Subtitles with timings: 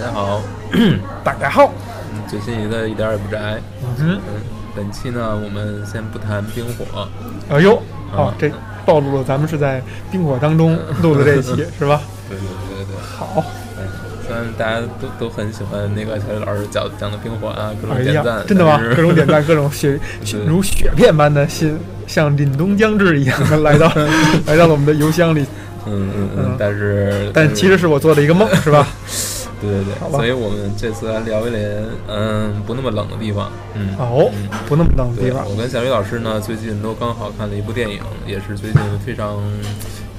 [0.00, 0.42] 大家好，
[1.22, 1.70] 大家好，
[2.14, 3.60] 嗯最新一的一点儿也不宅。
[3.98, 4.20] 嗯，嗯，
[4.74, 7.06] 本期呢，我们先不谈冰火，
[7.50, 7.74] 哎呦，
[8.16, 8.50] 哦啊，这
[8.86, 12.00] 暴露了咱们是在冰火当中录的这一期， 是吧？
[12.30, 12.96] 对对对对对。
[13.18, 13.44] 好，
[13.78, 13.84] 嗯，
[14.26, 18.80] 虽然大家都都很喜欢那个小李老师讲讲的冰火啊，各种点赞，，真的吗？
[18.96, 23.86] 各种点赞， 各种雪雪如雪片般的心，像凛冬将至一样的来到
[24.46, 25.44] 来到了我们的邮箱里，
[25.84, 28.88] 嗯嗯嗯但是但其实是我做的一个梦，是吧？
[29.60, 30.10] 对对对。
[30.10, 31.60] 所以我们这次来聊一聊，
[32.08, 39.38] 嗯，不那么冷的地方，嗯，哦嗯，不那么冷的地，方，我跟小雨老师呢，最近都刚好看了一部电影，也是最近非常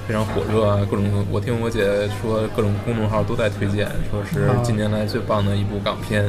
[0.06, 4.56] 非常火热啊，各种我听我姐说，各种公众号都在推荐，说是啊。
[4.62, 6.26] 近年来最棒的一部港片，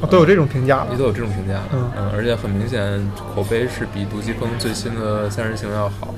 [0.00, 0.88] 哦都有这种评价了。
[0.90, 2.10] 也都有这种评价，嗯。
[2.14, 2.80] 而且很明显
[3.34, 6.14] 口碑是比杜琪峰最新的《三人行》要好。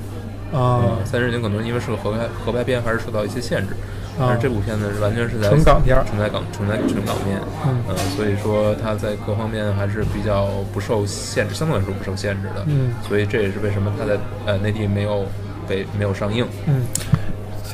[0.57, 0.81] 啊。
[0.83, 3.75] 嗯，三人行可能因为是个合拍合拍片，还是受到一些限制，
[4.19, 12.63] 但啊是这部片子是完全是在纯港片儿纯在港纯在纯港片，嗯呃，所以说它在各方面还是比较不受限制，相对来说不受限制的。
[12.67, 15.25] 嗯所以这也是为什么它在呃内地没有
[15.67, 16.45] 被没有上映。
[16.65, 16.81] 嗯，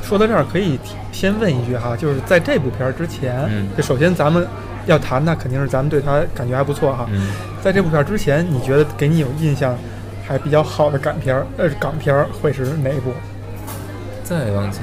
[0.02, 4.46] 说到这儿可以提先问一句哈，就是在这部片儿之前，嗯就首先咱们
[4.86, 7.08] 要谈，那肯定是咱们对它感觉还不错哈。
[7.10, 7.28] 嗯，
[7.62, 9.74] 在这部片儿之前，你觉得给你有印象
[10.26, 13.12] 还比较好的港片儿，呃，港片儿会是哪一部？
[14.22, 14.82] 再往前，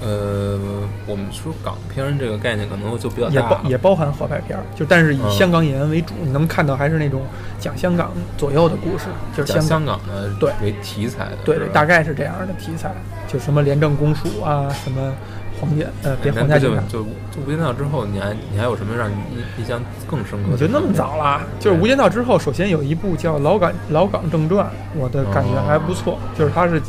[0.00, 0.58] 呃，
[1.06, 7.22] 我们说港片这个概念可能就比较也大包也包含合拍片儿，就但是以嗯香港演员为主，你能看到还是那种
[7.58, 9.68] 讲香港左右的故事，就是香港。
[9.68, 12.92] 香港的对为题材的，对对，大概是这样的题材，
[13.26, 15.12] 就什么廉政公署啊，什么
[15.60, 20.54] 皇家呃，别那就皇家警察，就就无间道之后，你还你还有什么让你印印象更深刻的？
[20.54, 21.42] 你就那么早了？
[21.58, 26.80] 就是《无间道》之后，首先有一部叫《老港老港正传》，我的感觉还不错，就是它是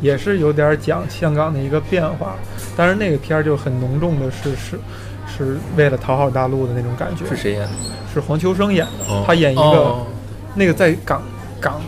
[0.00, 2.36] 也是有点讲香港的一个变化，
[2.76, 4.78] 但是那个片儿就很浓重的是是
[5.26, 7.70] 是为了讨好大陆的那种感觉，是谁演的？
[8.12, 9.24] 是黄秋生演的，哦。
[9.26, 10.06] 他演一个、哦。
[10.54, 11.22] 那个在港
[11.60, 11.80] 港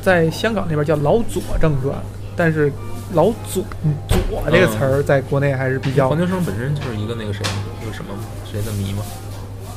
[0.00, 1.94] 在香港那边叫《老左正传》，
[2.34, 2.72] 但是
[3.12, 3.62] “老左”
[4.08, 7.42] 左这个词儿在国内还是比较黄秋生本身就是一个那个谁，
[7.82, 8.14] 那个什么
[8.50, 9.02] 谁的迷嘛？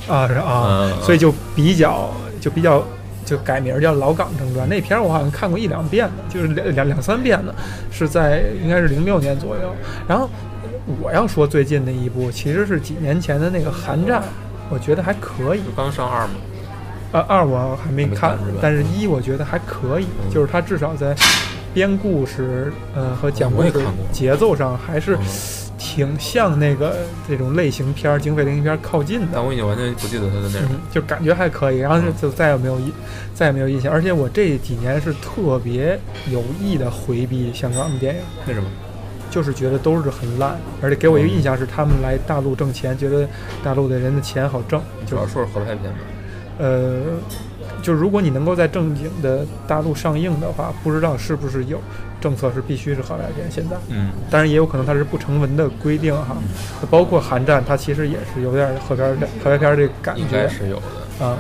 [0.08, 1.02] 啊是啊，嗯。
[1.02, 2.82] 所以就比较就比较
[3.26, 4.66] 就改名叫《老港正传》。
[4.70, 7.54] 那片儿我好像看过一两遍呢，就是两两两三遍呢，
[7.92, 9.74] 是在应该是零六年左右。
[10.08, 10.30] 然后
[11.02, 14.22] 我要说最近的一部，其实是几年前的那个《寒战》，
[14.70, 15.62] 我觉得还可以。
[15.76, 16.34] 刚上二嘛。
[17.14, 21.16] 呃，二我还没看但是一我觉得还可以，嗯就是它至少在
[21.72, 23.72] 编故事，呃和讲故事
[24.12, 25.24] 节奏上还是嗯
[25.84, 26.96] 挺像那个
[27.28, 29.28] 这种类型片儿、警匪类型片儿靠近的。
[29.34, 30.70] 但我已经完全不记得它的内容。
[30.72, 32.94] 嗯，就感觉还可以，然后就再也没有印，
[33.34, 33.92] 再也没有印象。
[33.92, 36.00] 而且我这几年是特别
[36.32, 38.70] 有意的回避香港的电影，为什么？
[39.30, 43.28] 就是觉得都是很烂，而且给我一个印象是他们来大陆挣钱，觉得
[43.62, 46.00] 大陆的人的钱好挣，就主要说是合拍片吧。
[46.60, 47.02] 呃，
[47.82, 51.82] 就如果你能够在正经的大陆上映的话，不知道是不是有
[52.24, 53.52] 政策是必须是核外片。
[53.52, 56.38] 现在，嗯，当然也有可能它是不成文的规定哈。
[56.90, 61.26] 包括《韩战》，它其实也是有点合片儿的合拍片儿这个感应该觉是有的。
[61.26, 61.38] 啊，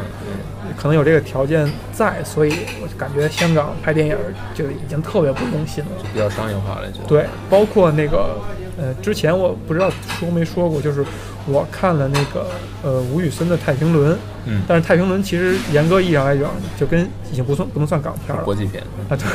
[0.78, 2.52] 可能有这个条件在，所以
[2.82, 4.18] 我就感觉香港拍电影
[4.54, 5.92] 就已经特别不用心了。
[6.14, 8.38] 比较商业化了，就对，包括那个
[8.78, 9.90] 呃，之前我不知道
[10.20, 11.06] 说没说过，就是
[11.48, 12.48] 我看了那个
[12.84, 14.14] 呃吴宇森的《太平轮》，
[14.46, 17.02] 嗯，但是《太平轮》其实严格意义上来讲，就跟
[17.32, 18.84] 已经不算不能算港片了国际片。
[19.10, 19.26] 啊，对，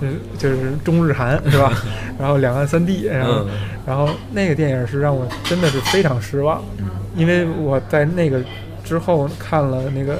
[0.00, 1.72] 就是就是中日韩是吧？
[2.18, 3.48] 然后两岸三地，然后、嗯
[3.86, 8.42] 然后那个电影是让我真的是非常失望，嗯因为我在那个
[8.84, 10.18] 之后看了那个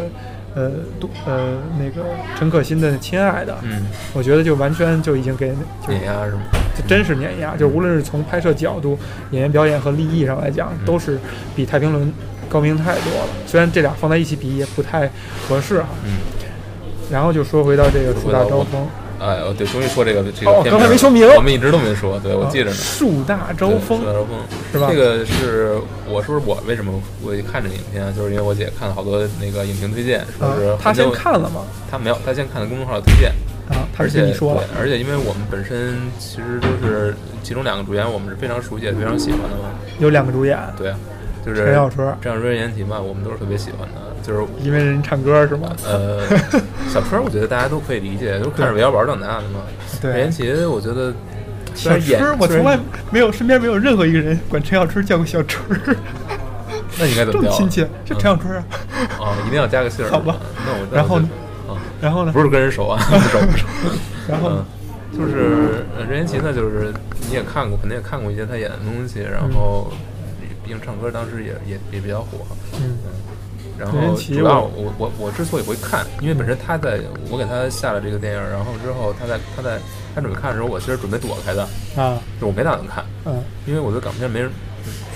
[0.57, 5.51] 呃杜呃那个陈可辛的《亲爱的》，嗯，我觉得就完全就已经给
[5.87, 6.41] 就碾压是吗？
[6.75, 8.99] 就真是碾压，就无论是从拍摄角度、
[9.31, 11.19] 演员表演和立意上来讲，都是
[11.55, 12.07] 比《太平轮》
[12.49, 13.29] 高明太多了。
[13.47, 15.11] 虽然这俩放在一起比也不太
[15.47, 15.89] 合适啊。
[16.05, 16.17] 嗯，
[17.13, 18.87] 然后就说回到这个树大招风，
[19.19, 22.73] 哎，哦，对，终于说这个这个哦刚才没说明我们一直都没说，对我记着呢。
[22.73, 24.39] 树大招风对树大招风
[24.73, 25.79] 是吧这个是
[26.09, 26.93] 我说我为什么
[27.23, 31.63] 我一看这个影片啊，就是因为我姐看了好多那个影评推荐，说是她，先看了吗？
[31.91, 33.31] 她没有，她先看的公众号的推荐，
[33.69, 39.71] 啊，他而且是跟你说而且因为我们本身其实都是其中两个主演，我们是非常熟悉也非常喜欢的嘛。
[39.99, 40.99] 有两个主演，对啊，
[41.45, 43.95] 就是陈小春，郑小春、言情嘛，我们都是特别喜欢的。
[44.27, 45.69] 就是因为人唱歌是吗？
[45.85, 46.27] 呃，
[46.89, 49.61] 小春，我觉得大家都可以理解，都看着韦小宝长大的嘛。
[50.01, 51.15] 对言，情，我觉得
[51.75, 52.79] 虽小春，我从来
[53.11, 55.79] 没有身边没有任何一个人管陈小春叫过小春，
[56.99, 57.41] 那应该怎么叫？
[57.41, 58.65] 这么亲切，是陈小春啊。
[59.21, 60.11] 啊，一定要加个姓儿。
[60.11, 60.37] 好吧
[60.67, 61.17] 那我然后？
[61.69, 62.33] 啊，然后呢？
[62.33, 63.65] 不是跟人熟啊， 不熟不熟。
[64.29, 64.65] 然后
[65.17, 66.93] 就是呃任贤齐呢，就是
[67.29, 69.93] 你也看过，肯定也看过一些他演的东西，然后
[70.65, 72.47] 毕竟唱歌当时也也也比较火。
[72.75, 72.97] 嗯
[73.79, 77.01] 然后主要我我我我之所以会看，因为本身他在
[77.31, 79.79] 我给他下了这个电影，然后之后他在他在
[80.15, 81.63] 他准备看的时候，我其实准备躲开的，
[81.97, 84.51] 啊就我没打算看，嗯因为我对港片没人，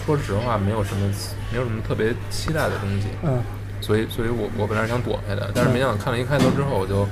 [0.04, 1.06] 说实话没有什么
[1.50, 3.40] 没有什么特别期待的东西，嗯
[3.80, 7.08] 所以所以我我本来是想躲开的，但是没想到看了一开头之后，我就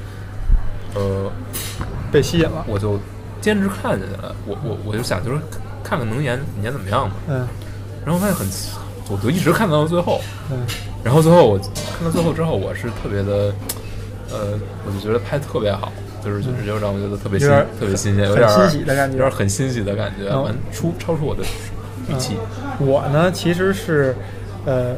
[0.95, 1.31] 呃
[2.13, 2.65] 被吸引了。
[2.67, 3.01] 我就
[3.41, 5.39] 坚持看下去了，我我我就想就是
[5.83, 7.49] 看看能演演怎么样嘛，嗯
[8.05, 8.47] 然后发现很，
[9.11, 10.21] 我就一直看到最后。
[10.51, 10.59] 嗯
[11.05, 13.55] 然后最后我看到最后之后，我是特别的，
[14.31, 21.43] 呃，我就觉得拍得特别好，就是就是就让我觉得特别新，特别新鲜，有点儿欣喜的感觉有点儿很欣喜的感觉，嗯完出超出我的
[22.09, 22.37] 预期。
[22.81, 24.15] 我呢，其实是，
[24.67, 24.97] 呃，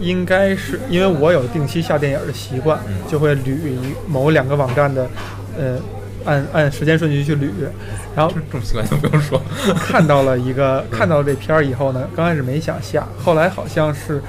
[0.00, 3.56] 应该是因为我有定期下电影的习惯，嗯就会捋
[4.06, 5.08] 某两个网站的，
[5.58, 5.78] 呃，
[6.28, 7.48] 按按时间顺序去捋，
[8.14, 9.40] 然后这这种习惯就不用说。
[9.80, 14.20] 看到了一个看到这片儿以后呢，刚开始没想下，后来好像是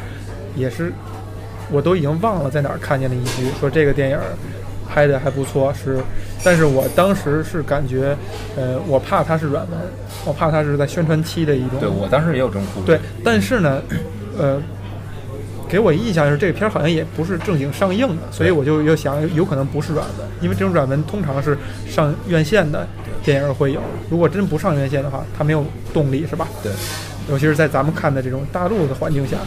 [0.56, 0.94] 也是，
[1.70, 4.24] 我都已经忘了在哪儿看见了一句说这个电影儿
[4.88, 6.00] 拍的还不错，是，
[6.44, 8.16] 但是我当时是感觉，
[8.56, 9.80] 呃，我怕它是软文，
[10.26, 12.86] 我怕它是在宣传期的一种对我当时也有这种顾虑。
[12.88, 13.82] 对，但是呢，
[14.38, 14.60] 呃，
[15.70, 21.58] 给我印象是这个片儿好像也不是正经上映的，所以我就又想有可能不是软文，因为这种软文通常是
[21.88, 22.88] 上院线的
[23.24, 23.80] 电影会有，
[24.10, 25.64] 如果真不上院线的话，它没有
[25.94, 26.48] 动力是吧？
[26.64, 26.72] 对，
[27.30, 29.38] 尤其是在咱们看的这种大陆的环境下，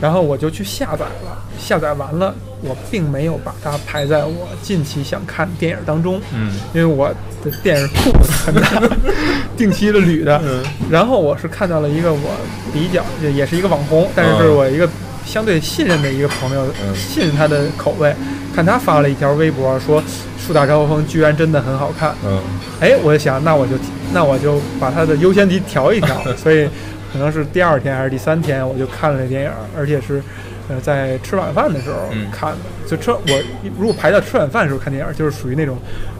[0.00, 2.32] 然后我就去下载了，下载完了，
[2.62, 7.08] 我并没有把它排在我近期想看的电影当中，嗯因为我
[7.44, 8.12] 的电影库
[8.46, 8.88] 很大，
[9.58, 10.40] 定期的捋的。
[10.44, 12.30] 嗯然后我是看到了一个我
[12.72, 14.88] 比较也也是一个网红，但是是我一个
[15.24, 18.14] 相对信任的一个朋友，嗯信任他的口味，
[18.54, 20.00] 看他发了一条微博说
[20.38, 22.38] 《树大招风》居然真的很好看，嗯
[22.80, 23.72] 哎，我就想那我就
[24.12, 26.68] 那我就把他的优先级调一调， 所以
[27.12, 30.22] 可能是第二天还是第三天我就看了这电影，而且是。
[30.68, 32.58] 呃，在吃晚饭的时候嗯看的，
[32.88, 33.42] 就吃我
[33.76, 35.76] 如果排到吃晚饭的时候看电影，就是属于那种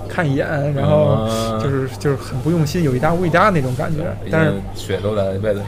[0.09, 0.45] 看一眼，
[0.75, 4.03] 然后嗯就是就是很不用心，有一搭无一搭那种感觉。
[4.33, 5.61] 但是血都在胃里。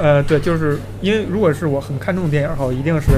[0.00, 3.08] 呃，对，就是因为如果是我很看重的电影后，一定是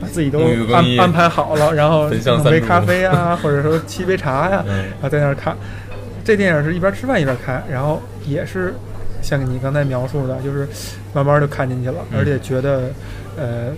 [0.00, 0.40] 把自己都
[0.72, 5.56] 安安排好了，然后 弄杯咖啡啊， 或者说沏杯茶呀、 嗯然后在那儿看。
[6.24, 8.74] 这电影是一边吃饭一边看，然后也是
[9.22, 10.68] 像你刚才描述的，就是
[11.14, 12.90] 慢慢就看进去了，嗯而且觉得
[13.38, 13.68] 呃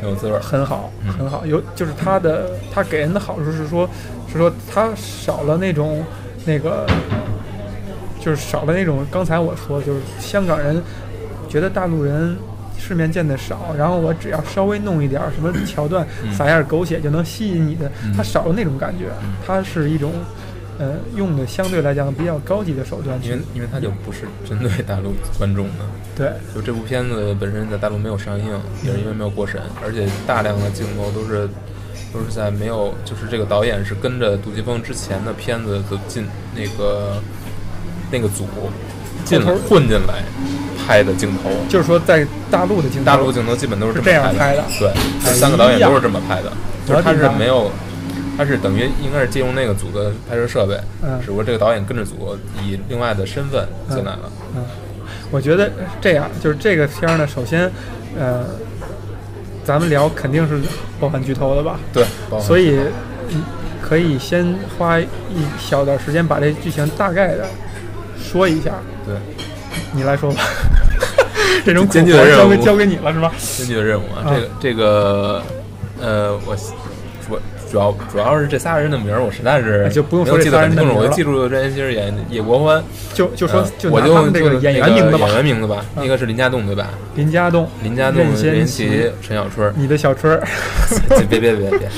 [0.00, 0.38] 挺有滋味。
[0.38, 1.44] 很好，嗯很好。
[1.44, 3.88] 有就是它的，它给人的好处是说，
[4.32, 6.02] 是说它少了那种
[6.46, 6.86] 那个，
[8.18, 10.82] 就是少了那种刚才我说，就是香港人
[11.52, 12.34] 觉得大陆人
[12.78, 16.32] 世面见的少，然后我只要稍微弄一点儿什么桥段，嗯。
[16.32, 18.14] 撒一点狗血就能吸引你的，嗯。
[18.16, 20.12] 它少了那种感觉嗯，它是一种。
[20.78, 25.84] 呃，用的相对来讲比较高级的手段因为，因为它就不是针对大陆观众的，
[26.16, 28.46] 对，就这部片子本身在大陆没有上映，
[28.82, 31.46] 也是因为没有过审，而且大量的镜头都是
[32.12, 36.24] 都是在没有，就是这个导演是跟着杜琪峰之前的片子的进
[36.56, 37.22] 那个
[38.10, 38.46] 那个组
[39.24, 40.22] 进后头混进来
[40.86, 44.90] 拍的镜头，就是说在大陆的镜头，大陆镜头基本都是这样拍的对，
[45.24, 46.52] 这三个导演都是这么拍的，
[46.86, 47.70] 就是他是没有。
[48.34, 54.20] 他是等于应该是借用那个组的拍摄设备，嗯只不过这个导演跟着组以另外的身份进来了。
[54.56, 54.64] 嗯，
[55.30, 55.70] 我觉得
[56.00, 57.70] 这样，就是这个片儿呢，首先，
[58.18, 58.42] 呃，
[59.62, 60.58] 咱们聊肯定是
[60.98, 62.06] 包含剧透的吧，对，
[62.40, 62.78] 所以
[63.28, 63.42] 嗯
[63.82, 65.06] 可以先花一
[65.60, 67.44] 小段时间把这剧情大概的
[68.22, 68.72] 说一下，
[69.04, 69.14] 对
[69.92, 70.42] 你来说吧。
[71.64, 73.30] 这种艰巨的任务交给交给你了是吧？
[73.38, 74.24] 艰巨的任务啊！
[74.24, 75.42] 啊这个这个，
[76.00, 77.38] 呃，我主
[77.70, 82.82] 主要主要是这仨人的名儿，我实在是哎就不用说这仨得人的名儿了记住任贤齐是演叶国欢，
[83.14, 86.88] 就就说呃我就就拿他们这个演员那名字吧演，员名字吧，一个是林家栋对吧？
[87.14, 89.72] 林家栋、林家栋、任任贤贤齐齐、陈小春。
[89.76, 90.42] 你的小春儿，
[91.28, 91.88] 别别别别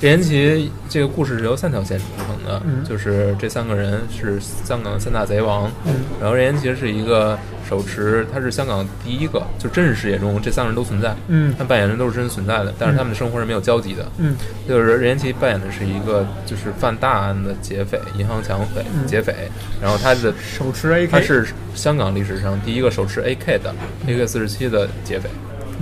[0.00, 0.10] 别！
[0.10, 2.84] 任贤齐这个故事是由三条线组成的，嗯。
[2.84, 5.94] 就是这三个人是香港三大贼王，嗯。
[6.20, 7.38] 然后任贤齐是一个
[7.68, 11.54] 手持，他是香港第一个，就真实世界中这三个人都存在，嗯。
[11.58, 14.06] 他扮演的都是真实存在的，但是他们的生活是没有交集的。
[14.18, 14.36] 嗯。
[14.68, 19.06] 就是任贤齐扮演的是一个就是犯大案的劫匪，银行抢匪、嗯。
[19.06, 19.34] 劫匪，
[19.80, 23.74] 然后他的手持 AK，他是香港历史上第一个手持 AK 的
[24.06, 25.28] AK 四十七的劫匪，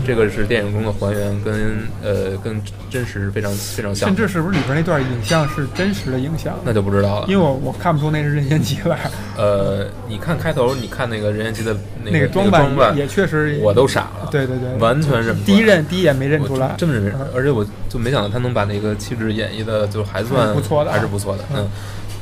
[0.04, 2.60] 这个是电影中的还原，跟呃跟
[2.90, 6.58] 真实非常非常像，甚至是不是里边那段影像是真实的影像？
[6.64, 7.26] 那就不知道了。
[7.28, 21.44] 因为我我看不出那是任贤齐来， 呃，你看开头，你看那个任贤齐的那个那个装扮扮也也确实，我都傻了，对对对，完全认不出来第一任第一眼没认出来，真没认嗯，而且我就没想到他能把那个气质演绎的就还算还是不错的啊还是不错的。
[21.54, 21.68] 嗯嗯，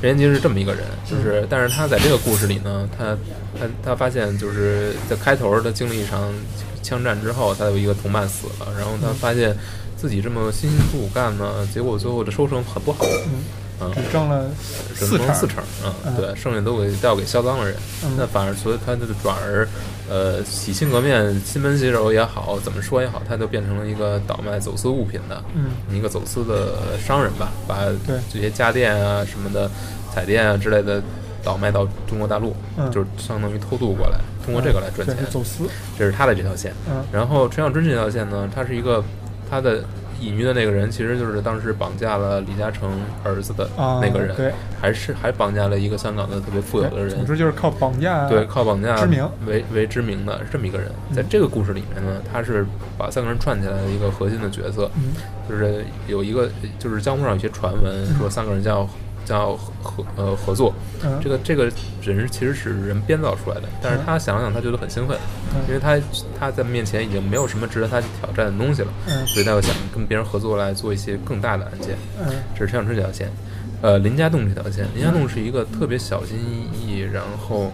[0.05, 3.17] 任贤齐是这么一个人，就是但是他在这个故事里呢，他
[3.59, 6.31] 他他发现就是在开头他经历一场
[6.83, 9.57] 枪战之后，他有一个同伴死了，然后他发现
[9.97, 13.45] 自己这么辛辛苦苦干呢，结果最后的收成很不好，嗯，
[13.95, 14.45] 只挣了
[14.95, 16.15] 四成四成，嗯，嗯。
[16.17, 18.13] 对，剩下都给调给销赃的人，嗯。
[18.17, 19.67] 那反而所以他就转而，
[20.09, 29.71] 呃，洗心革面、亲朋携手也好，怎么说也好，他就变成了一个倒卖走私物品的，嗯一个走私的商人吧，把对这些家电啊什么的、
[30.13, 31.03] 彩电啊之类的
[31.43, 35.65] 倒卖到中国大陆，嗯就是相当于偷渡过来，通过这个来赚钱走私，
[35.99, 36.73] 这是他的这条线。
[36.89, 37.05] 嗯。
[37.13, 39.03] 然后陈小春这条线呢，他是一个
[39.51, 39.83] 他的
[40.21, 42.91] 隐喻的那个人，其实就是当时绑架了李嘉诚
[43.23, 44.53] 儿子的啊那个人，对。
[44.81, 47.09] 还是还绑架了一个香港的特别富有的，人。
[47.09, 49.27] 总，之就是靠绑架对，靠绑架知名。
[49.47, 50.91] 为为知名的这么一个人。
[51.15, 52.67] 在嗯这个故事里面呢，他是
[52.99, 55.15] 把三个人串起来的一个核心的角色，嗯。
[55.49, 58.89] 就是有一个就是江湖上有些传闻说三个人叫
[59.25, 61.19] 叫合呃合作，嗯。
[61.23, 61.71] 这个这个
[62.03, 65.17] 人其实是人编造出来的，但是他想想他觉得很兴奋，
[65.69, 65.99] 因为他
[66.39, 69.27] 他在面前已经没有什么值得他去挑战的东西了，嗯。
[69.27, 71.97] 所以他又想跟别人合作来做一些更大的案件。
[72.21, 72.27] 嗯。
[72.55, 73.31] 这是陈小春这条线，
[73.83, 77.73] 呃，林家栋这条线，林家栋是一个特别小心翼翼，然后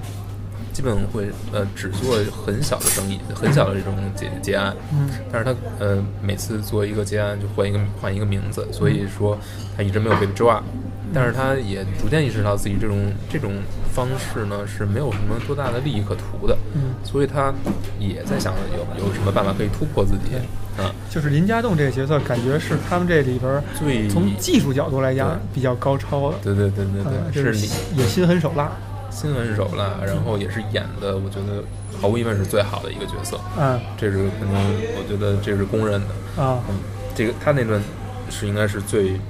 [0.72, 2.16] 基本会呃只做
[2.46, 5.10] 很小的生意，很小的这种结结案，嗯。
[5.32, 9.36] 但是他呃每次做一个结案就换一个换一个名字，所以说
[9.76, 10.62] 他一直没有被抓，
[11.12, 13.52] 但是他也逐渐意识到自己这种这种
[13.92, 17.52] 方式呢是没有什么多大的利益可图的，嗯，所以他
[17.98, 20.36] 也在想有有什么办法可以突破自己
[20.80, 28.70] 啊，就是林家栋这个角色，感觉是他们这里边最从技术角度来讲比较高超的，对对对对嗯，对，就是也心狠手辣，
[29.10, 31.62] 心狠手辣，然后也是演的，我觉得
[32.00, 34.56] 毫无疑问是最好的一个角色，嗯这是肯定，
[34.96, 36.42] 我觉得这是公认的。
[36.42, 36.76] 啊嗯，
[37.14, 37.82] 这个他那段
[38.30, 39.20] 是应该是最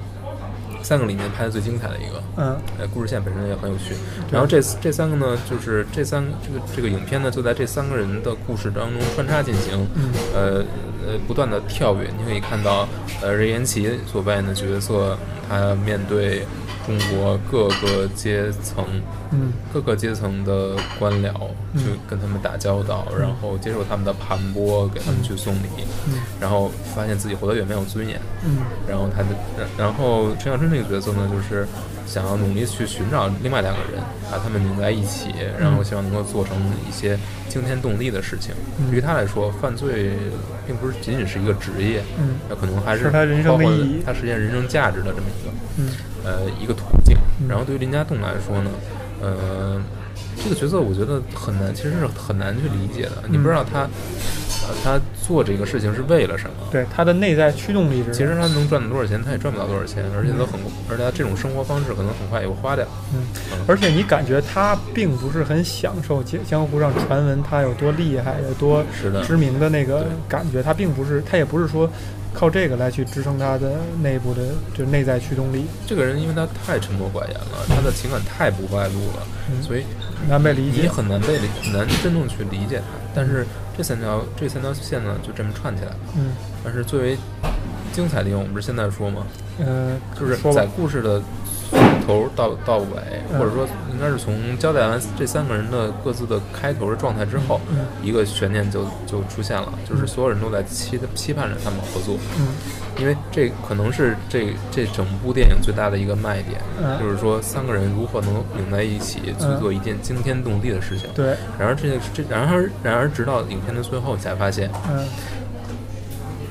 [0.82, 2.56] 三个里面拍的最精彩的一个，嗯。
[2.78, 3.94] 呃，故事线本身也很有趣。
[4.30, 10.10] 然后这这三个呢，就是这三这个这个影片呢，就在这三个人的故事当中穿插进行，嗯。
[10.34, 10.64] 呃
[11.07, 12.11] 呃，不断的跳跃。
[12.19, 12.88] 你可以看到，
[13.23, 15.16] 呃，任贤齐所扮演的角色，
[15.49, 16.45] 他面对
[16.87, 18.85] 中国各个阶层。
[19.33, 21.30] 嗯各个阶层的官僚
[21.73, 25.69] 嗯去跟他们打交道，然后接受他们的盘剥，给他们去送礼，
[26.09, 28.57] 嗯然后发现自己活得越没有尊严，嗯
[28.88, 31.64] 然后他的，然然后陈小春这个角色呢，就是
[32.11, 34.02] 想要努力去寻找另外两个人，
[34.33, 36.57] 把他们拧在一起，然后希望能够做成
[36.88, 37.17] 一些
[37.49, 38.52] 惊天动地的事情。
[38.81, 40.11] 嗯对于他来说，犯罪
[40.67, 45.52] 并不是仅仅是一个职业，嗯那可能还是他人生的包括意义他实现人生价值的这么一个。
[45.79, 45.88] 嗯
[46.25, 47.49] 呃一个途径嗯。
[47.49, 48.71] 然后对于林家栋来说呢，
[49.23, 49.81] 呃，
[50.43, 53.23] 这个角色我觉得很难，其实是很难去理解的。
[53.29, 53.88] 你不知道他，呃，
[54.83, 56.57] 他做这个事情是为了什么？
[56.71, 62.85] 对他的内在驱动力是其实他能赚多少钱，他也赚不到多少钱，而且都很，而且他这种生活方式可能很快也会花掉。
[63.14, 63.23] 嗯，
[63.67, 71.90] 而且你感觉他并不是很享受江江湖上传闻他有多厉害、有多是的知名的那个感觉，他并不是，他也不是说
[72.32, 73.72] 靠这个来去支撑他的
[74.02, 74.42] 内部的
[74.75, 79.84] 就内在驱动力，这个人因为他太沉默寡言了，他的情感太不外露了，嗯所以
[80.28, 80.88] 难被理解你。
[80.88, 82.84] 很难被理很难真正去理解他。
[83.14, 83.44] 但是
[83.76, 85.96] 这三条这三条线呢，就这么串起来了。
[86.16, 86.32] 嗯
[86.62, 87.18] 但是最为
[87.92, 89.26] 精彩的地方，我们不是现在说吗？
[89.58, 91.26] 呃，就是在，故事的从
[92.07, 92.87] 头到到尾，
[93.33, 97.87] 嗯或者说应该是从交代完这三个人的各自的开头的状态之后，嗯。
[98.03, 102.49] 一个悬念就就出现了，就是所有人都在期期盼着他们合作，嗯。
[102.99, 106.99] 因为这可能是这这整部电影最大的一个卖点，嗯。
[106.99, 109.61] 就是说三个人如何能拧在一起去嗯。
[109.61, 111.09] 做一件惊天动地的事情。
[111.15, 115.07] 对，然而这个这然而然而直到影片的最后，才发现嗯，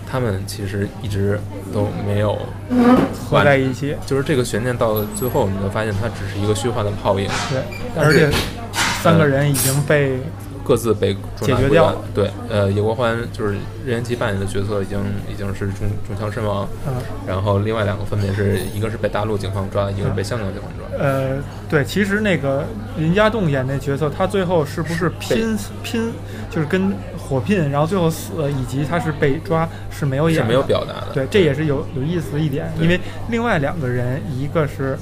[0.09, 1.39] 他们其实一直
[1.73, 2.37] 都没有
[3.29, 8.29] 合在一起，就是这个悬念到最后，你会发现它只是一个虚幻的泡影，对，而且
[9.03, 10.19] 三个人已经被
[10.63, 11.97] 各自被解决掉了。
[12.13, 14.99] 对，呃，叶国欢就是任贤齐扮演的角色，已经
[15.31, 16.67] 已经是中中枪身亡。
[16.87, 16.93] 嗯
[17.27, 20.99] 然后另外两个分别是一个是被大陆警方抓，一个是被香港警方抓。
[20.99, 21.37] 呃，
[21.69, 22.65] 对，其实那个
[22.97, 26.11] 林家栋演那角色，他最后是不是拼拼，
[26.49, 26.91] 就是跟
[27.29, 31.07] 火拼，然后最后死，以及他是被抓是没有演的，是没有表达的。
[31.13, 34.97] 对，这也是有有意思的一点，因为另外两个人，一个是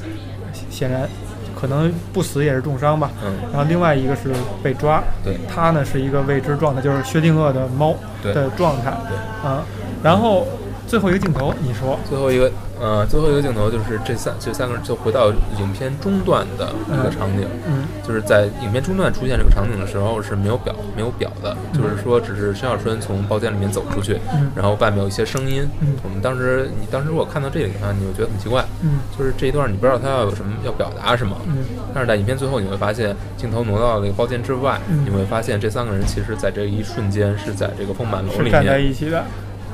[0.70, 1.08] 显然
[1.56, 5.38] 可能不死也是重伤吧，嗯，然后另外一个是被抓，对。
[5.48, 9.50] 他呢是一个未知状态，就是薛定谔的猫的状态，对。
[9.50, 9.64] 啊，
[10.04, 10.46] 然后
[10.88, 12.00] 最后一个镜头，你说。
[12.08, 15.30] 最后一个，呃，最后一个镜头就是这三这三个人就回到
[15.60, 17.84] 影片中段的一个场景，嗯。
[18.08, 24.50] 就是在影片中段出现这个场景的时候是没有表没有表的，就是说只是申小春从包间里面走出去，嗯。
[24.56, 25.68] 然后外面有一些声音。
[25.82, 25.96] 嗯。
[26.04, 29.00] 我们当时你当时如果看到这里的话，你会觉得很奇怪，嗯。
[29.18, 31.66] 就是这一段你不知道他要有什么要表达什么，嗯。
[31.94, 35.04] 但是在影片最后你会发现镜头挪到那个包间之外，嗯。
[35.04, 39.26] 你会发现这三个人其实在这一瞬间是在这个丰满楼里面站在面，一起的，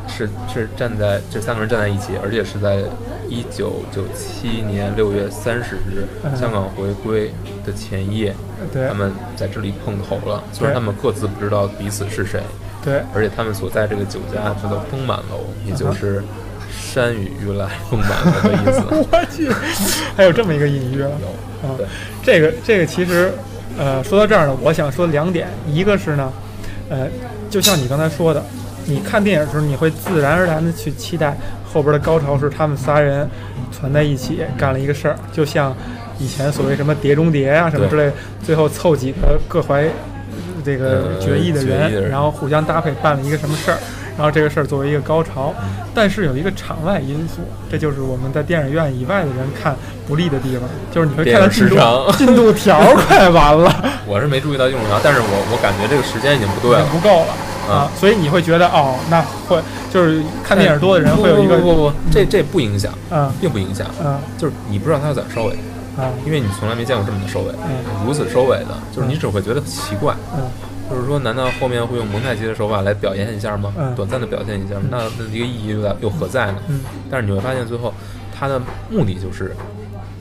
[0.07, 2.83] 是是站在这三个人站在一起，而且是在
[3.27, 7.31] 一九九七年六月三十日嗯香港回归
[7.65, 8.35] 的前夜，
[8.71, 10.43] 对他们在这里碰头了。
[10.51, 12.41] 虽然他们各自不知道彼此是谁，
[12.83, 16.23] 对，而且他们所在这个酒家叫做丰满楼，也就是
[16.69, 18.83] 山雨欲来风满楼的意思。
[19.11, 19.49] 我去，
[20.15, 21.09] 还有这么一个隐喻啊！
[21.21, 21.87] 有，啊对，
[22.23, 23.33] 这个这个其实，
[23.77, 26.31] 呃，说到这儿呢，我想说两点，一个是呢，
[26.89, 27.07] 呃，
[27.49, 28.43] 就像你刚才说的，
[28.85, 31.37] 你看电影的时候，你会自然而然的去期待
[31.71, 33.29] 后边的高潮是他们仨人
[33.71, 35.75] 攒在一起干了一个事儿，就像
[36.19, 38.11] 以前所谓什么碟中谍啊什么之类，
[38.43, 39.85] 最后凑几个各怀
[40.63, 43.77] 这个呃决议的人，然后互相搭配办了一个什么事儿。
[44.15, 45.51] 然后这个事儿作为一个高潮，
[45.91, 49.75] 但是有一个场外因素，这就是我们在电影院以外的人看
[50.07, 51.75] 不利的地方，就是你会看到进度
[52.15, 53.73] 进度条快完了，
[54.05, 56.93] 我是没注意到进度条，但是我我感觉这个时间已经不对了已经。
[56.93, 57.33] 不够了
[57.69, 63.31] 啊，所以你会觉得哦，那会就是看电影多的人会有一个不不不不，这这不影响，嗯。
[63.39, 64.19] 并不影响，嗯。
[64.37, 65.53] 就是你不知道他要怎么收尾，
[65.97, 68.05] 啊因为你从来没见过这么的收尾，嗯。
[68.05, 70.43] 如此收尾的，就是你只会觉得奇怪，嗯。
[70.89, 73.73] 就是说，难道后面会用蒙太奇的手法来表现一下吗？
[73.77, 73.95] 嗯。
[73.95, 74.75] 短暂的表现一下？
[74.91, 76.55] 那那一个意义又在又何在呢？
[76.67, 76.81] 嗯。
[77.09, 77.93] 但是你会发现，最后
[78.37, 79.55] 它的目的就是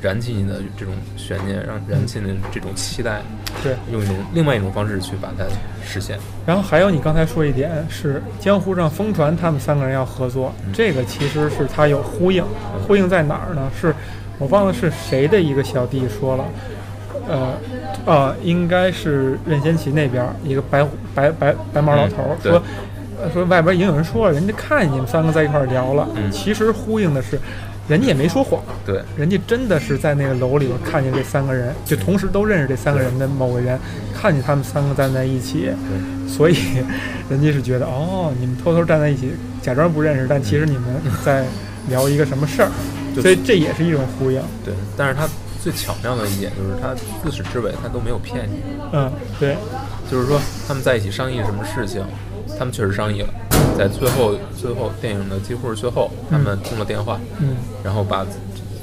[0.02, 3.22] 燃起你的这种悬念，让燃起你的这种期待，
[3.62, 3.74] 对。
[3.92, 5.44] 用一种另外一种方式去把它
[5.86, 6.18] 实现。
[6.44, 12.44] 然后还有你刚才说一点是江湖上疯传他们三个人要合作，嗯这个其实是他有呼应，
[12.86, 13.70] 呼应在哪儿呢？
[13.80, 13.94] 是
[14.38, 16.44] 我忘了是谁的一个小弟说了，
[17.28, 17.52] 呃
[18.04, 22.54] 呃，应该是任贤齐那边一个白胡白白白毛老头说。
[22.54, 27.38] 呃说外边已经有人说了，人家看见你们三个在一块聊了，嗯其实呼应的是，
[27.88, 33.78] 人家也没说谎，对，人家真的是在那个楼里边看见这三个人，就同时都认识这三个人的某个人，
[34.14, 35.70] 看见他们三个站在一起，
[36.28, 36.56] 所以
[37.28, 40.82] 人家是觉得哦，你们偷偷站在一起，假装不认识，但其实你们
[41.24, 41.44] 在
[41.88, 42.70] 聊一个什么事儿，
[43.14, 44.40] 就所以这也是一种呼应。
[44.64, 45.28] 对，但是他
[45.60, 49.56] 最巧妙的一点就是，他自始至尾他都没有骗你，嗯，对，
[50.10, 52.04] 就是说他们在一起商议什么事情，
[52.58, 53.28] 他们确实商议了，
[53.82, 57.56] 在最后最后电影的几乎是最后，他们通了电话，嗯。
[57.82, 58.24] 然后把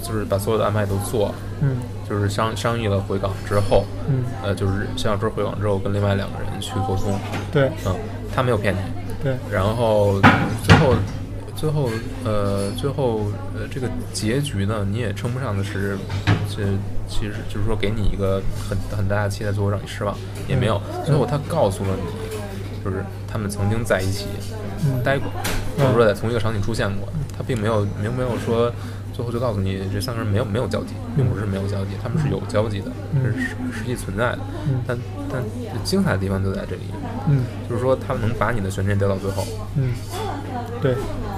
[0.04, 1.36] 就是把所有的安排都做了。
[1.62, 1.78] 嗯。
[2.10, 7.20] 就是商商议了回港之后，嗯，呃，就是肖小春回港之后跟另外两个人去沟通，
[7.52, 7.70] 对。
[7.86, 7.96] 嗯，
[8.36, 8.80] 他没有骗你，
[9.24, 10.20] 对，然后
[10.64, 10.96] 最后
[11.56, 11.88] 最后
[12.26, 16.00] 呃最后呃这个结局呢，你也称不上的是，
[16.50, 16.64] 这
[17.08, 22.29] 其实就是说给你一个很很大的期待，最后让你失望，也没有，最后他告诉了你，
[22.90, 24.26] 就是他们曾经在一起
[24.86, 25.30] 嗯待过，
[25.78, 28.72] 或者说在同一个场景出现过，他并没有并没有说。
[29.12, 34.40] 最后就告诉你，这三个人没有没有交集，并不是没有交集，他们是有交集的，嗯是实实际存在的。
[34.66, 34.98] 嗯但
[35.30, 35.44] 但
[35.84, 36.84] 精彩的地方就在这里，
[37.28, 39.92] 嗯就是说他们能把你的悬念吊到最后，嗯，
[40.82, 40.96] 对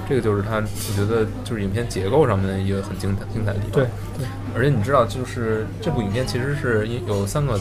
[0.08, 3.72] 这个就是他，我觉得就是影片结构上面的一个很精彩精彩的地方。
[3.72, 3.86] 对，
[4.16, 7.58] 对，而且你知道，就是这部影片其实是有三个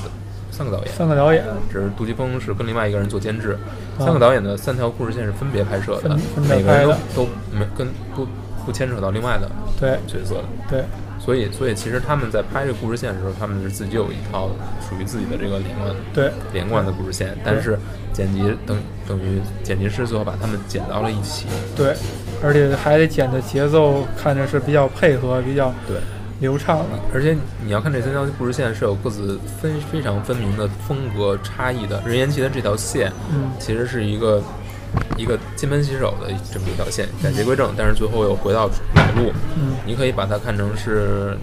[0.51, 1.43] 三个导演，三个导演。
[1.71, 3.57] 只是杜琪峰是跟另外一个人做监制，
[3.97, 4.05] 啊。
[4.05, 6.15] 三个导演的三条故事线是分别拍摄的
[6.47, 8.27] 每个人都没跟不
[8.65, 9.97] 不牵扯到另外的对。
[10.05, 10.43] 角色的。
[10.69, 10.83] 对。
[11.23, 14.49] 所以，所以其实他们在拍这个故事线的时候，他们是自己有一套
[14.81, 16.31] 属于自己的这个连贯对。
[16.51, 17.77] 连贯的故事线，但是
[18.11, 18.75] 剪辑等
[19.07, 21.45] 等于剪辑师最后把他们剪到了一起。
[21.75, 21.95] 对，
[22.43, 25.97] 而且还得剪的节奏看着是比较配合、比较对，
[26.41, 26.99] 流畅了。
[27.13, 32.03] 而且你要看这三条故事线是有各自分非常分明的风格差异的。
[32.05, 34.43] 任贤齐的这条线嗯其实是一个
[35.15, 39.31] 一个金盆洗手的这么一条线，改邪归正，但是最后又回到老路。
[39.55, 41.37] 嗯你可以把它看成是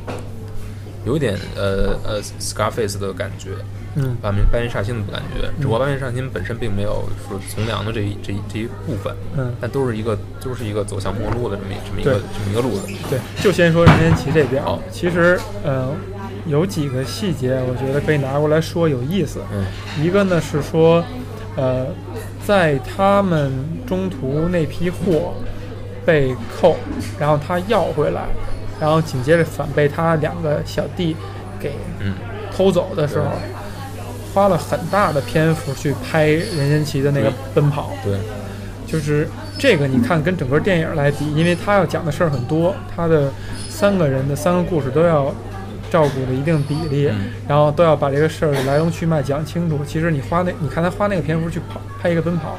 [1.09, 3.51] 有点呃呃 Scarface 的感觉，
[3.97, 4.15] 嗯。
[4.21, 12.87] 半面半面煞星的感觉，只不过半面煞星本身并没有说从良的这一这一这一部分，嗯，但都是一个都是一个走向末路的这么一这么一个这么一个路子。
[13.09, 14.79] 对，就先说任贤齐这边好。
[14.91, 15.91] 其实呃
[16.47, 19.41] 有几个细节，我觉得可以拿过来说有意思。
[19.53, 19.65] 嗯。
[20.05, 21.03] 一个呢是说，
[21.57, 21.87] 呃，
[22.47, 23.51] 在他们
[23.87, 25.35] 中途那批货
[26.05, 26.77] 被扣，
[27.19, 28.29] 然后他要回来，
[28.81, 31.17] 然后紧接着反被他两个小弟
[31.59, 32.15] 给嗯，
[32.55, 33.27] 偷走的时候，
[34.33, 37.91] 花了很大的篇幅去拍任贤齐的那个奔跑。
[38.05, 38.19] 对，
[38.87, 43.31] 就是这个你看跟整个电影来比，因为他要讲的事儿很多，他的
[43.69, 45.35] 三个人的三个故事都要
[45.91, 47.31] 照顾的一定比例，嗯。
[47.49, 49.81] 然后都要把这个事儿的来龙去脉讲清楚。
[49.87, 52.57] 其实你花那，你看他花那个篇幅去跑拍一个奔跑，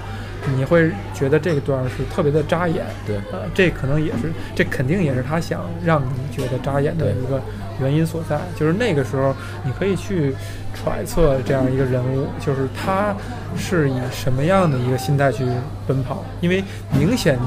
[0.56, 2.86] 你会觉得这个段是特别的扎眼。
[3.06, 7.42] 对，呃，这可能也是，这肯定也是他想让你觉得扎眼的一个
[7.82, 8.40] 原因所在。
[8.56, 10.36] 就是那个时候，你可以去
[10.74, 13.16] 揣测这样一个人物，就是他
[13.58, 15.46] 是以什么样的一个心态去
[15.88, 17.38] 奔跑，因为明显。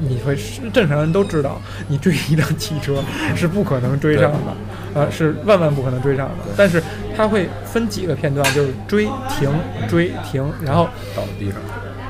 [0.00, 0.38] 你会
[0.72, 3.02] 正常人都知道，你追一辆汽车
[3.34, 4.38] 是不可能追上的，
[4.94, 6.54] 呃，是万万不可能追上的。
[6.56, 6.80] 但是
[7.16, 9.50] 他会分几个片段，就是追停
[9.88, 11.60] 追停，然后倒在地上，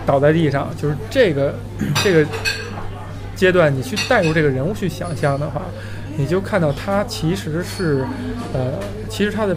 [0.09, 1.55] 倒在地上，就是这个
[2.03, 2.27] 这个
[3.37, 5.61] 阶段，你去带入这个人物去想象的话，
[6.17, 8.07] 你就看到他其实是，
[8.55, 8.73] 呃，
[9.11, 9.55] 其实他的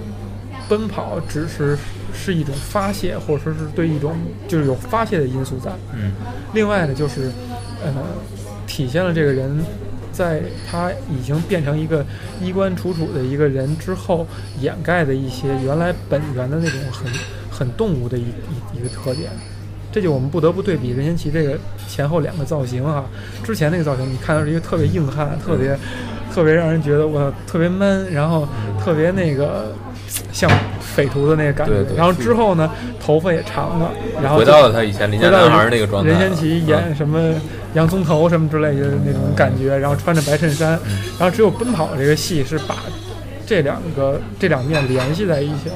[0.67, 1.77] 奔跑只是
[2.13, 4.13] 是一种发泄，或者说是对一种
[4.45, 5.71] 就是有发泄的因素在。
[5.95, 6.11] 嗯
[6.53, 7.31] 另外呢，就是
[7.81, 7.93] 呃，
[8.67, 9.63] 体现了这个人
[10.11, 12.05] 在他已经变成一个
[12.41, 14.27] 衣冠楚楚的一个人之后，
[14.59, 17.09] 掩盖的一些原来本源的那种很
[17.49, 19.31] 很动物的一一一个特点。
[19.91, 23.03] 这就我们不得不对比任贤齐这个前后两个造型哈、
[23.43, 25.77] 之前那个造型你看到是一个特别硬汉，特别
[26.33, 28.47] 特别让人觉得我特别闷，然后
[28.81, 29.73] 特别那个
[30.31, 30.49] 像
[30.79, 31.73] 匪徒的那个感觉。
[31.73, 32.71] 对对然后之后呢，
[33.03, 36.09] 头发也长了，然后回到了他以前林家回到男孩儿那个状态。
[36.09, 37.33] 任贤齐演什么
[37.73, 42.77] 洋葱头什么之类的那种感觉，然后穿着白衬衫，嗯然后只有奔跑这个戏是把
[43.45, 45.75] 这两个这两面联系在一起了，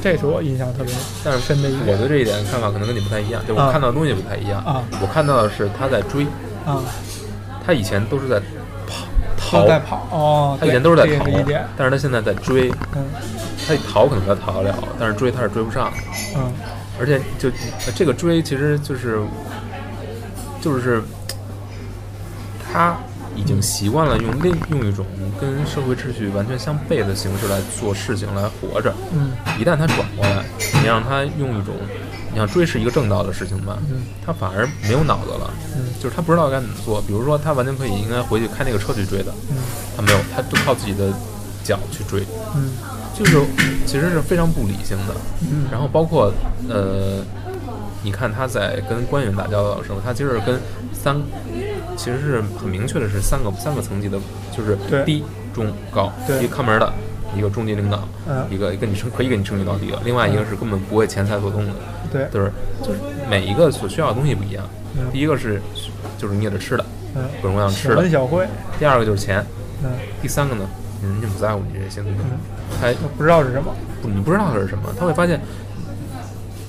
[0.00, 1.86] 这是我印象特别但是深的一点。
[1.86, 3.72] 我对这一点看法可能跟你不太一样，就我啊。
[3.72, 4.62] 看到的东西不太一样。
[4.64, 4.82] 啊。
[5.00, 6.24] 我看到的是他在追，
[6.64, 6.82] 啊，
[7.64, 8.40] 他以前都是在
[8.86, 9.06] 跑。
[9.36, 10.06] 逃，在跑。
[10.10, 13.04] 哦，他以前都是在逃对这个一点，，但是他现在在追，嗯。
[13.66, 15.92] 他逃可能他逃得了，但是追他是追不上，
[16.36, 16.52] 嗯。
[17.00, 19.20] 而且就呃这个追其实就是
[20.60, 21.00] 就是
[22.72, 22.96] 他
[23.38, 25.06] 已经习惯了用另用一种
[25.40, 28.92] 跟社会秩序完全相悖的形式来做事情来活着。
[29.12, 29.30] 嗯。
[29.58, 31.74] 一旦他转过来，你让他用一种，
[32.32, 34.02] 你想追是一个正道的事情吧，嗯。
[34.26, 35.86] 他反而没有脑子了，嗯。
[36.02, 37.00] 就是他不知道该怎么做。
[37.02, 39.56] 比如说，他完全可以应该回去开那个车去追的，嗯。
[39.96, 41.12] 他没有，他就靠自己的
[41.62, 42.72] 脚去追，嗯。
[43.16, 43.40] 就是
[43.84, 45.14] 其实是非常不理性的。
[45.40, 46.32] 嗯，然后包括
[46.68, 47.24] 呃，
[48.00, 50.60] 你看他在跟官员打交道的时候，他其实是跟
[50.92, 51.20] 三，
[51.98, 54.18] 其实是很明确的是三个三个层级的，
[54.56, 56.90] 就是低、中、高，一个看门的，
[57.36, 58.46] 一个中级领导，嗯。
[58.48, 61.72] 一个跟你称可以跟你称兄道弟的，另外一个是根本不为钱财所动的，
[62.12, 64.64] 对，就是就是每一个所需要的东西不一样。
[64.96, 65.10] 嗯。
[65.12, 65.60] 第一个是
[66.16, 68.46] 就是你也得吃的，嗯，各种各样吃的；小惠，
[68.78, 69.42] 第二个就是钱；
[69.82, 69.90] 嗯。
[70.22, 70.64] 第三个呢，
[71.02, 72.38] 人家不在乎你这些东西，嗯，
[72.80, 75.40] 他不知道是什么，不，你不知道它是什么，他会发现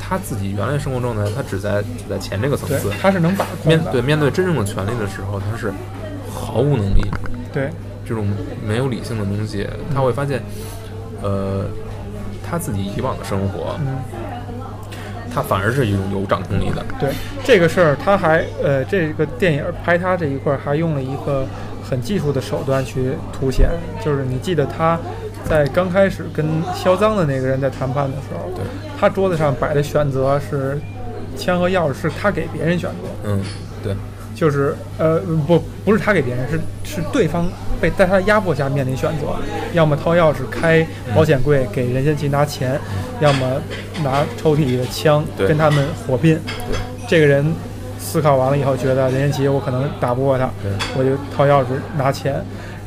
[0.10, 5.72] 他自己原来生活状态，他只在只在钱这个层次，，他是能把控的，面对面对真正的权利的时候，他是
[6.34, 7.06] 毫无能力。
[7.54, 7.70] 对，
[8.04, 8.28] 这种
[8.66, 10.42] 没有理性的东西，他会发现，
[11.22, 11.66] 呃，
[12.44, 13.98] 他自己以往的生活，嗯。
[15.32, 16.84] 他反而是一种有掌控力的。
[17.00, 17.12] 对
[17.44, 21.46] 这个事儿，他还呃，这个电影拍他这一块儿还用了一个
[21.88, 23.70] 很技术的手段去凸显，
[24.04, 24.98] 就是你记得他
[25.50, 28.64] 在刚开始跟销赃的那个人在谈判的时候，对，
[29.00, 30.80] 他桌子上摆的选择是
[31.36, 33.42] 枪和钥匙是他给别人选择，嗯，
[33.84, 33.96] 对，
[34.36, 37.50] 就是呃不不是他给别人，是是对方
[37.82, 39.28] 被在他的压迫下面临选择，
[39.74, 40.86] 要么掏钥匙开
[41.16, 42.80] 保险柜给任贤齐拿钱，
[43.20, 43.62] 要么
[44.04, 46.40] 拿抽屉里的枪跟他们火拼。
[46.70, 47.44] 对，这个人
[47.98, 52.36] 思考完了以后，觉得任贤齐我可能打不过他，对，我就掏钥匙拿钱。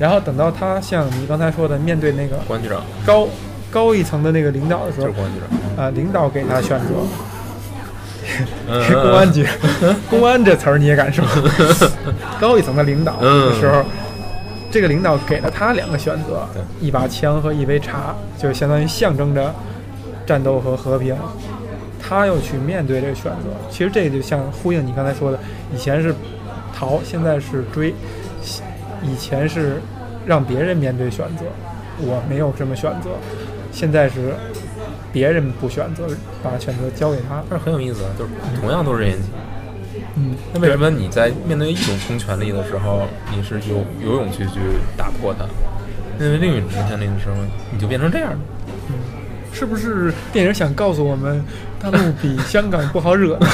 [0.03, 2.83] 然后等到他像你刚才说的，面对那个关局长。
[3.07, 3.29] 高
[3.71, 5.39] 高一层的那个领导的时候就是，关局
[5.77, 6.87] 长，啊、领导给他选择，
[8.69, 9.47] 嗯 公安局，
[10.11, 11.25] 公安这词儿你也敢说？
[12.41, 13.85] 高一层的领导的时候，
[14.73, 16.49] 这个领导给了他两个选择，
[16.81, 19.55] 一把枪和一杯茶，就相当于象征着
[20.27, 21.15] 战斗和和平。
[22.03, 25.39] 他又去面对这个选择，其实这个就像呼应你刚才说的，
[25.73, 26.13] 以前是
[26.77, 27.95] 逃，现在是追，
[29.05, 29.81] 以前是
[30.27, 31.45] 让别人面对选择，
[31.99, 33.11] 我没有这么选择，
[33.73, 34.35] 现在是
[35.13, 36.07] 别人不选择，
[36.43, 37.43] 把选择交给他。
[37.49, 38.31] 但是很有意思啊，就是
[38.61, 39.29] 同样都是任贤齐，
[40.17, 44.61] 嗯，那为什么你在面对一种公权力的时候，你是有有勇气去
[44.97, 45.45] 打破它？
[46.19, 47.37] 面对另一种公权力的时候，
[47.73, 48.39] 你就变成这样了。
[48.89, 48.95] 嗯。
[49.55, 51.45] 是不是电影想告诉我们，
[51.79, 53.47] 大陆比香港不好惹呢？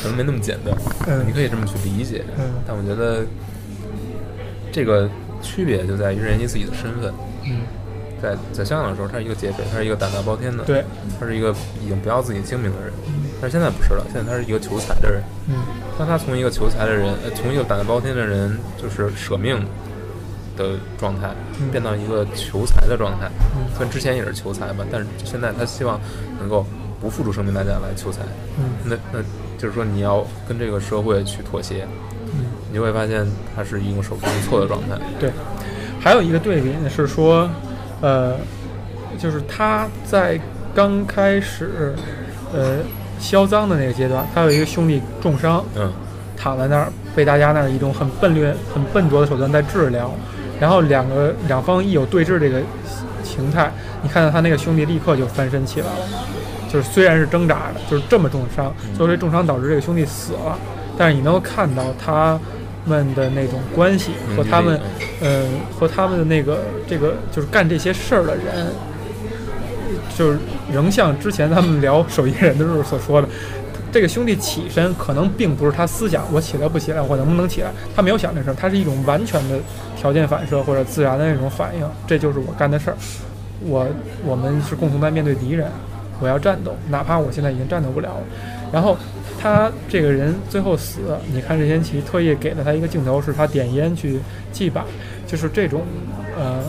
[0.00, 0.72] 可能没那么简单，
[1.08, 3.26] 嗯你可以这么去理解，嗯但我觉得
[4.72, 5.08] 这个
[5.42, 7.12] 区别就在于任贤齐自己的身份，
[7.44, 7.60] 嗯，
[8.22, 10.84] 在在香港的时候，他是一个劫匪，他是一个胆大包天的，，对，
[11.18, 12.92] 他是一个已经不要自己性命的人，
[13.40, 15.22] 但是现在不是了，现在他是一个求财的人。
[15.48, 15.56] 嗯。
[15.98, 19.64] 当他从一个求财的人，呃从一个胆大包天的人，就是舍命
[20.56, 21.70] 的状态，嗯。
[21.70, 23.28] 变到一个求财的状态。
[23.56, 23.66] 嗯。
[23.74, 26.00] 虽然之前也是求财吧，但是现在他希望
[26.38, 26.64] 能够
[27.00, 28.22] 不付出生命代价来求财。
[28.58, 28.64] 嗯。
[28.84, 29.20] 那那
[29.56, 32.17] 就是说，你要跟这个社会去妥协，嗯，
[32.68, 34.96] 你就会发现它是一种手足无措的状态。
[35.18, 35.30] 对。
[36.00, 37.50] 还有一个对比呢是说，
[38.00, 38.36] 呃，
[39.18, 40.38] 就是他在
[40.72, 41.92] 刚开始
[42.54, 42.78] 呃
[43.18, 45.92] 销赃的那个阶段，他有一个兄弟重伤，嗯
[46.36, 50.14] 躺在那儿，被大家那儿一种很笨劣、很笨拙的手段在治疗，
[50.60, 52.62] 然后两个两方一有对峙这个
[53.24, 56.06] 形态，你看到他那个兄弟立刻就翻身起来了，
[56.72, 60.56] 就是虽然是挣扎的，就是这么重伤，最后这重伤导致这个兄弟死了，
[60.96, 62.38] 但是你能够看到他
[62.88, 64.80] 们的那种关系和他们，
[65.20, 65.44] 呃，
[65.78, 68.66] 和他们的那个这个就是干这些事儿的人，
[70.16, 70.38] 就是
[70.72, 73.28] 仍像之前他们聊手艺人的时候所说的，
[73.92, 79.58] 这个兄弟起身可能并不是他思想我起来不起来，我能不能起来，他没有想这事儿，他是一种完全的
[79.96, 82.96] 条件反射或者自然的那种反应，这就是我干的事儿。
[83.60, 83.86] 我
[84.24, 85.68] 我们是共同在面对敌人，
[86.20, 88.22] 我要战斗，哪怕我现在已经战斗不了了。
[88.72, 88.96] 然后
[89.40, 91.00] 他这个人最后死，
[91.32, 94.18] 你看任贤齐特意给了他一个镜头，是他点烟去
[94.52, 94.82] 祭拜，
[95.26, 95.82] 就是这种
[96.38, 96.62] 呃，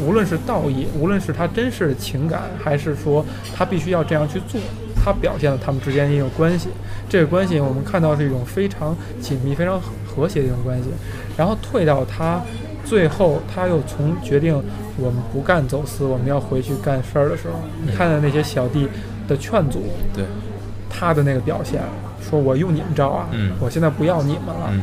[0.00, 3.24] 无论是道义，无论是他真实的情感，还是说
[3.54, 4.60] 他必须要这样去做，
[4.94, 6.68] 他表现了他们之间也有关系。
[7.08, 10.90] 这个关系我们看到是一种非常紧密、非常和谐的一种关系。
[11.36, 12.40] 然后退到他
[12.84, 14.54] 最后，他又从决定
[14.96, 18.88] 我们不干走私，我们要回去干事儿的时候，你看到那些小弟
[19.26, 20.24] 的劝阻，对，
[20.88, 21.80] 他的那个表现，
[22.28, 24.82] 说我用你们招啊，嗯我现在不要你们了，嗯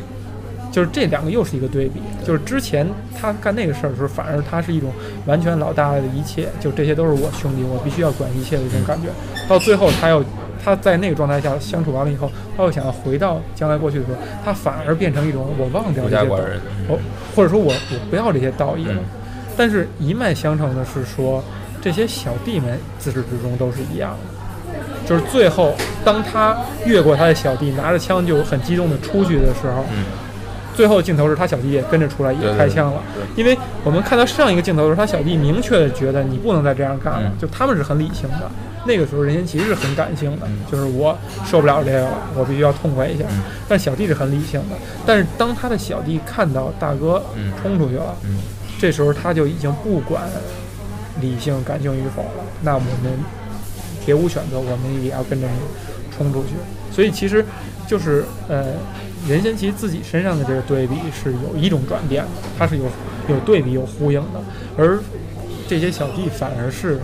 [0.71, 2.85] 就是这两个又是一个对比，就是之前
[3.17, 4.91] 他干那个事儿的时候，反而他是一种
[5.25, 9.07] 完全老大的一切，就这些都是我兄弟，我必须要管一切的一种感觉。
[9.47, 10.21] 到最后，他又
[10.61, 16.27] 他在那个状态下相处完了以后，他又想要回到将来过去的时候，他反而变成一种我忘掉这些。
[16.27, 16.99] 我
[17.33, 18.93] 或者说我我不要这些道义了。
[18.95, 19.05] 嗯
[19.57, 21.41] 但是一脉相承的是说，
[21.81, 24.34] 这些小弟们自始至终都是一样的。
[25.07, 30.03] 就是最后，当他越过他的小弟，拿着枪就很激动的出去的时候，嗯。
[30.75, 33.01] 最后镜头是他小弟也跟着出来也开枪了。
[33.13, 37.37] 对因为我们看到上一个镜头的时候，他小弟明确的觉得你不能再这样干了，嗯。
[37.39, 38.51] 就他们是很理性的。
[38.85, 40.59] 那个时候任贤齐是很感性的，嗯。
[40.69, 43.23] 就是我受不了这个了，我必须要痛快一下。
[43.31, 43.41] 嗯。
[43.69, 47.53] 但小弟是很理性的，但是当他的小弟看到大哥嗯。
[47.61, 48.39] 冲出去了，嗯。
[48.77, 50.23] 这时候他就已经不管
[51.21, 52.89] 理性感性与否了，那我们
[54.05, 55.53] 别无选择，我们也要跟着你
[56.15, 56.49] 冲出去。
[56.93, 57.43] 所以其实
[57.87, 58.73] 就是呃，
[59.27, 62.85] 任贤齐自己身上的这个对比是有一种转变的，他是有
[63.27, 64.41] 有对比有呼应的，
[64.77, 64.99] 而
[65.67, 66.99] 这些小弟反而是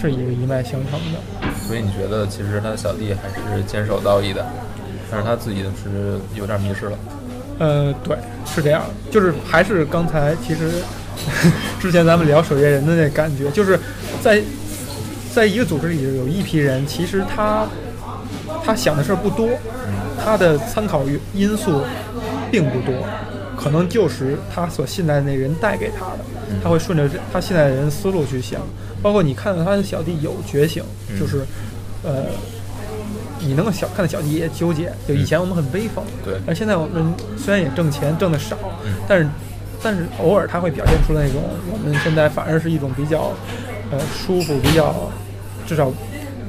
[0.00, 1.48] 是一个一脉相承的。
[1.66, 4.46] 所以你觉得其实他的小弟还是坚守道义的，
[5.10, 6.98] 但是他自己是有点迷失了。
[7.58, 10.70] 呃，对，是这样，就是还是刚才其实
[11.78, 13.78] 之前咱们聊守夜人的那感觉，就是
[14.22, 14.40] 在
[15.38, 17.64] 在一个组织里有一批人，其实他
[18.64, 19.48] 他想的事儿不多，
[20.24, 21.82] 他的参考因素
[22.50, 22.92] 并不多，
[23.56, 26.18] 可能就是他所信赖的那人带给他的，
[26.60, 28.60] 他会顺着他信赖的人思路去想，
[29.00, 31.20] 包括你看到他的小弟有觉醒，嗯。
[31.20, 31.46] 就是
[32.02, 32.24] 呃。
[33.40, 36.34] 你能够小看到小弟也纠结，就以前我们很威风，对。
[36.44, 38.94] 而现在我们虽然也挣钱，挣的少，嗯。
[39.06, 39.28] 但是
[39.80, 43.32] 但是偶尔他会表现出那种我们现在反而是一种比较
[43.92, 45.08] 呃舒服、比较
[45.68, 45.92] 至少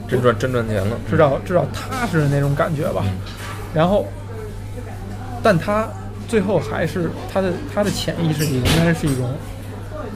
[0.08, 3.04] 真赚真赚钱了，至少至少踏实的那种感觉吧。
[3.74, 4.08] 然后，
[5.44, 5.88] 但他
[6.28, 9.30] 最后还是他的他的潜意识里仍然是一种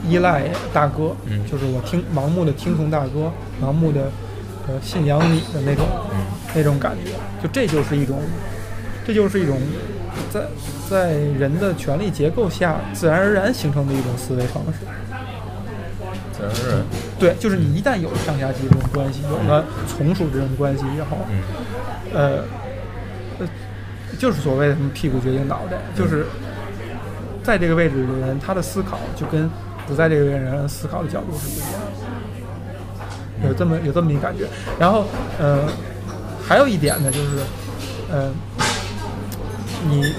[0.08, 3.30] 依赖大哥，嗯就是我听盲目的听从大哥，
[3.62, 4.10] 盲目的
[4.66, 5.86] 呃信仰你的那种、
[6.54, 7.12] 那种感觉，
[7.42, 8.18] 就这就是一种，
[9.06, 9.60] 这就是一种
[10.32, 10.40] 在
[10.90, 14.80] 在人的权力结构下自然而然形成的一种思维方式。
[16.32, 16.84] 自然而然。
[17.18, 21.40] 对，就是你一旦有了上下级这种关系，有了从属这种关系以后，嗯。
[22.12, 22.44] 呃，
[23.40, 23.48] 呃，
[24.18, 26.26] 就是所谓的什么屁股决定脑袋，就是
[27.42, 29.50] 在这个位置的人，他的思考就跟
[29.86, 31.80] 不在这个位置的人思考的角度是不一样
[33.42, 34.46] 的，有这么有这么一感觉。
[34.78, 35.06] 然后，
[35.40, 35.66] 呃，
[36.46, 37.38] 还有一点呢，就是，
[38.12, 38.30] 呃，
[39.88, 40.14] 你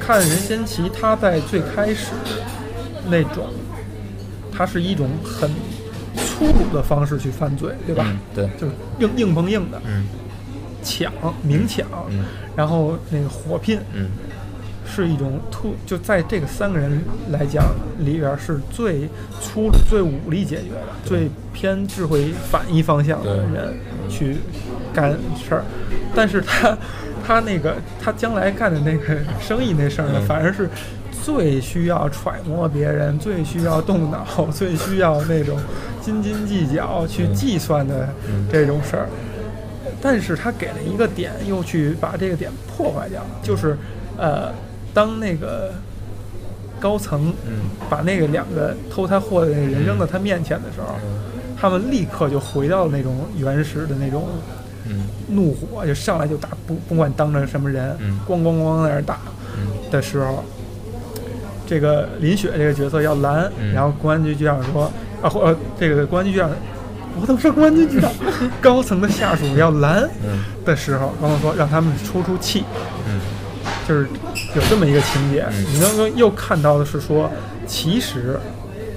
[0.00, 2.08] 看任贤齐他在最开始
[3.08, 3.46] 那种，
[4.52, 5.48] 他是一种很
[6.36, 8.04] 粗鲁的方式去犯罪，对吧？
[8.08, 10.04] 嗯，对，就是硬硬碰硬的，嗯。
[10.82, 12.24] 抢明抢，嗯。
[12.54, 14.08] 然后那个火拼，嗯。
[14.88, 17.64] 是一种突，就在这个三个人来讲
[17.98, 19.08] 里边是最
[19.40, 23.76] 粗、最武力解决的、最偏智慧反一方向的人
[24.08, 24.36] 去
[24.94, 25.64] 干事儿，
[26.14, 26.78] 但是他
[27.26, 30.70] 他那个他将来干的那个生意那事儿反而是
[31.24, 35.58] 最需要揣摩别人、最需要动脑、 最需要那种
[36.00, 39.08] 斤斤计较去嗯计算的嗯这种事儿。
[40.00, 43.76] 但是他给了一个点，又去把这个点破坏掉，就是，
[44.16, 44.52] 呃，
[44.92, 45.72] 当那个
[46.78, 47.70] 高层嗯。
[47.88, 51.18] 把那个两个偷他货的那个人扔到他面前的时候，嗯。
[51.58, 54.28] 他们立刻就回到了那种原始的那种
[54.84, 55.06] 嗯。
[55.28, 58.20] 怒火，就上来就打，不不管当着什么人，嗯。
[58.28, 59.18] 咣咣咣在那儿打
[59.56, 59.90] 嗯。
[59.90, 60.44] 的时候，
[61.66, 63.72] 这个林雪这个角色要拦，嗯。
[63.74, 66.50] 然后公安局局长说，啊，或呃，这个公安局局长，
[67.20, 68.10] 我怎么说公安局局长？
[68.60, 70.44] 高层的下属要拦嗯。
[70.64, 72.64] 的时候，高层说让他们出出气，
[73.08, 73.20] 嗯。
[73.88, 74.08] 就是
[74.54, 75.44] 有这么一个情节。
[75.50, 75.64] 嗯。
[75.72, 77.30] 你刚刚又看到的是说，
[77.66, 78.38] 其实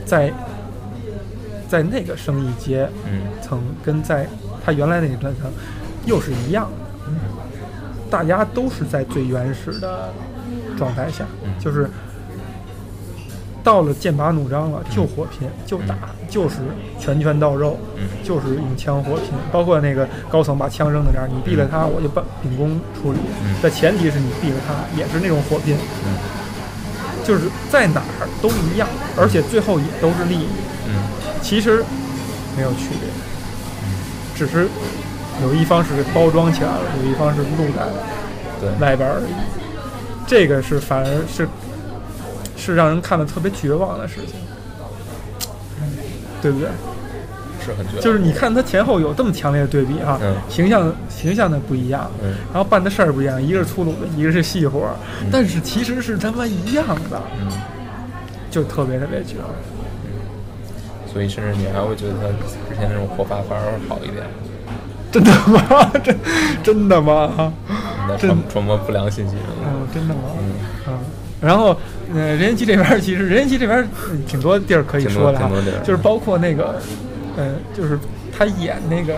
[0.06, 0.32] 在，
[1.68, 3.22] 在那个生意阶嗯。
[3.42, 4.28] 层跟在
[4.64, 5.52] 他原来那个阶层
[6.06, 6.70] 又是一样
[7.06, 7.12] 的，
[8.10, 10.10] 大家都是在最原始的
[10.78, 11.52] 状态下，嗯。
[11.60, 11.90] 就是
[13.64, 15.96] 到了剑拔弩张了，就火拼，就打，
[16.30, 16.58] 就是
[17.00, 18.08] 拳拳到肉，嗯。
[18.24, 19.26] 就是用枪火拼。
[19.52, 23.20] 包括那个高层把枪扔在那儿，你毙了他，我就把秉公处理。
[23.44, 23.62] 嗯。
[23.62, 26.16] 的前提是你毙了他，也是那种火拼，嗯。
[27.24, 30.48] 就是在哪儿都一样，而且最后也都是利益。
[30.88, 30.96] 嗯。
[31.42, 31.84] 其实
[32.56, 33.10] 没有区别，
[34.36, 34.68] 只是
[35.42, 39.32] 有一方是包装起来了，有一方是露在外边而已。
[40.28, 41.48] 这个是反而是
[42.60, 44.36] 是让人看了特别绝望的事情，
[46.42, 46.70] 对不对？
[47.66, 50.36] 是很绝望，就是你看他前后有这么强烈的对比哈、嗯。
[50.50, 52.36] 形象形象的不一样，嗯。
[52.54, 54.96] 然后办的事儿不一样，一个是粗鲁的，一个是细活儿，
[55.32, 57.52] 但是其实是他妈一样的，嗯，
[58.52, 59.48] 就特别特别绝望。
[61.12, 62.28] 所以甚至你还会觉得他
[62.70, 64.24] 之前那种活法反而好一点，
[65.12, 65.92] 真的吗？
[66.04, 66.20] 真
[66.64, 67.52] 真的吗？
[67.68, 68.30] 你在真。
[68.30, 69.36] 传传播不良信息。
[69.38, 70.22] 上，嗯，真的吗？
[70.40, 70.54] 嗯。
[70.88, 71.00] 嗯，
[71.42, 71.76] 然后，
[72.14, 75.40] 呃，任贤齐这边其实任贤齐这边嗯挺多地儿可以说的
[75.84, 76.76] 就是包括那个，
[77.38, 77.98] 呃，就是
[78.38, 79.16] 他演那个，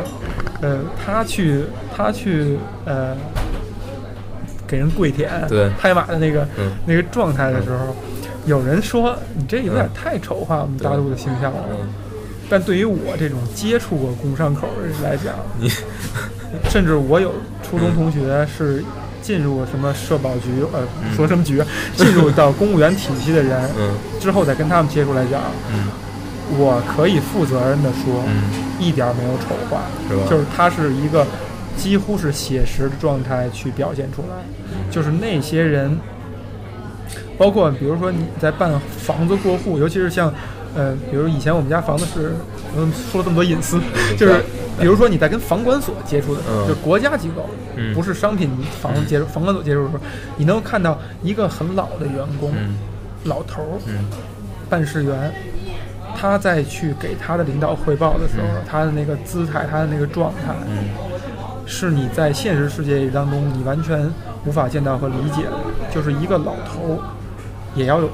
[0.62, 1.64] 呃，他去
[1.96, 3.16] 他去呃
[4.68, 5.70] 给人跪舔、对。
[5.80, 6.72] 拍马的那个、嗯。
[6.86, 7.96] 那个状态的时候，
[8.46, 11.66] 有人说你这有点嗯太丑化我们大陆的形象了。
[11.72, 11.88] 嗯，
[12.50, 15.70] 但对于我这种接触过工商口的人来讲，你
[16.70, 18.84] 甚至我有初中同学是
[19.22, 21.16] 进入什么社保局，呃，嗯。
[21.16, 23.94] 说什么局啊， 进入到公务员体系的人，嗯。
[24.20, 25.88] 之后再跟他们接触来讲，嗯。
[26.58, 28.44] 我可以负责任的说，嗯。
[28.80, 30.24] 一点没有丑化，是吧？
[30.30, 31.26] 就是他是一个
[31.78, 34.44] 几乎是写实的状态去表现出来，
[34.90, 35.98] 就是那些人，
[37.38, 40.34] 包括比如说你在办房子过户，尤其是像。
[40.76, 42.34] 呃，比如以前我们家房子是，
[42.78, 43.80] 嗯，说了这么多隐私，
[44.18, 44.42] 就是
[44.80, 46.68] 比如说你在跟房管所接触的时候，嗯。
[46.68, 47.94] 就是国家机构，嗯。
[47.94, 48.50] 不是商品
[48.82, 50.04] 房接触，房管所接触的时候，
[50.38, 52.76] 你能够看到一个很老的员工，嗯。
[53.26, 54.06] 老头儿，嗯。
[54.70, 55.34] 办事员，
[56.16, 58.64] 他在去给他的领导汇报的时候，嗯。
[58.70, 60.86] 他的那个姿态，他的那个状态，嗯。
[61.66, 64.10] 是你在现实世界当中你完全
[64.46, 65.52] 无法见到和理解的。
[65.94, 67.00] 就是一个老头儿，
[67.76, 68.10] 也要有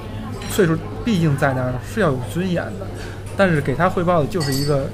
[0.49, 2.87] 岁数，毕竟在那儿是要有尊严的，
[3.35, 4.87] 但是给他汇报的就是一个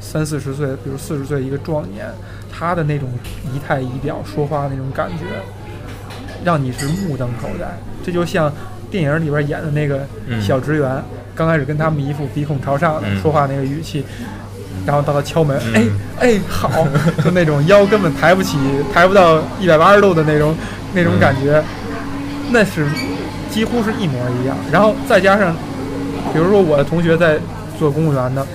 [0.00, 2.06] 三四十岁，比如四十岁一个壮年，
[2.52, 3.08] 他的那种
[3.44, 5.24] 仪态仪表、说话那种感觉，
[6.44, 7.66] 让你是目瞪口呆。
[8.04, 8.52] 这就像
[8.90, 11.02] 电影里边演的那个嗯小职员，
[11.34, 14.04] 刚开始跟他们一副鼻孔朝上的、嗯说话那个语气，
[14.86, 15.84] 然后到他敲门，嗯哎
[16.20, 16.86] 哎好，
[17.22, 18.56] 就那种腰根本抬不起，
[18.92, 20.54] 抬不到一百八十度的那种
[20.94, 21.62] 那种感觉，
[22.50, 22.86] 那是
[23.50, 24.56] 几乎是一模一样。
[24.70, 25.54] 然后再加上，
[26.32, 27.38] 比如说我的同学在
[27.78, 28.46] 做公务员的，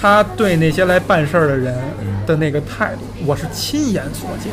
[0.00, 1.74] 他对那些来办事儿的人
[2.26, 4.52] 的那个态度，我是亲眼所见。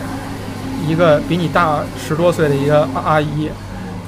[0.87, 3.49] 一个比你大十多岁的一个阿姨，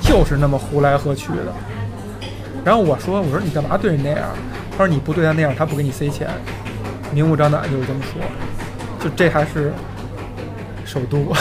[0.01, 1.53] 就是那么呼来喝去的。
[2.63, 4.19] 然后我说：“我说你干嘛对人那样？”
[4.71, 6.29] 他说：“你不对他那样，他不给你塞钱。”
[7.11, 8.21] 明目张胆就是这么说。
[9.03, 9.73] 就这还是
[10.85, 11.33] 首都，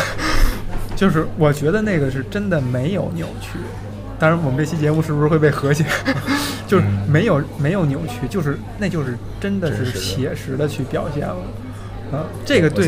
[1.00, 3.58] 就是我觉得那个是真的没有扭曲。
[4.18, 5.82] 当然，我们这期节目是不是会被和谐？
[6.68, 11.36] 就是没有没有扭曲，就是那就是真的是写实的去表现了。
[12.12, 12.86] 啊，这个对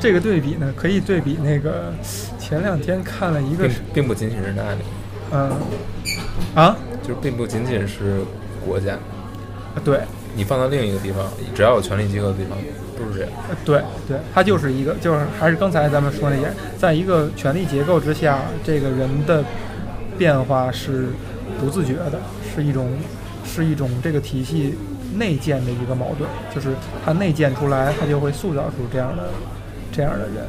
[0.00, 1.92] 这个对比呢，可以对比那个
[2.38, 4.80] 前两天看了一个并并不仅仅是那里，
[5.30, 5.50] 嗯
[6.54, 8.22] 啊就是并不仅仅是
[8.64, 10.00] 国家啊，对，
[10.36, 11.24] 你放到另一个地方，
[11.54, 12.58] 只要有权力机构的地方，
[12.96, 13.32] 都是这样。
[13.64, 19.42] 对对，它就是一个，就是还是刚才咱们说那些，在一个权力结构之下，这个人的
[20.18, 21.06] 变化是
[21.58, 22.20] 不自觉的，
[22.54, 22.90] 是一种
[23.44, 24.74] 是一种这个体系
[25.14, 29.30] 内建的一个矛盾，就是它内建出来，它就会塑造出这样的
[29.90, 30.44] 这样的人，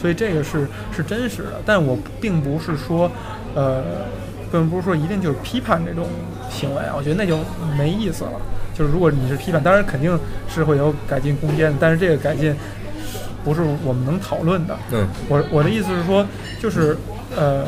[0.00, 3.10] 所以这个是是真实的，但我并不是说，
[3.56, 3.82] 呃，
[4.52, 6.06] 并不是说一定就是批判这种
[6.48, 7.38] 行为啊，我觉得那就
[7.76, 8.32] 没意思了。
[8.76, 10.18] 就是如果你是批判，当然肯定
[10.48, 12.54] 是会有改进空间的，但是这个改进
[13.44, 14.76] 不是我们能讨论的。
[14.92, 16.26] 嗯我我的意思是说，
[16.60, 16.96] 就是
[17.36, 17.64] 呃，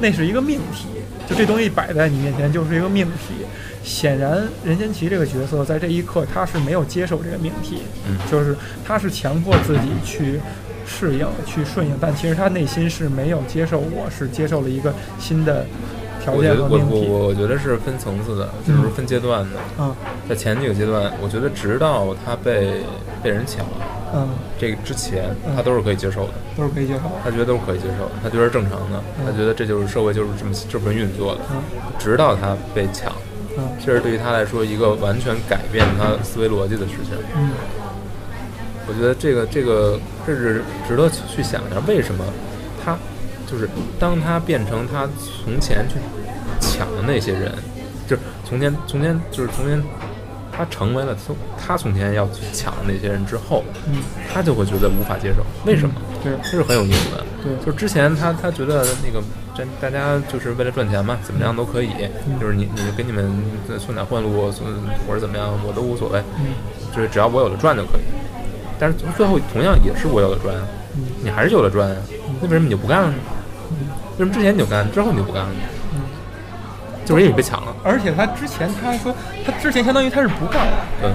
[0.00, 0.88] 那是一个命题，
[1.28, 3.44] 就这东西摆在你面前就是一个命题。
[3.84, 10.38] 显然，任贤齐这个角色在这一刻他是没有接受这个命题，嗯就是他是强迫自己去
[10.86, 15.66] 适应、去顺应，但其实他内心是没有接受我，是接受了一个新的
[16.22, 17.08] 条件我觉得我和命题。
[17.08, 19.56] 我我我觉得是分层次的，就是分阶段的。
[19.78, 19.94] 嗯，
[20.28, 22.82] 在前几个阶段，我觉得直到他被
[23.22, 23.66] 被人抢
[24.14, 27.14] 嗯，这个之前嗯，他都是可以接受的，都是可以接受的。
[27.24, 31.40] 他觉得都是可以接受的，他觉得是正常的，嗯他觉得这就是社会就是这么这么运作的。
[31.50, 31.58] 嗯
[31.98, 33.12] 直到他被抢，
[33.58, 37.16] 嗯这是对于他来说一个完全改变他思维逻辑的事情。
[37.34, 37.50] 嗯
[38.88, 42.24] 我觉得这个这个这是值得去去想一下，为什么
[42.84, 42.98] 他
[43.52, 43.68] 就是
[44.00, 45.06] 当他变成他
[45.44, 45.96] 从前去
[46.58, 47.52] 抢的那些人，
[48.08, 49.82] 就是从前从前就是从前
[50.50, 53.96] 他成为了从他从前要去抢的那些人之后，嗯，
[54.32, 55.44] 他就会觉得无法接受。
[55.66, 55.94] 为什么？
[56.24, 57.24] 对这是很有意思的。
[57.42, 59.22] 对就是之前他他觉得那个
[59.54, 61.90] 这大家就是为了赚钱嘛，怎么样都可以，
[62.26, 63.30] 嗯就是你你给你们
[63.78, 64.66] 送点贿赂，送
[65.06, 66.54] 或者怎么样，我都无所谓，嗯
[66.94, 68.02] 就是只要我有的赚就可以。
[68.78, 70.54] 但是最后同样也是我有的赚，
[70.94, 71.96] 嗯你还是有的赚啊，
[72.40, 73.14] 那为什么你就不干了呢？
[73.80, 75.60] 嗯为什么之前你就干，之后你就不干了呢？
[75.94, 76.00] 嗯。
[77.04, 77.74] 就是因为你被抢了。
[77.82, 79.14] 而且他之前他还说，
[79.44, 81.10] 他之前相当于他是不干了，对。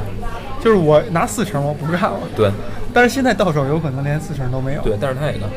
[0.62, 2.52] 就是我拿四成我不干了，对。
[2.94, 4.82] 但是现在到手有可能连四成都没有。
[4.82, 5.48] 对，但是他也干，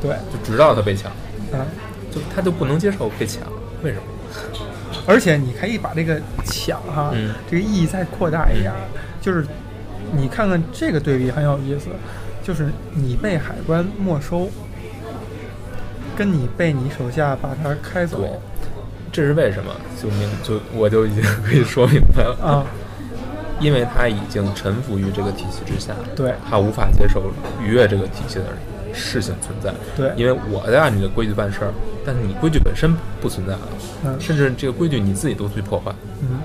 [0.00, 1.10] 对，就直到他被抢，
[1.52, 1.60] 嗯，
[2.12, 3.42] 就他就不能接受被抢，
[3.82, 4.02] 为什么？
[5.06, 7.34] 而且你可以把这个抢哈，嗯。
[7.50, 8.70] 这个意义再扩大一点。
[8.70, 8.78] 儿，
[9.20, 9.46] 就是
[10.12, 11.88] 你看看这个对比很有意思，
[12.42, 14.48] 就是你被海关没收，
[16.16, 18.06] 跟你被你手下把他开对。
[18.06, 18.42] 走，
[19.12, 19.70] 这是为什么？
[20.00, 22.36] 就明就我就已经可以说明白了。
[22.42, 22.66] 啊，
[23.60, 26.34] 因为他已经臣服于这个体系之下，对。
[26.48, 27.30] 他无法接受
[27.62, 28.44] 逾越这个体系的
[28.92, 29.72] 事情存在。
[29.96, 30.12] 对。
[30.16, 31.72] 因为我在按你的规矩办事儿，
[32.04, 33.68] 但是你规矩本身不存在了，
[34.04, 34.20] 嗯。
[34.20, 35.94] 甚至这个规矩你自己都去破坏。
[36.20, 36.40] 嗯，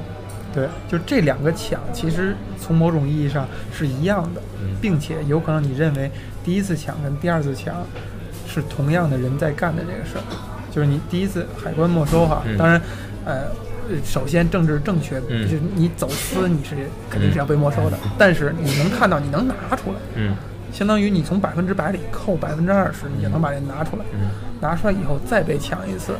[0.54, 4.76] 对，就这两个抢，其实从某种意义上是一样的，嗯。
[4.80, 6.12] 并且有可能你认为
[6.44, 7.76] 第一次抢跟第二次抢
[8.60, 10.24] 是同样的人在干的这个事儿，
[10.72, 12.82] 就是你第一次海关没收哈，嗯当然，
[13.26, 13.44] 呃，
[14.04, 16.76] 首先政治正确，嗯就是你走私你是
[17.10, 20.36] 肯定是要被没收的，但是你能看到你能拿出来，嗯
[20.72, 24.06] 相当于你从百分之百里扣百分之二十，你就能把这拿出来。
[24.14, 24.30] 嗯
[24.62, 26.12] 拿出来以后再被抢一次，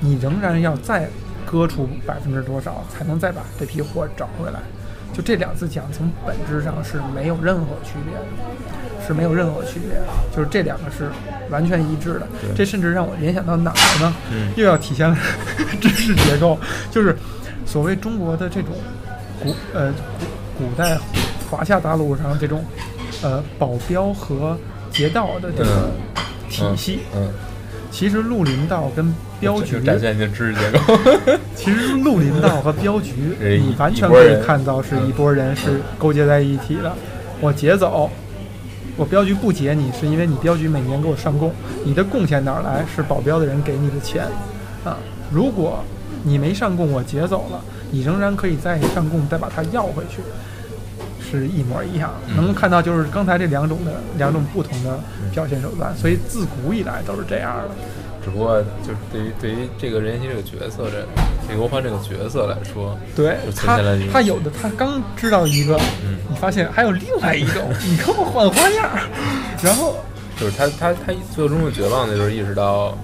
[0.00, 1.06] 你仍然要再
[1.44, 4.60] 割出百分之多少，才能再把这批货找回来。
[5.14, 11.08] 就这两次讲，从本质上是没有任何区别的，是没有任何区别的，就是这两个是
[11.50, 12.26] 完全一致的。
[12.56, 14.12] 这甚至让我联想到哪儿呢？
[14.32, 15.16] 嗯又要体现了
[15.80, 16.58] 知识结构，
[16.90, 17.16] 就是
[17.64, 18.72] 所谓中国的这种
[19.40, 19.92] 古呃
[20.58, 20.98] 古古代
[21.50, 22.64] 华夏大陆上这种
[23.22, 24.58] 呃保镖和
[24.90, 25.90] 劫道的这个
[26.48, 27.00] 体系。
[27.14, 27.28] 嗯，
[27.94, 30.78] 其实绿林道跟镖局，展现你的知识结构。
[31.54, 36.92] 其实绿林道和镖局，你完全可以看到是一拨人是勾结在一起的。
[37.40, 38.10] 我劫走，
[38.96, 41.52] 我镖局不劫你，是因为你镖局每年给我上供，
[41.84, 42.84] 你的贡献哪儿来？
[42.92, 44.24] 是保镖的人给你的钱
[44.84, 44.98] 啊。
[45.30, 45.78] 如果
[46.24, 47.60] 你没上供，我劫走了，
[47.92, 50.20] 你仍然可以再上供，再把它要回去。
[51.36, 54.98] 是一模一样，嗯能看到就是刚才这两种的两种不同的
[55.32, 57.70] 表现手段，所以自古以来都是这样的。
[58.24, 61.06] 只不过就是对于对于这个任贤齐这个角色这
[61.46, 63.78] 这个欧欢这个角色来说，对他
[64.10, 69.02] 他有的他刚知道一个，嗯你发现还有另外一种，你给我换花样儿，
[69.62, 69.96] 然后
[70.40, 72.96] 就是他他他最终的绝望的就是意识到，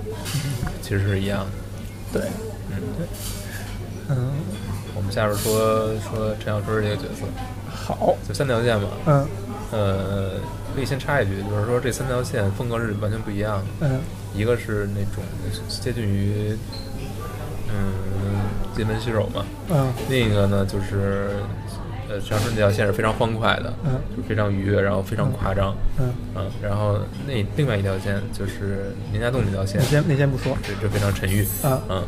[0.80, 2.18] 其实是一样的。
[2.18, 2.22] 对，
[2.70, 3.06] 嗯对，
[4.08, 4.30] 嗯，
[4.96, 7.26] 我们下边说说陈小春这个角色，
[7.98, 9.26] 好，就三条线嘛，嗯。
[9.72, 10.30] 呃，
[10.74, 14.00] 可以先插一句，就是说这三条线风格是完全不一样的，嗯。
[14.34, 15.22] 一个是那种
[15.68, 16.56] 接近于
[17.68, 17.92] 嗯
[18.76, 19.92] 金门洗手嘛，嗯。
[20.08, 21.36] 另一个呢就是
[22.08, 30.56] 呃陈小春这条线是非常欢快的，嗯就非常愉悦，然后非常夸张，嗯，嗯，然后那另外一条线就是林家栋那条线那，先那先不说。
[30.64, 32.02] 这这非常沉郁，啊，嗯，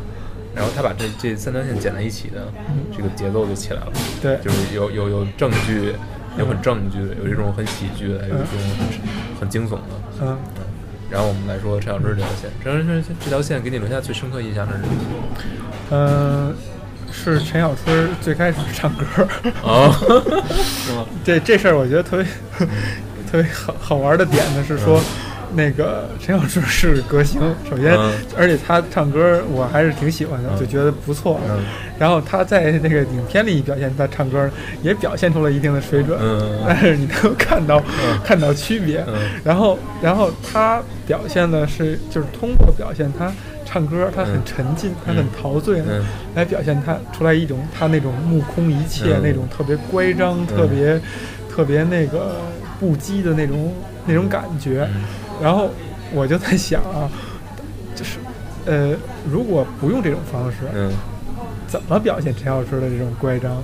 [0.55, 2.47] 然后他把这这三条线剪在一起的，
[2.95, 3.91] 这个节奏就起来了，
[4.21, 5.93] 对，就是有有有正剧，
[6.37, 8.47] 有很正剧的，有一种很喜剧的，有一种
[8.77, 9.81] 很很惊悚的。
[10.21, 10.37] 嗯，
[11.09, 14.95] 然后我们来说陈小春这条线，陈小春这条线给你留下最深刻印象的是什么？
[15.89, 16.55] 嗯，
[17.11, 19.05] 是陈小春最开始唱歌。
[19.63, 19.91] 哦，
[21.25, 22.25] 这这事儿我觉得特别
[23.31, 25.01] 特别好好玩的点呢是说。
[25.55, 27.39] 那个陈小春是歌星，
[27.69, 27.97] 首先，
[28.37, 31.39] 而且他唱歌我还是挺喜欢的，就觉得不错。
[31.99, 34.49] 然后他在那个影片里表现他唱歌，
[34.81, 36.19] 也表现出了一定的水准。
[36.67, 37.81] 但是你能够看到
[38.23, 39.05] 看到区别。
[39.43, 43.31] 然后，然后他表现的是，就是通过表现他
[43.63, 45.81] 唱歌，他很沉浸，他很陶醉，
[46.35, 50.99] 来表现他出来一种他那种目空一切，那种特别乖张、特别
[51.49, 52.35] 特别那个
[52.79, 53.71] 不羁的那种
[54.05, 54.89] 那种感觉。
[55.43, 55.69] 然后
[56.13, 57.11] 我就在想啊，
[57.93, 58.17] 就是，
[58.65, 58.95] 呃，
[59.29, 60.89] 如果不用这种方式，嗯，
[61.67, 63.61] 怎么表现陈小春的这种乖张？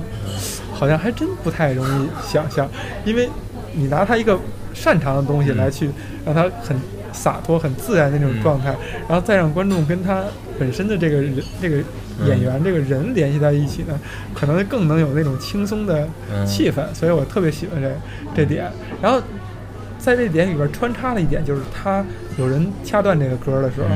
[0.73, 2.69] 好像还真不太容易想象，
[3.05, 3.29] 因为
[3.71, 4.37] 你拿他一个
[4.73, 5.89] 擅长的东西来去
[6.25, 6.77] 让他很
[7.13, 8.75] 洒脱、很自然的那种状态，
[9.07, 10.25] 然后再让观众跟他
[10.59, 11.77] 本身的这个人、这个
[12.27, 13.97] 演员、这个人联系在一起呢，
[14.33, 16.05] 可能更能有那种轻松的
[16.45, 16.83] 气氛。
[16.93, 17.89] 所以我特别喜欢这
[18.35, 18.69] 这点。
[19.01, 19.21] 然后。
[19.99, 22.03] 在这点里边穿插了一点，就是他
[22.37, 23.89] 有人掐断这个歌的时候，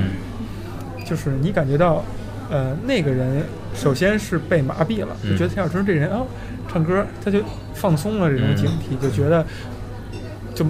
[1.05, 2.03] 就是你感觉到，
[2.51, 3.43] 呃，那个人
[3.73, 6.21] 首先是被麻痹了，就觉得陈小春这人啊，
[6.69, 7.39] 唱歌他就
[7.73, 9.45] 放松了这种警惕，就觉得，
[10.53, 10.65] 就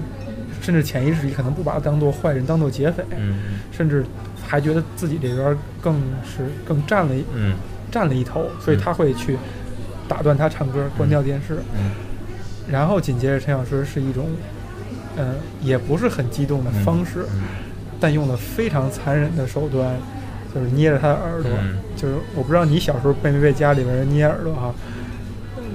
[0.61, 3.03] 甚至潜意识里可能不把他当做坏人，当做劫匪，
[3.71, 4.05] 甚至
[4.47, 7.23] 还觉得自己这边更是更占了一，
[7.91, 9.35] 占了一头，所以他会去
[10.07, 11.57] 打断他唱歌，关掉电视，
[12.71, 14.27] 然后紧接着陈小春是一种。
[15.15, 17.25] 嗯，也不是很激动的方式，
[17.99, 19.95] 但用了非常残忍的手段，
[20.53, 21.51] 就是捏着他的耳朵。
[21.95, 24.73] 就是我不知道你小时候被没被家里边人捏耳朵哈？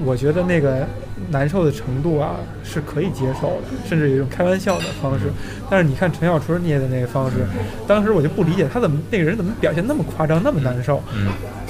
[0.03, 0.85] 我觉得那个
[1.29, 5.27] 难受的程度啊是可以接受的，甚至有一种开玩笑的方式。
[5.69, 7.37] 但是你看陈小春捏的那个方式，
[7.87, 11.01] 当时我就不理解他怎么那个人怎么表现那么夸张，那么难受。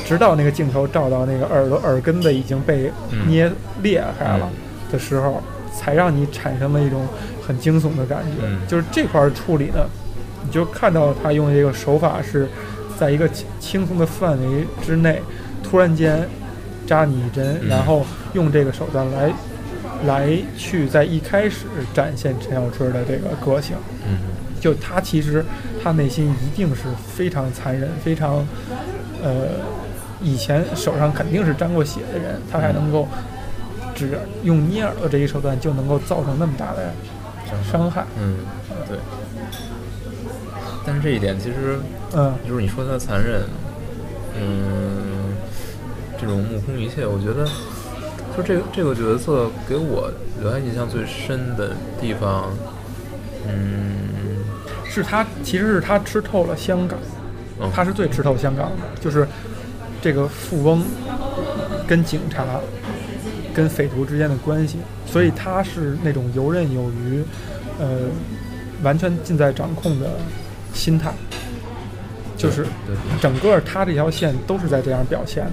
[0.06, 2.92] 直到那个镜头照到那个耳朵耳根子已经被
[3.28, 3.52] 捏
[3.84, 4.50] 裂开了
[4.92, 5.44] 的时候。
[5.72, 7.08] 才让你产生了一种
[7.50, 9.84] 很惊悚的感觉，就是这块处理呢，
[10.46, 12.48] 你就看到他用这个手法是
[12.96, 13.28] 在一个
[13.60, 15.20] 轻松的范围之内，
[15.64, 16.30] 突然间
[16.86, 19.34] 扎你一针，然后用这个手段来
[20.06, 23.76] 来去在一开始展现陈小春的这个个性。
[24.08, 24.20] 嗯，
[24.62, 25.44] 就他其实
[25.84, 26.84] 他内心一定是
[27.16, 28.48] 非常残忍、非常
[29.24, 29.48] 呃
[30.22, 33.08] 以前手上肯定是沾过血的人，他还能够。
[33.96, 36.94] 只用捏耳朵这一手段就能够造成那么大的
[37.64, 38.06] 伤害。
[38.20, 38.36] 嗯，
[38.88, 38.98] 对。
[40.86, 41.80] 但是这一点其实，
[42.14, 43.44] 嗯，就是你说他残忍，
[44.36, 45.36] 嗯，
[46.20, 47.46] 这种目空一切，我觉得，
[48.36, 50.10] 就这个这个角色给我
[50.42, 52.50] 留下印象最深的地方，
[53.48, 54.40] 嗯，
[54.84, 56.98] 是他其实是他吃透了香港，
[57.72, 59.28] 他是最吃透香港的，就是
[60.02, 60.84] 这个富翁
[61.88, 62.46] 跟警察。
[63.60, 67.22] 跟匪徒之间的关系，所以他是那种游刃有余，
[67.78, 68.04] 呃，
[68.84, 70.12] 完全尽在掌控的
[70.74, 71.12] 心态，
[72.38, 72.66] 就是
[73.20, 75.52] 整个他这条线都是在这样表现的。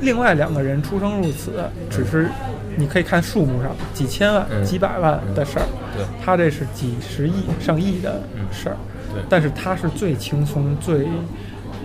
[0.00, 1.52] 另外两个人出生入死，
[1.88, 2.28] 只是
[2.76, 5.66] 你可以看数目上几千万、几百万的事儿，
[6.24, 8.76] 他这是几十亿、上亿的事儿，
[9.28, 11.06] 但是他是最轻松、最。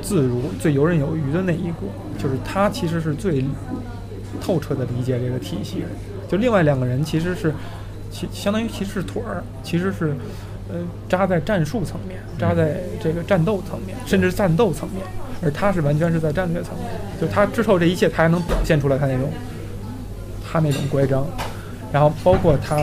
[0.07, 1.81] 自如、最游刃有余的那一个，
[2.17, 3.43] 就是他其实是最
[4.39, 5.83] 透彻的理解这个体系。
[6.29, 7.53] 就另外两个人其实是，
[8.09, 10.15] 其相当于其实是腿儿，其实是，
[10.69, 10.79] 呃，
[11.09, 15.03] 扎在战术层面，扎在这个战斗层面，甚至战斗层面，
[15.43, 16.85] 而他是完全是在战略层面。
[17.19, 19.29] 就他之后这一切，他还能表现出来他那种，
[20.49, 21.27] 他那种乖张，
[21.91, 22.77] 然后包括他，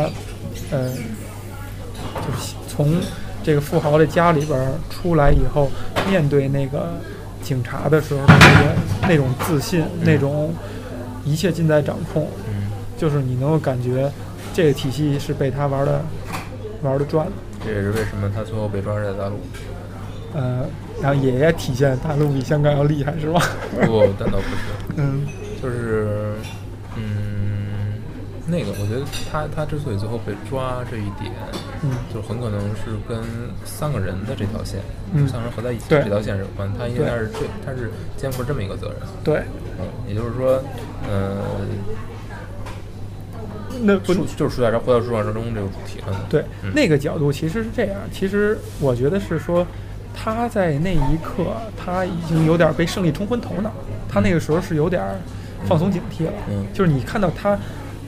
[0.70, 2.94] 呃，就是从
[3.42, 5.70] 这个富豪的家里边出来以后，
[6.06, 7.00] 面对那个。
[7.44, 10.52] 警察的时候，那个那种自信，那种
[11.24, 12.26] 一切尽在掌控，
[12.96, 14.10] 就是你能够感觉
[14.54, 16.02] 这个体系是被他玩的
[16.82, 17.26] 玩的转。
[17.64, 19.38] 这也是为什么他最后被抓在大陆。
[20.34, 20.64] 呃，
[21.00, 23.40] 然后也体现大陆比香港要厉害，是吧？
[23.86, 24.96] 不，但倒不是。
[24.96, 25.26] 嗯，
[25.62, 26.36] 就是，嗯，
[28.46, 31.32] 那个，我觉得他他之所以最后被抓这一点。
[32.14, 33.22] 就很可能是跟
[33.62, 34.80] 三个人的这条线，
[35.28, 36.72] 三个人合在一起这条线是有关。
[36.78, 38.96] 他应该是这，他是肩负这么一个责任。
[39.22, 39.42] 对，
[39.78, 40.62] 嗯，也就是说，
[41.06, 41.42] 嗯，
[43.82, 46.26] 那不就是说在这回到书上中这个主题了？
[46.30, 46.42] 对，
[46.74, 48.00] 那个角度其实是这样。
[48.10, 49.66] 其实我觉得是说，
[50.14, 53.70] 他在那一刻，他已经有点被胜利冲昏头脑，
[54.08, 55.02] 他那个时候是有点
[55.66, 56.32] 放松警惕了。
[56.48, 57.58] 嗯就是你看到他，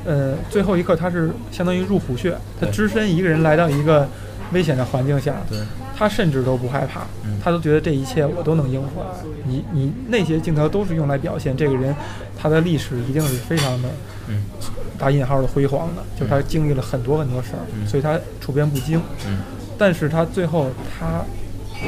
[0.07, 4.07] 呃，最后一刻他是相当于入虎穴，他只身一个人来到一个
[4.53, 5.35] 危险的环境下，
[5.97, 9.07] 他甚至都不害怕嗯，他都觉得这一切我都能应付来。
[9.45, 11.95] 你你那些镜头都是用来表现这个人
[12.39, 13.89] 他的历史一定是非常的
[14.29, 14.45] 嗯
[14.99, 19.01] 打引号的辉煌的，就是他经历了很多很多事儿，嗯所以他处变不惊。
[19.27, 19.39] 嗯
[19.79, 21.23] 但是他最后他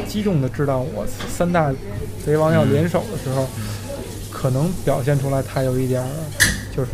[0.07, 1.73] 激动的知道我三大
[2.23, 3.47] 贼王要联手的时候，
[4.31, 6.09] 可能表现出来他有一点儿
[6.77, 6.91] 就是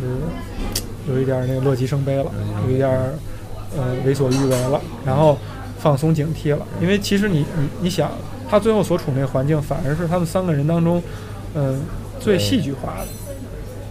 [1.07, 2.31] 有一点儿那个乐极生悲了，
[2.67, 3.13] 有一点儿
[3.77, 5.37] 呃为所欲为了，然后
[5.79, 6.65] 放松警惕了。
[6.81, 8.11] 因为其实你你你想，
[8.49, 11.01] 他最后所处那个环境，反而是他们三个人当中，
[11.53, 11.81] 嗯、
[12.19, 13.07] 最戏剧化的，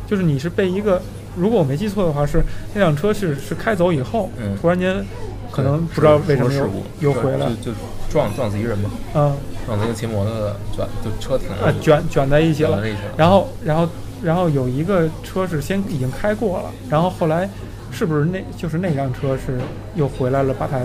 [0.07, 1.01] 就是你是被一个。
[1.37, 2.41] 如果我没记错的话，是
[2.75, 4.57] 那辆车是是开走以后，嗯。
[4.61, 5.05] 突然间
[5.51, 9.37] 可能不知道为什么又又回来，就就撞撞死一人嘛，嗯。
[9.67, 12.81] 撞死一个骑摩托的，卷就车停了，啊卷卷在，一起了。
[13.17, 13.89] 然后然后
[14.25, 17.49] 然后有一个车是先已经开过了，然后后来
[17.93, 19.59] 是不是那就是那辆车是
[19.95, 20.79] 又回来了，把他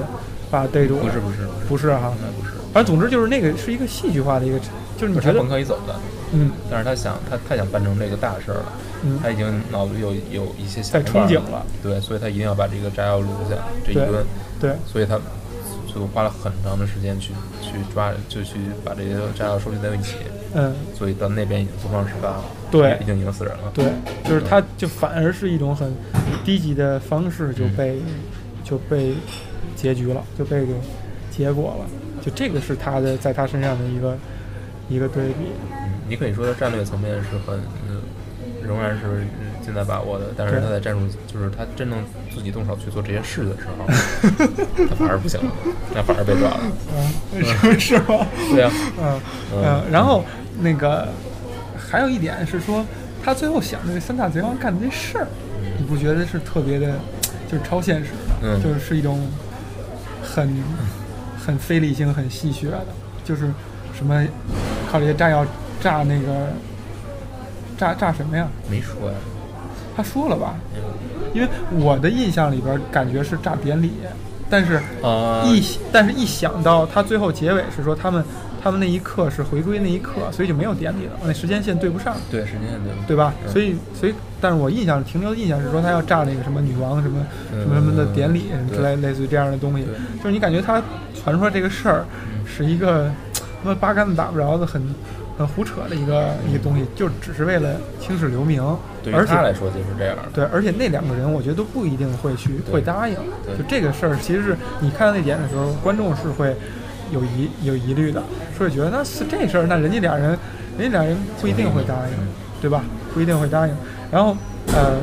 [0.51, 1.03] 把他逮住了？
[1.03, 4.59] 不是不是不是，哈，那不是，反正总之就是那个是一个戏剧化的一个，
[4.97, 5.95] 就是你觉得本可以走的，
[6.33, 6.51] 嗯。
[6.69, 8.73] 但是他想他太想办成这个大事儿了，
[9.03, 9.19] 嗯。
[9.23, 14.25] 他已经脑子有有一些在想法憧憬了，对，所以他一定要把这个炸药留下这一对吨，
[14.59, 14.71] 对。
[14.85, 15.17] 所以他
[15.87, 17.31] 就花了很长的时间去
[17.61, 20.17] 去抓，就去把这些炸药收集在一起，
[20.53, 20.73] 嗯。
[20.95, 22.97] 所以到那边已经东窗事发了，对。
[23.01, 23.85] 已经已经死人了，对，
[24.23, 25.93] 就是他就反而是一种很
[26.43, 27.97] 低级的方式就被
[28.63, 29.13] 就被
[29.75, 30.73] 结局了，就被给
[31.31, 31.85] 结果了，
[32.23, 34.17] 就这个是他的在他身上的一个
[34.89, 35.51] 一个对比。
[35.71, 38.01] 嗯，你可以说他战略层面是很，嗯，
[38.61, 39.05] 仍然是
[39.39, 41.99] 嗯近在把握的，但是他在战术，就是他真正
[42.33, 43.85] 自己动手去做这些事的时候，
[44.89, 45.51] 他反而不行了，
[45.93, 46.59] 那反而被抓了。
[47.33, 47.41] 嗯，
[47.79, 48.25] 是是吗？
[48.51, 49.21] 对呀、嗯
[49.53, 49.63] 嗯。
[49.63, 50.25] 嗯，然后
[50.59, 51.07] 那个
[51.77, 52.85] 还有一点是说，
[53.23, 55.27] 他最后想的这三大贼王干的这事儿，
[55.77, 56.93] 你不觉得是特别的，
[57.49, 59.27] 就是超现实的，嗯就是是一种
[60.23, 60.63] 很
[61.45, 62.87] 很非理性、很戏谑的，
[63.23, 63.49] 就是
[63.97, 64.25] 什么
[64.91, 65.45] 靠这些炸药
[65.81, 66.49] 炸那个
[67.77, 68.47] 炸炸什么呀？
[68.69, 69.17] 没说呀，
[69.95, 70.55] 他说了吧？
[71.33, 73.91] 因为我的印象里边感觉是炸典礼，
[74.49, 78.23] 但是啊一但是一想到他最后结尾是说他们
[78.61, 83.33] 他们那一刻是回归那一刻，所以就没有典礼了，那时间线对不上，对时间对对吧？
[83.45, 83.51] 嗯。
[83.51, 89.85] 所以所以，但是我印象停留的印象是说他要炸那个什么女王什么什么什么的典礼嗯之类类似于这样的东西，
[90.17, 90.81] 就是你感觉他
[91.23, 93.09] 传出来这个事儿嗯是一个
[93.63, 94.81] 他妈八竿子打不着的很
[95.39, 98.61] 很胡扯的一个一个东西，就只是为了青史留名，
[99.01, 100.13] 对他来说就是这样。
[100.17, 100.23] 的。
[100.33, 103.15] 对，而且那两个人我觉得都不一定会去会答应。
[103.57, 106.53] 就这个事儿，其实是你看到那点的时候，观众是会
[107.11, 108.21] 有疑有疑虑的，
[108.57, 110.37] 所以觉得那是这事儿，那人家俩人，
[110.77, 112.13] 人家俩人不一定会答应，
[112.61, 112.83] 对吧？
[113.13, 113.73] 不一定会答应。
[114.11, 114.35] 然后
[114.67, 114.97] 呃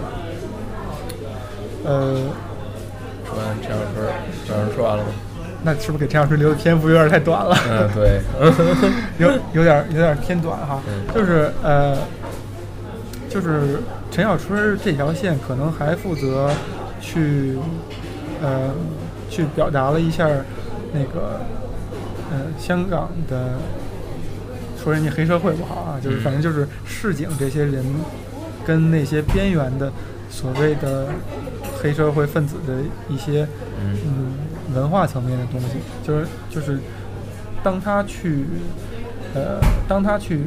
[1.84, 2.14] 呃，
[3.24, 4.06] 说完陈小春，
[4.46, 5.08] 陈小春说完了吗？
[5.62, 7.56] 那是不是给陈小春留的篇幅有点太短了？
[7.68, 8.20] 嗯，对，
[9.18, 11.96] 有有点有点偏短哈，嗯就是呃，
[13.28, 13.80] 就是
[14.10, 16.50] 陈小春这条线可能还负责
[17.00, 17.58] 去
[18.42, 18.70] 呃
[19.28, 20.28] 去表达了一下
[20.92, 21.40] 那个
[22.30, 23.58] 呃香港的
[24.82, 27.84] 说人家黑社会不好啊，就是嗯反正就是市井这些人
[28.66, 29.92] 跟那些边缘的
[30.30, 31.08] 所谓的
[31.80, 32.74] 黑社会分子的
[33.08, 33.46] 一些
[33.80, 33.96] 嗯。
[34.04, 34.32] 嗯，
[34.74, 36.78] 文化层面的东西，就是就是，
[37.62, 38.44] 当他去，
[39.32, 40.40] 呃，当他去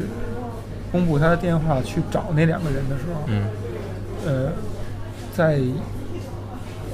[0.92, 3.46] 公布他的电话去找那两个人的时候，嗯。
[4.28, 4.52] 呃，
[5.34, 5.62] 在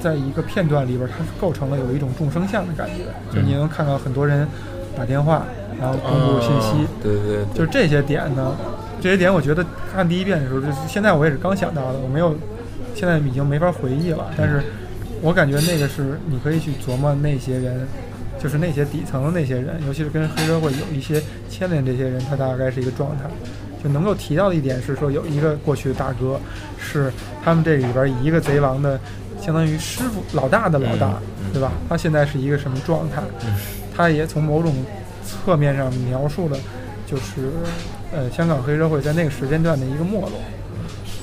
[0.02, 4.48] 在一个片段里边儿，它是构成了有一种众生相的感觉，就你嗯能看到很多人
[4.98, 5.46] 打电话，
[5.80, 8.56] 然后公布信息，对对，就是这些点呢，
[9.02, 12.36] 这些点我觉得看第一遍的时候，就是现在我也是刚想到的，我没有，
[12.94, 14.32] 现在已经没法回忆了。
[14.38, 14.62] 但是
[15.22, 17.88] 我感觉那个是你可以去琢磨那些人，
[18.42, 23.24] 就是那些底层的那些人，尤其是跟黑社会有一些牵连这些人，他大概是一个状态。
[23.84, 26.40] 就能够提到的一点是说，有一个过去的大哥，
[26.80, 29.00] 是他们这里边一个贼王的，
[29.46, 31.20] 相当于师傅老大的老大，
[31.54, 31.72] 对吧？
[31.88, 33.22] 他现在是一个什么状态？
[33.46, 33.54] 嗯
[33.98, 34.74] 他也从某种
[35.24, 36.58] 侧面上描述了，
[37.08, 37.50] 就是
[38.12, 40.42] 呃香港黑社会在那个时间段的一个没落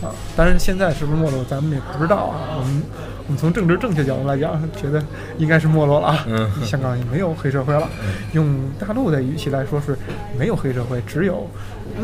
[0.00, 0.08] 啊。
[0.34, 2.56] 当然现在是不是没落，咱们也不知道啊。
[2.56, 2.82] 我们
[3.26, 5.04] 我们从政治正确角度来讲，觉得
[5.36, 6.24] 应该是没落了啊。
[6.28, 7.86] 嗯香港也没有黑社会了。
[8.32, 9.94] 用大陆的语气来说是
[10.38, 11.46] 没有黑社会，只有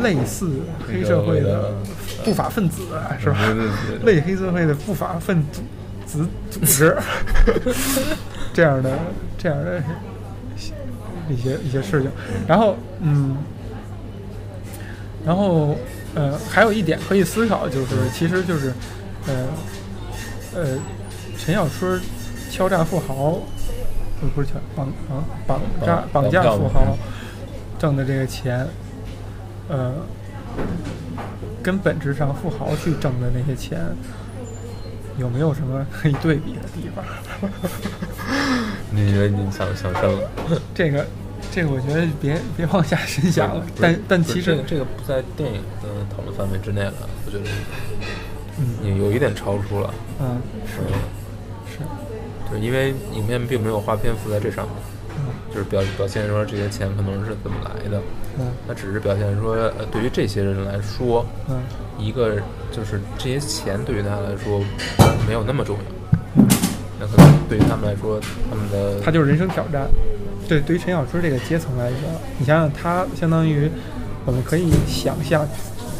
[0.03, 0.51] 类似
[0.87, 1.71] 黑社会的
[2.23, 2.83] 不法分子，
[3.19, 3.37] 是吧？
[4.03, 5.61] 类黑社会的不法分子
[6.11, 6.97] 组组织
[8.53, 8.91] 这样的
[9.37, 9.81] 这样的
[11.29, 12.09] 一些一些事情。
[12.47, 13.37] 然后，嗯，
[15.25, 15.75] 然后，
[16.15, 18.73] 呃，还有一点可以思考，就是其实就是，
[19.27, 19.47] 呃，
[20.55, 20.79] 呃，
[21.37, 22.01] 陈小春
[22.49, 23.39] 敲诈富豪，
[24.19, 26.97] 不不是敲绑啊绑架绑架富豪
[27.77, 28.67] 挣的这个钱，
[29.67, 29.93] 呃，
[31.61, 33.79] 跟本质上富豪去挣的那些钱。
[35.19, 37.03] 有没有什么 可以对比的地方？
[38.91, 40.31] 你觉得你想想深了？
[40.73, 41.05] 这个，
[41.51, 43.63] 这个我觉得别别往下深想了。
[43.79, 46.93] 但但其实这个这个不在电影的讨论范围之内了，
[47.25, 47.43] 我觉得
[48.57, 49.93] 嗯也有一点超出了。
[50.19, 51.79] 嗯是，是
[52.49, 54.98] 对，因为影片并没有花篇幅在这上面，嗯
[55.53, 58.01] 就是表表现说这些钱可能是怎么来的，
[58.37, 58.47] 嗯。
[58.67, 61.59] 他只是表现说，呃，对于这些人来说，嗯。
[61.97, 62.35] 一个
[62.71, 64.61] 就是这些钱对于他来说
[65.27, 65.83] 没有那么重要，
[66.37, 66.47] 嗯，
[66.99, 68.19] 那可能对于他们来说，
[68.49, 69.89] 他们的他就是人生挑战。
[70.47, 71.97] 对，对于陈小春这个阶层来说，
[72.37, 73.69] 你想想，他相当于
[74.25, 75.45] 我们可以想象、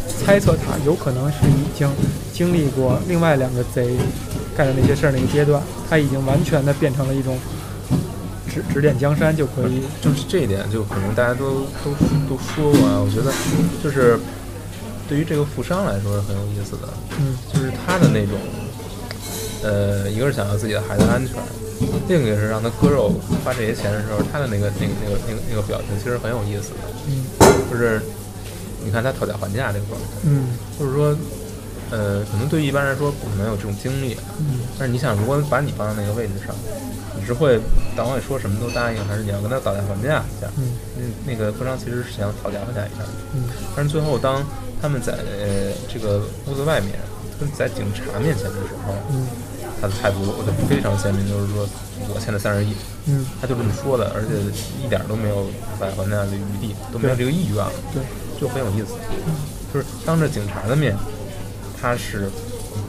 [0.08, 1.88] 猜测他有可能是已经
[2.32, 3.96] 经历过另外两个贼
[4.56, 7.38] 干的那些事儿那个阶段，他已经完全的变成了一种
[8.50, 9.82] 指指点江山就可以。
[10.02, 11.92] 就是这一点，就可能大家都都
[12.28, 13.00] 都说过啊。
[13.00, 13.32] 我觉得
[13.84, 14.20] 就是
[15.08, 16.90] 对于这个富商来说是很有意思的，
[17.20, 18.38] 嗯就是他的那种，
[19.64, 21.36] 呃，一个是想要自己的孩子安全，
[22.08, 27.26] 另一个是让他割肉花这些钱的时候，他的那个那个那个那个那个表情其实很有意思的，嗯
[27.72, 28.02] 就是
[28.84, 31.16] 你看他讨价还价这个状态，嗯就是说，
[31.92, 36.56] 呃，可能对于一般人来说不可能有这种经历，嗯但是你想，如果把你放在那个位置上，
[37.20, 37.60] 你是会
[37.96, 40.48] 党委说什么都答应，还是你要跟他讨价还价一下？
[40.58, 43.44] 嗯那那个富商其实是想讨价还价一下，嗯
[43.76, 44.44] 但是最后当
[44.82, 46.94] 他们在呃这个屋子外面
[47.40, 49.28] 跟在警察面前的时候，嗯
[49.82, 51.66] 他的态度我就非常鲜明，就是说
[52.14, 52.76] 我欠了三十亿，
[53.06, 54.36] 嗯，他就这么说的，而且
[54.84, 55.48] 一点都没有
[55.80, 58.04] 讨价还价的余地，都没有这个意愿了，对，
[58.40, 58.94] 就很有意思。
[59.74, 60.98] 就是当着警察的面，
[61.82, 62.30] 他是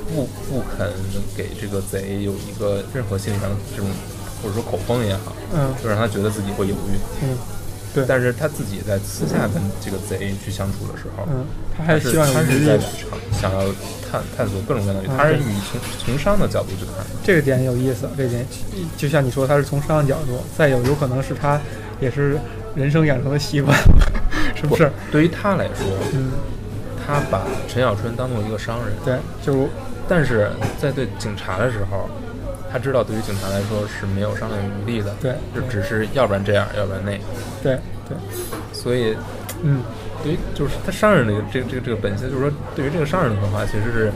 [0.09, 0.91] 不不肯
[1.36, 3.88] 给这个贼有一个任何心理上的这种
[4.43, 6.99] 或者说口风也好，嗯就让他觉得自己会犹豫。
[7.22, 7.36] 嗯
[7.93, 11.45] 对，但是他自己在私下跟这个贼去相处的时候，嗯，
[11.76, 12.80] 他还是希望有他是在余力的。
[13.32, 13.64] 想要
[14.09, 17.05] 探探索各种各样的，嗯他是以从从商的角度去看。
[17.24, 18.47] 这个点有意思，这个点
[18.97, 21.61] 就像你说，他是从商的角度，再有有可能是他
[22.01, 22.38] 也是
[22.76, 23.76] 人生养成的习惯，
[24.55, 24.88] 是不是？
[25.11, 26.30] 对于他来说，嗯，
[27.07, 29.68] 他把陈小春当做一个商人，对，就
[30.09, 32.09] 但是在对警察的时候，
[32.70, 37.12] 他知道对于警察来说是没有商量余地的，对就只是要不然这样，要不然那，
[37.62, 37.78] 对
[38.09, 38.16] 对，
[38.72, 39.16] 所以
[39.62, 39.82] 嗯。
[40.22, 44.12] 对于就是他商人这个这个这个这个本性，就是说对于这个商人的文化，其实是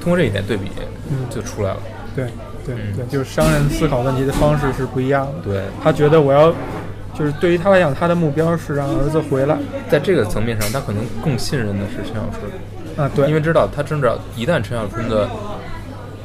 [0.00, 0.72] 通过这一点对比
[1.08, 1.78] 嗯就出来了。
[2.16, 2.24] 对
[2.66, 2.96] 对嗯。
[2.96, 5.32] 对，就是商人思考问题的方式是不一样的。
[5.44, 6.52] 对，他觉得我要，
[7.20, 9.58] 就是对于他来讲，他的目标是让儿子回来。
[9.90, 12.50] 在这个层面上，他可能更信任的是陈小春，
[12.96, 15.28] 啊，对，因为知道他知道一旦陈小春的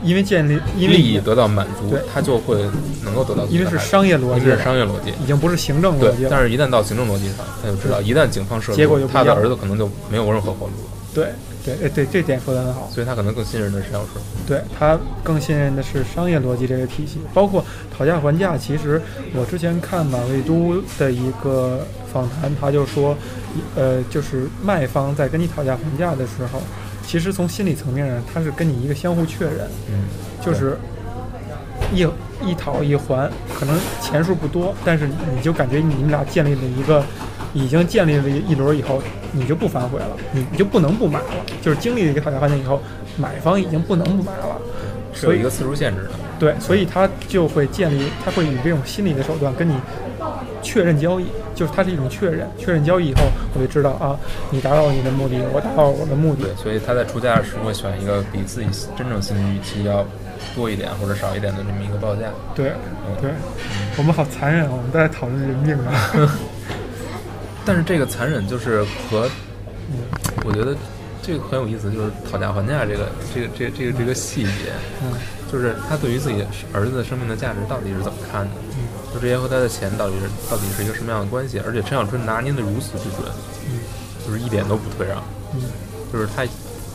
[0.01, 2.61] 因为建立因为利益得到满足，他就会
[3.03, 5.11] 能够得到因为是商业逻辑因为是商业逻辑。
[5.21, 6.29] 已经不是行政逻辑，了。
[6.31, 11.25] 但是一旦到行政逻辑上，他就知道，一旦警方涉入，他的儿子可能就没有任何活路了，对
[11.65, 12.87] 对哎对，这点说的很好。
[12.93, 14.23] 所以他可能更信任的是陈小春。
[14.47, 18.55] 对他更信任的是商业逻辑这个体系，包括讨价还价。
[18.55, 19.01] 其实
[19.33, 23.17] 我之前看马未都的一个访谈，他就说，
[23.75, 26.61] 呃，就是卖方在跟你讨价还价的时候，
[27.05, 30.05] 其实从心理层面上，他是跟你一个相互确认，嗯，
[30.45, 30.77] 就是
[31.93, 32.07] 一
[32.45, 37.03] 一讨一还，可能钱数不多，但是你就感觉你们俩建立了一个，
[37.55, 39.01] 已经建立了一轮以后，
[39.31, 42.79] 你就不反悔了，你你就不能不买了，就是经历了一个讨价还价以后，
[43.17, 44.61] 买方已经不能不买了。
[45.13, 46.09] 是有一个次数限制的。
[46.37, 49.73] 对，所以他就会建立，他会以这种心理的手段跟你
[50.61, 52.45] 确认交易，就是它是一种确认。
[52.57, 53.21] 确认交易以后，
[53.53, 56.55] 我就知道啊，你达到你的目的，我达到我的目的对，。
[56.61, 60.05] 所以他在出价时会选一个比自己真正心理预期要
[60.53, 62.23] 多一点或者少一点的这么一个报价。
[62.53, 62.73] 对
[63.21, 63.31] 对，
[63.95, 64.71] 我们好残忍啊！
[64.73, 66.11] 我们都在讨论人命啊。
[67.65, 69.29] 但是这个残忍就是和，
[70.45, 70.75] 我觉得
[71.21, 75.11] 这个很有意思，就是讨价还价这个这个这个这个这个细节，嗯。
[75.51, 76.43] 就是他对于自己
[76.73, 78.51] 儿子生命的价值到底是怎么看的？
[79.13, 81.61] 就这些和他的钱到底是到底是一个什么样的关系？
[81.65, 83.31] 而且陈小春拿捏的如此之准，
[84.25, 85.61] 就是一点都不退让，嗯。
[86.11, 86.43] 就是他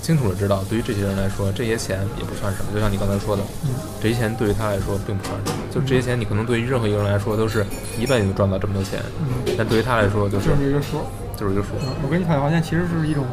[0.00, 2.72] 清楚的知道，对于这些人来说，这些钱也不算什么。
[2.74, 3.70] 就像你刚才说的，嗯
[4.02, 5.58] 这些钱对于他来说并不算什么。
[5.70, 7.64] 就这些钱，你可能对于任何一个人来说都是
[7.98, 10.98] 一辈子就赚到这么多钱，嗯，但对于他来说就是就是一个数。
[11.36, 11.68] 就是一个数。
[11.80, 13.24] 嗯我跟你讨价还价其实是一种，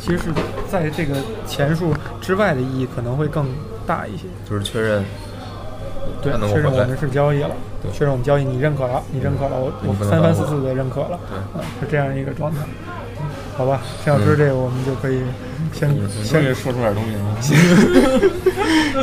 [0.00, 0.32] 其实是
[0.70, 1.16] 在这个
[1.46, 3.46] 钱数之外的意义可能会更
[3.86, 4.24] 大一些。
[4.48, 5.04] 就是确认
[6.22, 6.96] 对确认我们。
[6.96, 7.50] 是交易了，
[7.82, 12.58] 对确认我们交易，你认可了，你认可了，我我三番四次的认可了，对，嗯，是这样一个状态。
[13.54, 15.20] 好吧，陈老师，嗯这个我们就可以
[15.72, 17.36] 先嗯先说出点东西啊。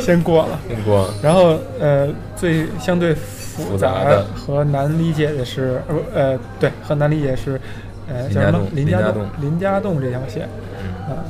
[0.00, 0.58] 先过了。
[0.68, 7.60] 先过了，然后呃，最相对复复杂杂的和难理解的是，呃不呃对，和难理解是，
[8.08, 8.60] 呃叫什么？
[8.72, 10.48] 林家林家洞林家栋这条线
[10.80, 11.14] 嗯。
[11.14, 11.24] 啊，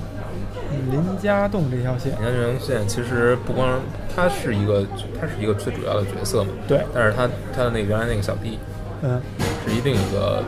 [0.91, 3.81] 林家栋这条线林家栋这条线，其实不光
[4.15, 4.85] 他是一个，
[5.19, 8.59] 他是一个最主要的角色嘛，对，但是他他的那个原来那个小弟
[9.03, 9.21] 嗯，
[9.67, 10.43] 是一定一个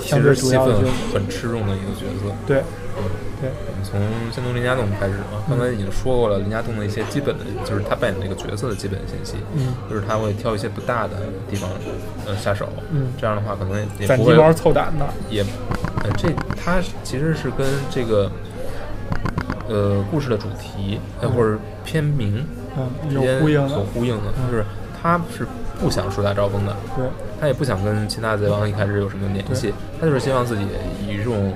[0.00, 0.66] 其实戏份
[1.12, 2.32] 很吃重的一个角色。
[2.46, 2.62] 对，
[3.40, 4.00] 对，我们从
[4.32, 11.14] 先从林家栋开始嘛，刚才已经说过了，林家栋的一些基本的，就是他扮演这个角色的基本信息，嗯就是他会挑一些不大的
[11.48, 11.70] 地方，
[12.26, 15.42] 呃，下手，嗯这样的话可能也攒不会鸡毛凑胆的，也，
[16.02, 18.30] 呃，这他其实是跟这个，
[19.68, 22.44] 呃，故事的主题，呃，或者片名
[22.76, 24.64] 嗯，之间有呼应所，呼应的，嗯就是
[25.00, 25.46] 他是
[25.80, 27.04] 不想树大招风的，对，
[27.40, 30.66] 他也不想跟其他贼王一开始有什么联系，他就是希望自己
[31.06, 31.54] 以这种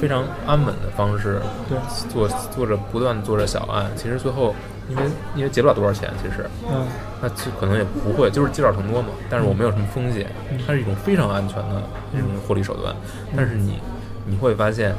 [0.00, 1.78] 非常安稳的方式对，
[2.08, 4.54] 做做着不断做着小案，其实最后
[4.88, 5.02] 因为
[5.36, 6.86] 因为结不了多少钱，其实嗯。
[7.20, 9.08] 那就可能也不会，就是积少成多嘛。
[9.28, 11.82] 但是我没有什么风险嗯，它是一种非常安全的
[12.12, 12.94] 这种获利手段。
[13.36, 13.80] 但是你
[14.24, 14.94] 你会发现，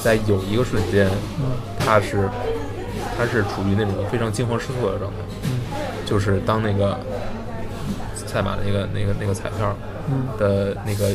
[0.00, 1.08] 在有一个瞬间，
[1.40, 2.30] 嗯它是
[3.16, 5.58] 它是处于那种非常惊慌失措的状态，嗯。
[6.06, 6.96] 就是当那个
[8.14, 9.76] 赛马的那个那个那个彩票
[10.08, 10.28] 嗯。
[10.38, 11.10] 的那个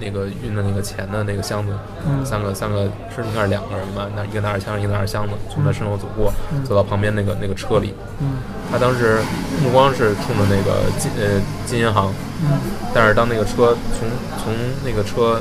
[0.00, 1.72] 那个运的那个钱的那个箱子，
[2.06, 2.24] 嗯。
[2.24, 2.84] 三个三个
[3.14, 6.64] 是应该是两个人吧，拿一个拿着枪，一个拿着箱子，从他身后走过，嗯。
[6.64, 7.94] 走到旁边那个那个车里。
[8.20, 8.38] 嗯。
[8.70, 9.20] 他当时
[9.62, 12.58] 目光是冲着那个金呃金银行，嗯。
[12.94, 14.08] 但是当那个车从
[14.42, 15.40] 从那个车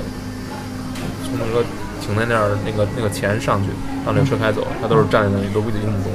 [1.23, 1.63] 从那个
[1.99, 3.69] 停在那儿，那个那个钱上去，
[4.05, 6.11] 让那个车开走，他都是站在那里，都不一动不动，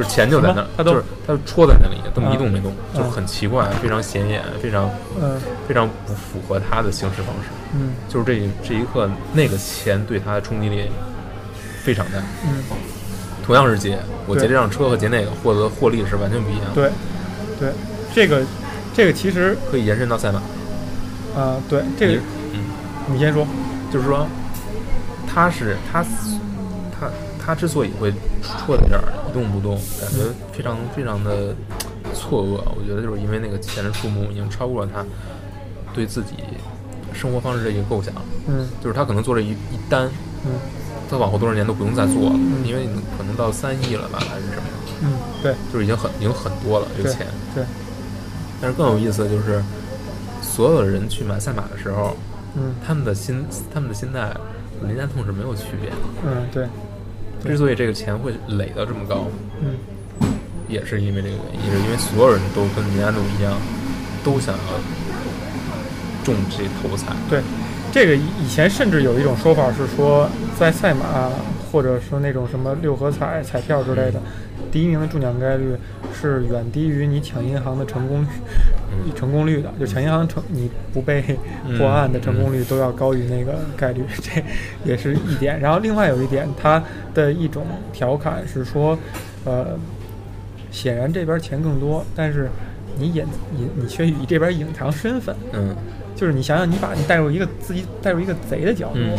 [0.00, 4.90] 就是钱就在那儿他都就是他戳在那里，都啊一动没动，啊就是很奇怪，非常显眼，非常
[5.20, 5.38] 嗯。
[5.68, 7.50] 非常不符合他的行事方式。
[7.74, 7.92] 嗯。
[8.08, 10.90] 就是这一这一刻，那个钱对他的冲击力
[11.82, 12.18] 非常大。
[12.44, 12.64] 嗯，
[13.44, 16.90] 同样是劫，我对劫这辆车和劫那个获得获利是完全不一样的，对。
[17.60, 17.72] 对，
[18.14, 18.42] 这个
[18.94, 20.40] 这个其实可以延伸到赛马。
[21.38, 22.14] 啊、对这个
[22.54, 22.64] 嗯，
[23.12, 23.46] 你先说，
[23.92, 24.26] 就是说，
[25.28, 26.02] 他是他
[27.40, 28.12] 他他之所以会
[28.42, 30.18] 戳在这儿一动不动，感觉
[30.52, 31.54] 非常非常的
[32.14, 32.60] 错愕。
[32.76, 35.04] 我觉得就是因为那个钱的数目已经超过了他
[35.94, 36.34] 对自己
[37.12, 38.14] 生活方式的一个构想，
[38.46, 40.08] 嗯就是他可能做这一一单，
[40.44, 40.52] 嗯
[41.10, 44.62] 他往后多少年都不用再做了，因为你可能到三亿了吧，还是什么，
[45.02, 45.12] 嗯，
[45.42, 47.26] 对就是已经很已经很多了这个钱。
[47.52, 47.64] 对，
[48.60, 49.60] 但是更有意思的就是，
[50.40, 52.16] 所有的人去买赛马的时候，
[52.54, 54.28] 嗯他们的心他们的心态
[54.80, 55.96] 和林家栋是没有区别的。
[56.24, 56.68] 嗯，对
[57.44, 59.26] 之所以这个钱会垒到这么高，
[59.60, 59.76] 嗯
[60.68, 63.52] 也是因为这个原因，也是因为所有人都跟林安路一样，
[64.22, 64.62] 都想要
[66.22, 67.12] 中这头彩。
[67.28, 67.40] 对，
[67.90, 70.28] 这个以以前甚至有一种说法是说，
[70.58, 71.28] 在赛马
[71.72, 74.20] 或者说那种什么六合彩彩票之类的，
[74.70, 75.74] 第一名的中奖概率
[76.14, 78.26] 是远低于你抢银行的成功率。
[78.26, 78.79] 嗯
[79.16, 81.22] 成功率的，就抢银行成你不被
[81.78, 84.42] 破案的成功率都要高于那个概率， 这
[84.84, 85.58] 也是一点。
[85.60, 86.82] 然后另外有一点，它
[87.14, 88.98] 的一种调侃是说，
[89.44, 89.78] 呃，
[90.70, 92.48] 显然这边钱更多，但是
[92.98, 93.24] 你隐
[93.58, 95.74] 隐你却以这边隐藏身份，嗯
[96.16, 99.18] 就是你想想，你把你带入一个自己带入一个贼的角度，嗯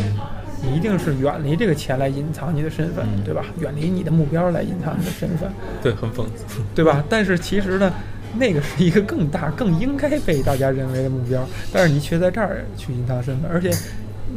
[0.63, 3.45] 你一定是远离这个钱来隐藏你的身份，嗯对吧？
[3.59, 5.49] 远离你的目标来隐藏你的身份，
[5.81, 6.61] 对，很讽刺。
[6.75, 7.03] 对吧？
[7.09, 7.91] 但是其实呢，
[8.37, 13.69] 那个是一个更大、更应该被大家认为的目标，但是你却在这儿去隐藏身份，而且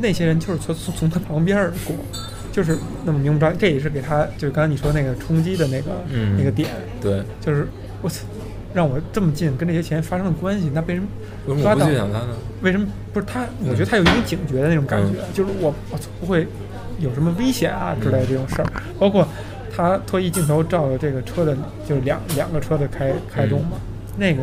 [0.01, 1.95] 那些人就是从从从他旁边而过，
[2.53, 6.69] 就是那么明白，这也是给他就是刚才你说那个冲击的那个、嗯那个点，
[7.01, 7.69] 对，就是
[8.03, 8.25] 我操，
[8.73, 11.07] 让我这么近跟这些钱发生了关系，那被人
[11.47, 11.87] 为什么不抓到？
[12.63, 13.45] 为什么不是他？
[13.65, 16.47] 我觉得他有一种警觉的那种感觉，嗯就是我我操不会
[16.99, 18.67] 有什么危险啊之类的这种事儿。
[18.99, 19.27] 包括
[19.75, 21.57] 他特意镜头照了这个车的，
[21.87, 23.77] 就是两两个车的开开动嘛。
[24.17, 24.43] 那个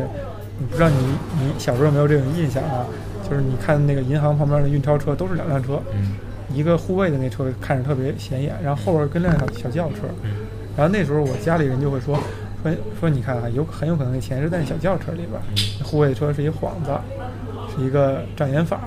[0.58, 0.96] 你不知道你
[1.40, 2.86] 你小时候有没有这种印象啊？
[3.28, 6.16] 就是你看那个银行旁边的运钞车都是两辆车，嗯
[6.52, 10.02] 一个护卫的那车看着特别显眼，然后后边跟辆小小轿车。
[10.22, 10.30] 嗯
[10.76, 12.18] 然后那时候我家里人就会说
[12.62, 15.40] 说说你看啊，有很有可能那钱是在小轿车里边
[15.84, 16.90] 护卫车是一幌子，
[17.74, 18.80] 是一个障眼法，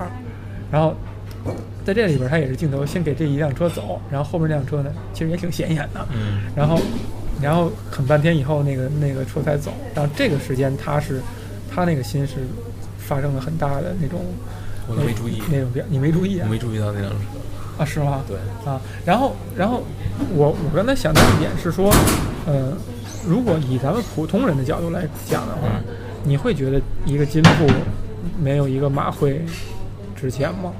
[0.70, 0.94] 然后
[1.84, 6.78] 在这里边儿他也是镜头先给这一辆车走，然后后面那辆车呢其实也挺显眼的，嗯然后
[7.40, 11.20] 然后很半天以后那个那个车才走，然后这个时间他是
[11.72, 12.34] 他那个心是
[12.98, 14.20] 发生了很大的那种
[14.88, 16.52] 我都没注意，那种变，你没注意啊我？
[16.52, 17.16] 没注意到那辆车。
[17.78, 18.22] 啊是吗？
[18.26, 19.82] 对，啊，然后，然后
[20.34, 21.92] 我我刚才想到一点是说，
[22.46, 22.72] 呃，
[23.28, 25.68] 如果以咱们普通人的角度来讲的话，
[26.24, 27.66] 你会觉得一个金铺
[28.40, 29.42] 没有一个马会
[30.18, 30.72] 值钱吗？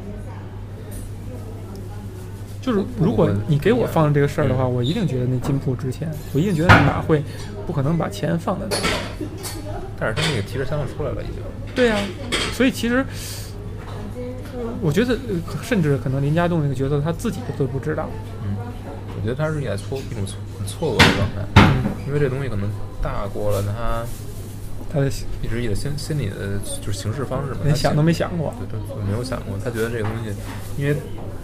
[2.67, 7.23] 就是如果你给我放这个事儿的话，嗯我一定觉得那金铺值钱，我一定觉得那马会
[7.65, 8.83] 不可能把钱放在那儿。
[9.97, 11.37] 但是他那个提示项目出来了已经。
[11.77, 11.97] 对呀、
[12.53, 13.07] 所以其实
[14.81, 18.11] 我觉得，呃甚至可能林家栋那个角色他自己都不知道。
[18.43, 18.57] 嗯，
[19.17, 22.69] 我觉得他是在错一种错很错愕的状态，嗯，因为这东西可能
[23.01, 24.05] 大过了他
[24.93, 25.07] 他的
[25.41, 27.59] 一直以的心心里的就是行事方式嘛。
[27.63, 28.53] 他连想都没想过。
[28.59, 30.35] 对，对，没有想过，他觉得这个东西，
[30.77, 30.97] 因为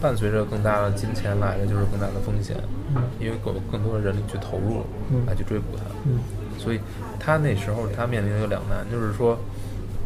[0.03, 2.57] 伴随着更大的金钱来的就是更大的风险，
[2.97, 6.19] 嗯因为有更多的人力去投入嗯来去追捕他，嗯
[6.59, 6.81] 所以
[7.21, 9.39] 他那时候他面临的一个两难，就是说，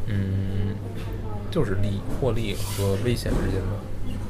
[0.07, 0.77] 嗯，
[1.51, 3.73] 就是利获利和危险之间的。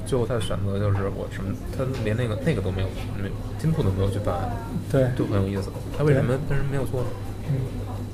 [0.06, 2.88] 最后他的选择就是我什么，他连那个那个都没有，
[3.20, 4.56] 没金铺都没有去办案，
[4.88, 5.68] 对，就很有意思。
[5.98, 7.08] 他为什么为什么没有做呢？
[7.48, 7.54] 嗯，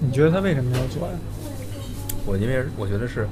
[0.01, 1.15] 你觉得他为什么没有做呀？
[2.25, 3.29] 我因为我觉得是，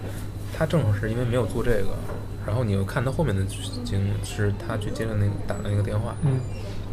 [0.57, 1.97] 他正好是因为没有做这个，
[2.47, 6.41] 然后你又看他后面的剧情是他去接了那个打了那个电话，嗯，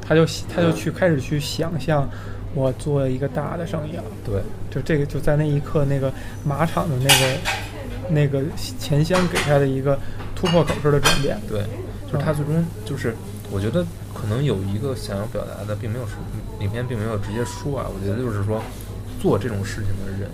[0.01, 2.07] 他就他就去开始去想象，
[2.53, 4.03] 我做一个大的生意了。
[4.25, 6.11] 对，就这个就在那一刻，那个
[6.43, 7.37] 马场的那个
[8.09, 8.43] 那个
[8.79, 9.97] 钱箱给他的一个
[10.35, 11.39] 突破口式的转变。
[11.47, 11.63] 对，
[12.11, 13.15] 就是他最终就是，
[13.51, 16.15] 我觉得可能有一个想要表达的，并没有说
[16.59, 18.61] 影片并没有直接说啊，我觉得就是说，
[19.21, 20.29] 做这种事情的人，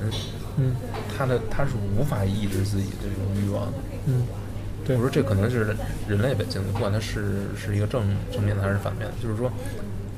[0.57, 0.75] 嗯
[1.17, 3.73] 他的他是无法抑制自己的这种欲望的。
[4.05, 4.42] 嗯，对
[4.89, 5.75] 我说这可能是
[6.07, 9.51] 人类本性的，不管它是是一个正正面的还是反面的，就是说，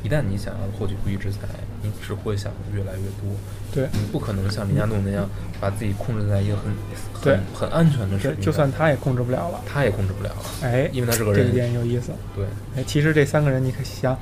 [0.03, 1.39] 一旦你想要获取不义之财，
[1.82, 3.36] 你只会想越来越多。
[3.74, 6.72] 对你不可能像林家栋那样把自己控制在一个很
[7.13, 9.61] 很很安全的水对，平，就算他也控制不了了。
[9.66, 11.72] 他也控制不了了，哎，因为他是个人这个人。
[11.72, 12.11] 点有意思。
[12.36, 12.45] 对，
[12.78, 14.18] 哎，其实这三个人你可想，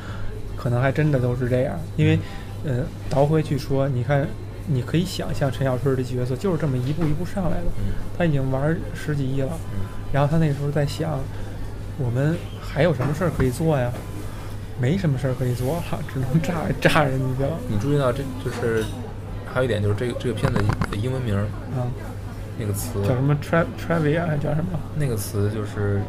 [0.57, 2.17] 可能还真的都是这样，因为，
[2.65, 4.27] 呃，倒回去说，你看，
[4.67, 11.19] 你可以想象陈小春这角色就是这么一步一步上来的，嗯他已经玩十几亿了，嗯，然后他那时候在想，
[11.97, 13.91] 我们还有什么事儿可以做呀？
[14.79, 15.83] 没什么事儿可以做了，
[16.13, 18.83] 只能炸炸人家了你注意到这就是
[19.51, 20.59] 还有一点就是这个这个片子
[20.89, 21.43] 的英文名儿
[21.77, 21.85] 啊！
[22.57, 24.79] 那个词，叫什么 tra travia 还叫什么？
[24.95, 26.01] 那个词就是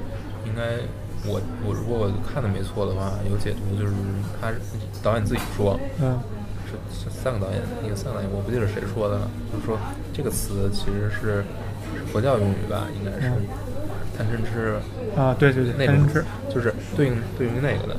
[0.46, 0.76] 应该
[1.26, 3.92] 我我如果我看的没错的话，有解读就是
[4.40, 4.50] 他
[5.02, 6.18] 导演自己说，嗯
[6.66, 9.78] 是是三个导演，一个三个导演，我不记得谁说的了，就是说
[10.12, 11.44] 这个词其实是
[11.84, 13.44] 是佛教用语吧，应该是嗯
[14.16, 14.74] 贪嗔痴
[15.16, 17.96] 啊，对对对，那种贪嗔痴，就是对应对应那个的，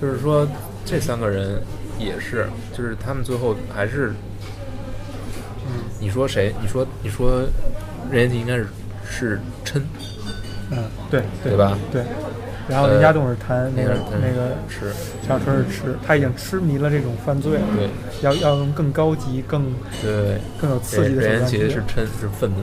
[0.00, 0.46] 就是说
[0.84, 1.60] 这三个人
[1.98, 2.46] 也是，
[2.76, 4.12] 就是他们最后还是，
[5.66, 6.54] 嗯你说谁？
[6.60, 7.42] 你说你说
[8.10, 8.66] 任贤齐应该是
[9.08, 9.80] 是嗔，
[10.70, 12.02] 嗯，对对吧对。
[12.68, 14.92] 然后林家栋是贪那个那个那个是，
[15.26, 17.88] 陈小春是痴，他已经痴迷了这种犯罪了，对
[18.22, 20.38] 要要用更高级、更对。
[20.60, 22.58] 更有刺激的手任段去贤齐是嗔是愤怒，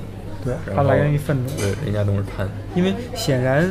[0.47, 3.69] 对，然后他来源于愤怒，对，人家都是贪，因为显然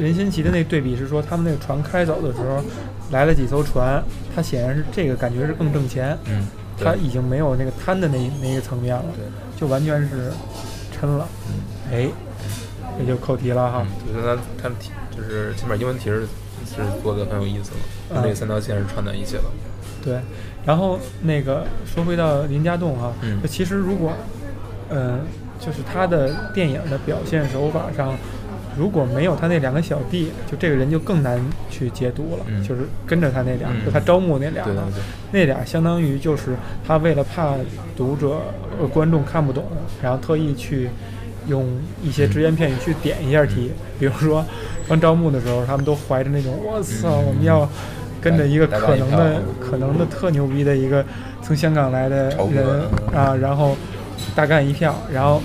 [0.00, 2.62] 任贤齐的那对比是说，他们那个船开走的时候
[3.10, 4.02] 来了几艘船，
[4.34, 6.46] 他显然是这个感觉是更挣钱，嗯，
[6.78, 9.24] 对他已经没有那个贪的那那一个层面了，对，
[9.60, 10.32] 就完全是
[10.98, 11.28] 嗔了，
[11.92, 12.08] 哎，
[12.98, 16.22] 也就扣题了哈嗯，，就是他他们提就是起码英文题是
[16.64, 17.72] 是做的很有意思
[18.12, 19.44] 了，这个三条线是串在一起了，
[20.02, 20.18] 对。
[20.66, 24.14] 然后那个说回到林家栋哈，嗯其实如果，
[24.88, 25.20] 嗯、
[25.58, 28.14] 就是他的电影的表现手法上。
[28.76, 31.40] 如果没有他那两个小弟，就这个人就更难
[31.70, 32.44] 去解读了。
[32.48, 37.54] 嗯就是跟着他那俩，嗯就他招募那俩，对对对，那俩相当于就是他为了怕
[37.96, 38.40] 读者、
[38.80, 39.64] 呃、观众看不懂，
[40.02, 40.90] 然后特意去
[41.46, 41.64] 用
[42.02, 43.70] 一些只言片语去点一下题。
[44.00, 44.44] 比如说
[44.88, 47.68] 刚招募的时候，他们都怀着那种“我操，嗯我们要
[48.20, 51.04] 跟着一个可能的可能的特牛逼的一个
[51.42, 52.66] 从香港来的人
[53.12, 53.76] 嗯啊，然后
[54.34, 55.42] 大干一票，然后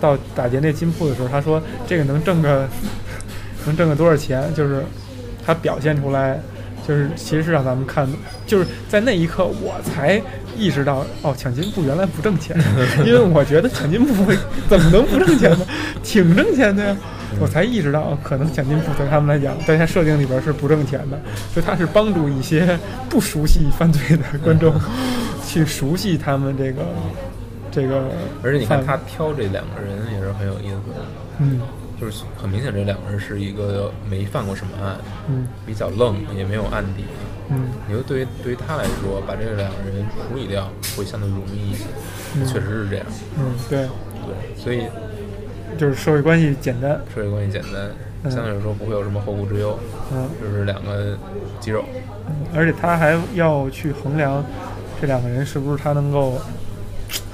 [0.00, 2.68] 到打劫那金铺的时候，他说这个能挣个
[3.66, 4.52] 能挣个多少钱？
[4.54, 4.82] 就是
[5.44, 6.38] 他表现出来，
[6.86, 8.08] 就是其实是让咱们看，
[8.46, 10.20] 就是在那一刻我才
[10.56, 12.56] 意识到，哦，抢金铺原来不挣钱，
[13.06, 14.32] 因为我觉得抢金铺
[14.68, 15.66] 怎么能不挣钱呢？
[16.02, 16.96] 挺挣钱的呀。
[17.40, 21.20] 我才意识到，哦可能抢金铺对他们来讲，在他设定里边是不挣钱的，
[21.54, 22.78] 就他是帮助一些
[23.10, 24.72] 不熟悉犯罪的观众
[25.44, 26.82] 去熟悉他们这个
[27.76, 28.02] 这个。
[28.42, 31.04] 而且你看他，挑这两个人也是很有意思的，
[31.40, 31.60] 嗯
[32.00, 34.96] 就是很明显这两个人是一个没犯过什么案，
[35.28, 37.04] 嗯比较愣，也没有案底。
[37.48, 41.84] 嗯你说对于对于他来说，把这两个人处理掉会相对容易一些，
[42.36, 43.06] 嗯确实是这样。
[43.38, 43.86] 嗯，对，
[44.26, 44.88] 对，所以
[45.78, 47.00] 就是社会关系简单。
[47.14, 47.88] 社会关系简单，
[48.24, 49.78] 嗯相对来说不会有什么后顾之忧，
[50.12, 51.16] 嗯就是两个
[51.60, 51.84] 肌肉。
[52.28, 54.44] 嗯，而且他还要去衡量
[55.00, 56.38] 这两个人是不是他能够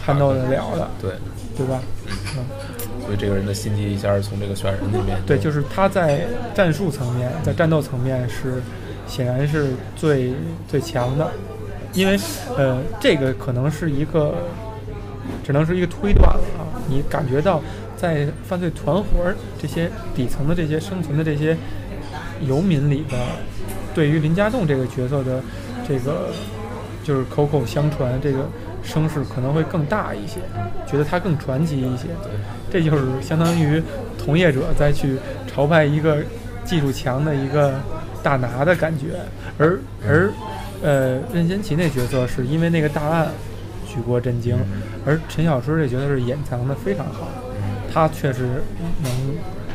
[0.07, 1.13] handle 得了的，对，
[1.57, 1.81] 对吧？
[2.37, 2.45] 嗯，
[3.05, 8.63] 所以这个人的心机一下从这个选人里面对，就是他在战术层面，在战斗层面是
[9.07, 10.33] 显然是最
[10.69, 11.31] 最强的，
[11.93, 12.19] 因为
[12.57, 14.35] 呃，这个可能是一个
[15.45, 17.61] 只能是一个推断了啊，你感觉到
[17.97, 21.57] 在犯罪团伙儿这些底层的这些生存的这些
[22.47, 23.21] 游民里边，
[23.95, 25.41] 对于林家栋这个角色的
[25.87, 26.31] 这个
[27.05, 28.49] 就是口口相传，这个
[28.83, 30.41] 声势可能会更大一些，
[30.87, 32.09] 觉得他更传奇一些。
[32.71, 33.83] 这就是相当于
[34.19, 35.17] 同业者再去
[35.47, 36.19] 朝拜一个
[36.65, 37.75] 技术强的一个
[38.23, 39.17] 大拿的感觉，
[39.59, 40.33] 而而
[40.83, 43.29] 呃任贤齐那角色是因为那个大案
[43.87, 44.57] 举国震惊，
[45.05, 47.29] 而陈小春这角色是掩藏的非常好，
[47.93, 48.63] 他确实
[49.03, 49.13] 能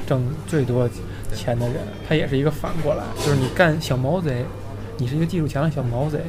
[0.07, 0.89] 挣最多
[1.33, 1.75] 钱的人，
[2.07, 4.43] 他也是一个反过来，就是你干小毛贼，
[4.97, 6.19] 你是一个技术强的小毛贼，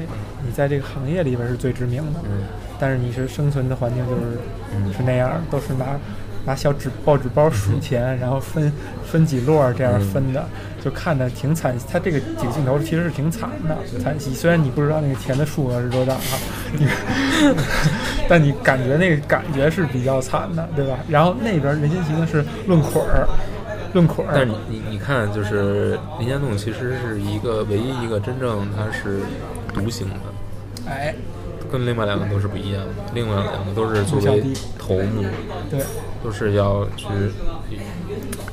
[0.45, 2.43] 你在这个行业里边是最知名的，嗯
[2.81, 4.39] 但是你是生存的环境就是
[4.75, 5.99] 嗯是那样，都是拿
[6.47, 8.73] 拿小纸报纸包数钱，然后分
[9.05, 10.47] 分几摞儿这样分的，
[10.83, 11.75] 就看着挺惨。
[11.91, 14.33] 他这个几个镜头其实是挺惨的，惨兮。
[14.33, 16.39] 虽然你不知道那个钱的数额是多大哈，
[16.79, 16.87] 你
[18.29, 20.99] 但你感觉那个感觉是比较惨的，对吧？
[21.09, 23.27] 然后那边任贤齐呢是论捆儿，
[23.93, 24.33] 论捆儿。
[24.35, 29.21] 但是你你你看，就是林家栋其实是一个唯一一个真正他是
[29.75, 31.15] 独行的，哎，
[31.71, 32.89] 跟另外两个都是不一样的。
[33.15, 34.25] 另外两个都是作为
[34.55, 35.25] 小头目，
[35.71, 35.81] 对，
[36.23, 37.07] 都是要去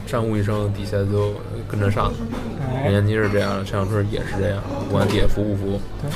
[0.05, 1.33] 山呼一生，底下就
[1.69, 2.11] 跟着上。
[2.83, 5.79] 任哎，贤齐是这样，陈小春也是这样，不管底下服不服。
[6.01, 6.11] 对，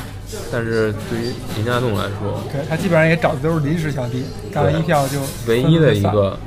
[0.52, 5.18] 但是对于林家栋来说，对他基本上也找的都是临时小弟，干完一票就
[5.48, 6.38] 唯一的一个，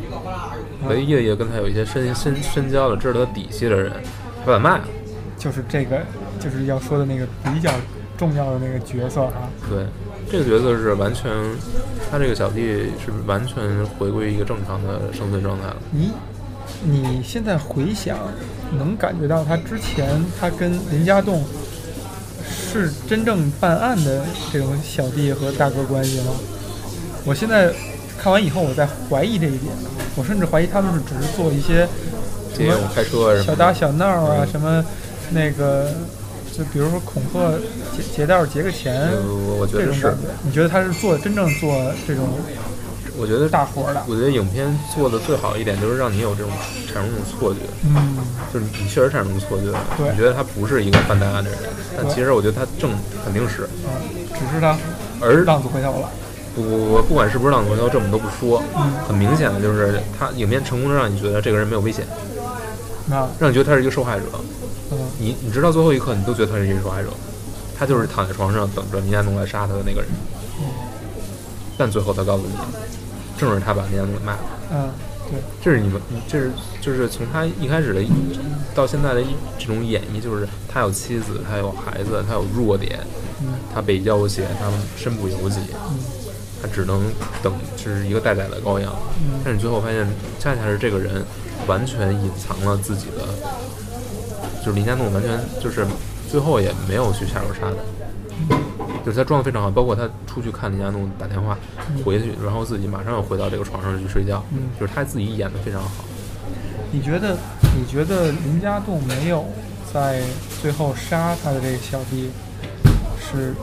[0.89, 3.93] 唯一的一个跟他有一些深深深交的、知道他底细的人，
[4.45, 4.85] 他把他卖了。
[5.39, 6.01] 就是这个，
[6.39, 7.70] 就是要说的那个比较
[8.16, 9.51] 重要的那个角色啊。
[9.68, 9.85] 对，
[10.30, 11.30] 这个角色是完全，
[12.11, 12.61] 他这个小弟
[13.05, 15.76] 是完全回归一个正常的生存状态了。
[15.91, 16.12] 你
[16.85, 18.16] 你现在回想，
[18.78, 21.45] 能感觉到他之前他跟林家栋
[22.49, 26.33] 是真正办案的这种小弟和大哥关系吗？
[27.24, 27.72] 我现在
[28.18, 29.72] 看完以后，我在怀疑这一点，
[30.17, 31.89] 我甚至怀疑他们是只是做一些
[32.55, 34.85] 什接么开车啊什么，小打小闹啊，嗯什么
[35.31, 35.91] 那个，
[36.57, 37.51] 就比如说恐吓
[37.97, 38.95] 劫劫道劫个钱。
[39.11, 42.29] 呃我我觉得是你觉得他是做真正做这种
[43.17, 44.03] 我觉得大活儿的？
[44.09, 46.51] 我觉得影片做的最好一点就是让你有这种
[46.87, 48.17] 产生这种错觉，嗯，
[48.53, 51.59] 就是你确实产生这种错觉，对你觉得他不是一个犯大案的人，
[51.97, 52.91] 但其实我觉得他正
[53.25, 53.93] 肯定是，啊，
[54.33, 54.77] 只是他
[55.21, 56.09] 而浪子回头了。
[56.55, 58.93] 不不不管是不是浪头，这我们都不说，嗯。
[59.07, 62.07] 很明显的就是他影片成功的让你觉得这个人没有危险，
[63.07, 64.25] 那让你觉得他是一个受害者，
[64.91, 64.99] 嗯。
[65.19, 67.09] 你你直到最后一刻，你都觉得他是一个受害者，
[67.79, 70.11] 他就是躺在床上等着林家栋来杀他的那个人，
[71.79, 72.53] 但最后他告诉你，
[73.39, 74.41] 正是他把林家栋给卖了。
[74.73, 74.91] 嗯，
[75.31, 76.51] 对，这是你们，这是
[76.81, 78.09] 就是从他一开始的一
[78.75, 79.29] 到现在的一
[79.59, 83.01] 这种演绎，就是他有妻子，他有孩子，他有弱点，
[83.41, 85.59] 嗯他被要挟，他身不由己，
[85.91, 85.99] 嗯
[86.63, 87.03] 他只能
[87.43, 88.95] 等，就是一个待宰的羔羊。
[89.19, 90.07] 嗯但是你最后发现，
[90.39, 91.25] 恰恰是这个人
[91.67, 93.27] 完全隐藏了自己的，
[94.65, 95.85] 就是林家栋完全就是
[96.31, 97.63] 最后也没有去下手杀
[98.49, 98.57] 他，
[99.05, 101.59] 就是他装的非常好，包括他出去看林家栋打电话
[102.05, 106.05] 回去，然后自己马上又回到这个床上去睡觉，嗯就是他自己演的非常好。
[106.93, 107.37] 你觉得
[107.75, 109.45] 你觉得林家栋没有
[109.93, 110.23] 在
[110.61, 112.31] 最后杀他的这个小弟
[113.19, 113.55] 是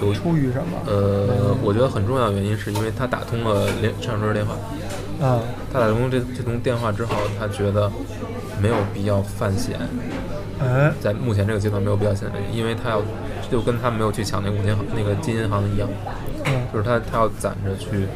[0.00, 0.78] 有出于什么？
[0.86, 4.54] 呃，我觉得很重要的原因是因为他打通了连陈小春的电话，
[5.24, 5.40] 啊，
[5.72, 7.90] 他打通这这通电话之后，他觉得
[8.60, 9.78] 没有必要犯险，
[10.60, 13.02] 嗯在目前这个阶段没有必要犯险，因为他要
[13.50, 15.88] 就跟他没有去抢那个五金行那个金银行一样，
[16.44, 16.52] 嗯。
[16.72, 18.06] 就是他他要攒着去，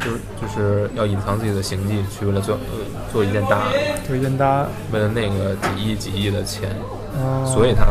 [0.00, 2.78] 就是就是要隐藏自己的行迹，去为了做呃
[3.12, 3.72] 做一件大案，
[4.06, 6.70] 做一件大案，为了那个几亿几亿的钱，
[7.18, 7.86] 啊，所以他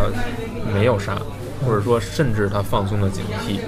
[0.74, 1.18] 没有杀，
[1.64, 3.60] 或者说甚至他放松了警惕，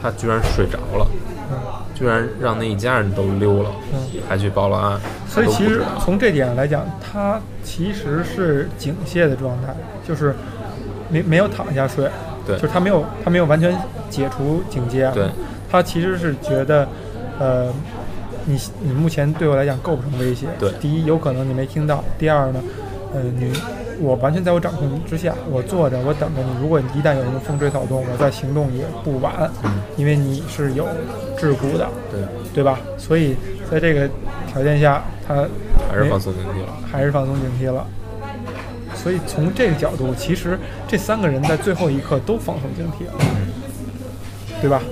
[0.00, 1.06] 他居然睡着了，
[1.50, 1.56] 嗯。
[1.94, 4.20] 居然让那一家人都溜了，嗯。
[4.28, 9.74] 还去报了案，所以其实从这点上来讲，他其实是警戒的状态，
[10.06, 10.34] 就是
[11.08, 12.08] 没没有躺下睡，
[12.46, 12.56] 对。
[12.56, 13.76] 就是他没有他没有完全
[14.10, 15.28] 解除警戒，对，
[15.70, 16.88] 他其实是觉得，
[17.38, 17.72] 呃，
[18.46, 20.72] 你你目前对我来讲构不成威胁，对。
[20.80, 22.60] 第一有可能你没听到，第二呢，
[23.14, 23.52] 呃，你
[24.02, 30.86] 我完全在我掌控之下，我坐着我等着你，如果一旦有什么风吹草动，我再行动也不晚，嗯因为你是有
[31.38, 32.20] 桎梏的，对，
[32.52, 32.80] 对吧？
[32.98, 33.36] 所以
[33.70, 34.10] 在这个
[34.48, 35.46] 条件下，他
[35.88, 36.72] 还是放松警惕了。
[36.90, 37.86] 还是放松警惕了。
[38.94, 43.14] 所以从这个角度，其实这三个人在最后一刻都放松警惕了，
[44.60, 44.82] 对吧？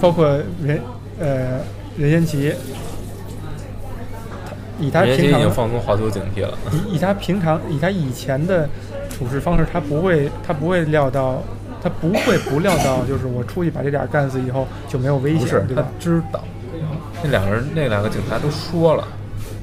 [0.00, 0.28] 包括
[0.62, 0.80] 任
[1.18, 1.58] 呃
[1.96, 2.87] 任贤齐，他
[4.78, 6.56] 以他平常已平常经放松好久警惕了。
[6.72, 8.68] 以以他平常以他以前的
[9.10, 11.42] 处事方式，他不会他不会料到，
[11.82, 15.82] 他不会不料到，就是我出去把这俩干死以后就没有危险，他？
[15.98, 16.42] 知道，
[17.22, 19.06] 那两个人那两个警察都说了，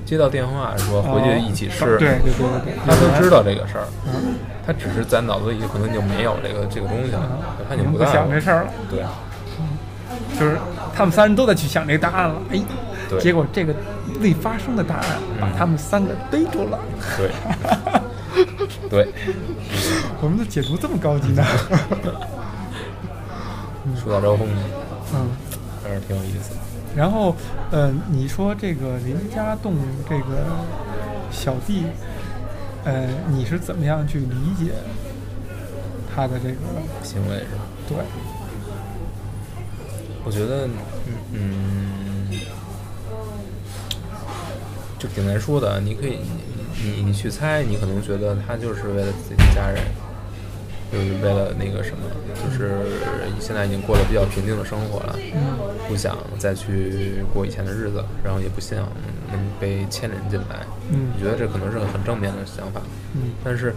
[0.06, 4.36] 接到电话说回去一起吃，哦对对对对对，他都知道这个事儿，嗯，
[4.66, 7.40] 他只是在脑子里可能就没有这个这个东西了，
[7.70, 9.00] 他已已经不经在乎想这事儿了，对
[10.40, 10.58] 就是
[10.96, 12.62] 他们三人都在去想这个答案了，哎，
[13.10, 13.74] 对结果这个
[14.20, 15.06] 未发生的答案
[15.40, 16.80] 把嗯他们三个逮住了。
[17.18, 17.32] 对
[18.90, 19.08] 对，
[20.22, 21.44] 我们的解读这么高级呢？
[24.02, 24.48] 树大招风，
[25.14, 25.30] 嗯，
[25.84, 26.58] 还是挺有意思的。
[26.96, 27.36] 然后，
[27.72, 29.76] 呃，你说这个林家栋
[30.10, 30.46] 这个
[31.32, 31.84] 小弟，
[32.84, 34.72] 呃，你是怎么样去理解
[36.16, 36.56] 他的这个？
[37.04, 37.62] 行为是吧？
[37.88, 37.98] 对，
[40.26, 40.72] 我觉得，嗯
[41.34, 42.40] 嗯，
[44.98, 45.80] 就挺难说的。
[45.80, 46.18] 你可以，
[46.84, 49.80] 你你你去猜，你可能觉得他就是为了自己的家人，
[50.92, 52.04] 就是为了那个什么，
[52.44, 52.82] 就是
[53.40, 58.80] 现在已经过得比较平静的生活了，嗯不想再去过以前的日子，然后也不想
[59.32, 60.66] 能被牵连进来。
[60.90, 62.82] 嗯你觉得这可能是很正面的想法。
[63.14, 63.76] 嗯但是，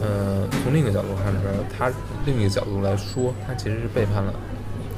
[0.00, 1.32] 呃，从另一个角度看
[1.76, 1.92] 他
[2.24, 4.32] 另一个角度来说，他其实是背叛了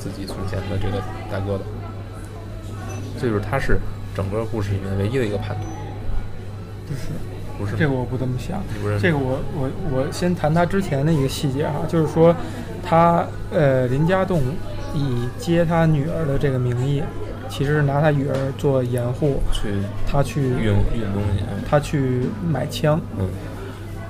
[0.02, 0.98] 自己从前的这个
[1.30, 1.64] 大哥的，
[3.20, 3.78] 这就是他是
[4.12, 5.66] 整个故事里面唯一的一个叛徒，
[6.88, 7.02] 不是。
[7.58, 7.76] 不是？
[7.76, 8.60] 这个我不这么想。
[8.82, 12.34] 不是，这个我我我先谈他之前的一个细节哈，就是说
[12.82, 14.40] 他呃林家栋
[14.92, 17.00] 以接他女儿的这个名义，
[17.48, 19.74] 其实是拿他女儿做掩护，去
[20.04, 23.28] 他去运运东西，他去买枪，嗯，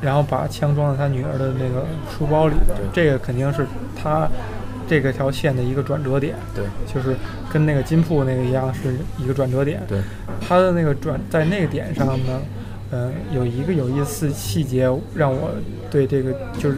[0.00, 3.66] 然后把枪装在他女儿的那个书包里边，这个肯定是
[4.00, 4.28] 他
[4.92, 7.16] 这个条线的一个转折点，对就是
[7.50, 9.80] 跟那个金铺那个一样是一个转折点。
[9.88, 9.98] 对，
[10.38, 12.42] 他的那个转在那个点上呢，
[12.90, 14.82] 呃，有一个有意思细节
[15.14, 15.50] 让我
[15.90, 16.76] 对这个就是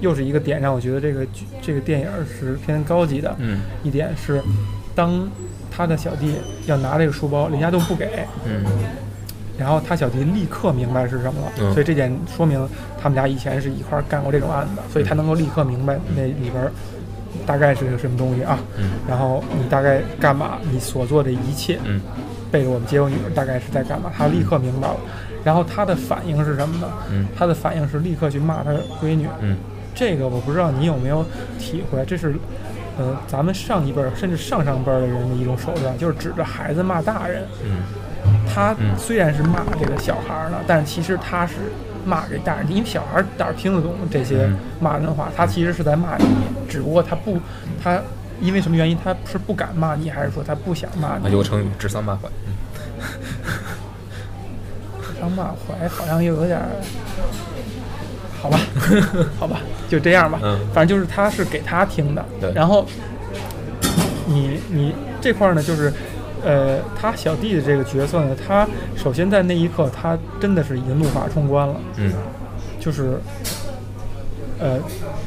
[0.00, 3.36] 又是一个点让我觉得这个剧这个电影是偏高级的。
[3.38, 4.40] 嗯一点是，
[4.94, 5.28] 当
[5.70, 8.64] 他的小弟要拿这个书包，林家栋不给，嗯
[9.58, 12.66] 然后他小弟立刻明白是什么了，嗯所以这点说明
[12.98, 16.72] 他们俩以前是一块儿干过这种案子，所以他能够立刻明白那里边儿
[17.46, 18.58] 大概是个什么东西啊。
[18.78, 20.58] 嗯然后你大概干嘛？
[20.70, 22.00] 你所做的一切，嗯
[22.50, 24.10] 背着我们接我女儿大概是在干嘛？
[24.16, 24.96] 他立刻明白了。
[25.42, 26.88] 然后他的反应是什么呢？
[27.10, 28.72] 嗯他的反应是立刻去骂他
[29.02, 29.26] 闺女。
[29.40, 29.56] 嗯
[29.94, 31.24] 这个我不知道你有没有
[31.58, 32.34] 体会，这是，
[32.96, 37.42] 呃，咱们上一辈儿甚至上上辈儿的人的一种手段，就是指着孩子骂大人。
[37.64, 37.82] 嗯
[38.46, 41.54] 他嗯虽然是骂这个小孩儿呢，但是其实他是
[42.10, 44.56] 骂人大人，因为小孩儿哪儿听得懂这些嗯。
[44.80, 46.24] 骂人的话，他其实是在骂你，
[46.68, 47.38] 只不过他不，
[47.82, 48.00] 他
[48.40, 51.30] 因为什么原因，他是不敢骂你，还是说他不想骂啊，你？
[51.30, 52.28] 有个成语指桑骂槐，
[55.02, 56.68] 指桑骂槐好像又有点儿，
[58.42, 58.58] 好吧，
[59.38, 60.40] 好吧，就这样吧。
[60.42, 60.58] 嗯。
[60.74, 62.52] 反正就是他是给他听的，对。
[62.52, 62.84] 然后
[64.26, 65.92] 你你这块儿呢，就是
[66.44, 72.12] 呃，他小弟的这个角色呢，他首先在那一刻，他真的是已经怒发冲冠了，嗯。
[72.78, 73.18] 就是
[74.58, 74.78] 呃，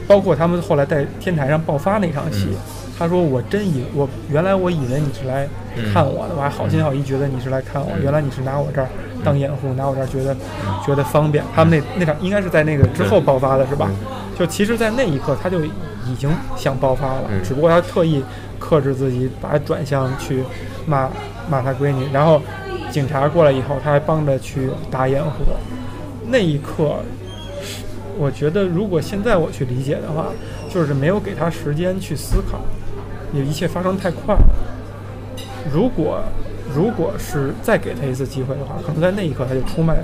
[0.07, 2.47] 包括他们后来在天台上爆发那场戏。
[2.51, 2.57] 嗯。
[2.97, 5.91] 他说：“我真以我原来我以为你是来嗯。
[5.91, 8.03] 看我的，我还好心好意觉得你是来看我，嗯。
[8.03, 8.87] 原来你是拿我这儿
[9.23, 10.35] 当掩护，拿我这儿觉得
[10.85, 11.43] 觉得方便。
[11.55, 13.89] 他们那那场应该是在那个之后爆发的是吧？
[14.37, 17.43] 就其实，在那一刻他就已经想爆发了，嗯。
[17.43, 18.23] 只不过他特意
[18.59, 20.43] 克制自己，把它转向去
[20.85, 21.09] 骂
[21.49, 22.41] 骂他闺女，然后
[22.91, 25.43] 警察过来以后，他还帮着去打掩护。
[26.27, 26.95] 那一刻，
[28.17, 30.27] 我觉得如果现在我去理解的话，
[30.69, 32.61] 就是没有给他时间去思考，
[33.33, 34.45] 也一切发生太快了。
[35.73, 36.21] 如果
[36.73, 39.97] 如果是再给他一次机会的话，可能在那一刻他就出卖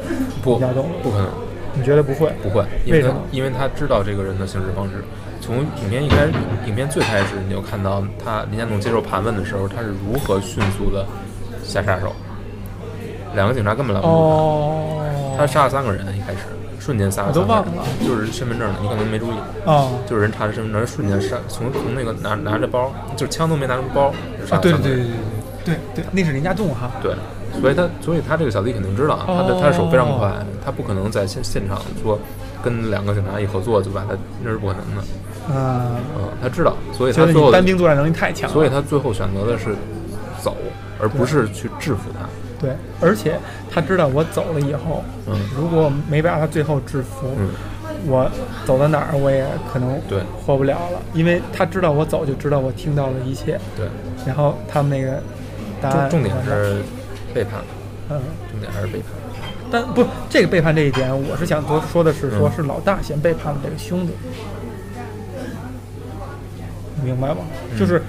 [0.43, 0.95] 不林家栋了。
[1.01, 1.27] 不可能。
[1.75, 2.31] 你觉得不会？
[2.41, 5.03] 不会，因为他为什么因为他知道这个人的行事方式。
[5.49, 6.33] 从影片一开始，
[6.67, 11.03] 影片最开始你就看到他林家栋接受盘问的时候，他是如何迅速的
[11.63, 12.13] 下杀手。
[13.33, 16.37] 两个警察根本拦不住他，哦，他杀了三个人，一开始
[16.79, 19.35] 瞬间杀了三个人忘了，就是身份证的，你可能没注意，
[19.65, 25.15] 哦就是人查的身份证，瞬间杀，从从那个拿拿着包，就是枪都没拿出包，就杀啊，了三个人对对对对
[25.65, 26.91] 对对对，那是林家栋哈。
[27.01, 27.15] 对，
[27.59, 30.31] 所以他所以他这个小弟肯定知道，啊他的他的手非常快，
[30.63, 32.19] 他不可能在现现场说
[32.63, 35.01] 跟两个警察一合作就把他，那是不可能的。
[35.49, 38.53] 嗯，嗯，他知道，所以他最后，单兵作战能力太强了。
[38.53, 39.75] 所以他最后选择的是
[40.41, 40.55] 走，
[41.01, 42.27] 而不是去制服他。
[42.59, 43.39] 对，而且
[43.71, 47.49] 他知道我走了以后，嗯如果没把他最后制服，嗯
[48.05, 48.29] 我
[48.65, 53.87] 走到哪儿我也可能对活不了了，因为他知道我走就知道我听到了一切，对，
[54.25, 55.21] 然后他们那个
[55.81, 56.81] 答案重重点是
[57.33, 57.59] 背叛，
[58.09, 58.21] 嗯，
[58.51, 59.07] 重点还是背叛。
[59.71, 64.13] 但不这个背叛这一点，我是想多说的是，说嗯是老大先背叛了这个兄弟，
[64.58, 64.58] 你
[67.03, 67.37] 明白吗？
[67.71, 67.79] 嗯。
[67.79, 68.01] 就是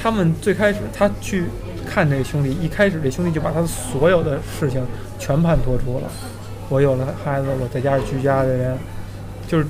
[0.00, 1.44] 他们最开始他去
[1.88, 4.82] 看这个兄弟，一开始这兄弟就把他的所有的事情
[5.18, 6.08] 全盘托出了。
[6.68, 8.76] 我有了孩子，我在家是居家的人，
[9.48, 9.66] 就是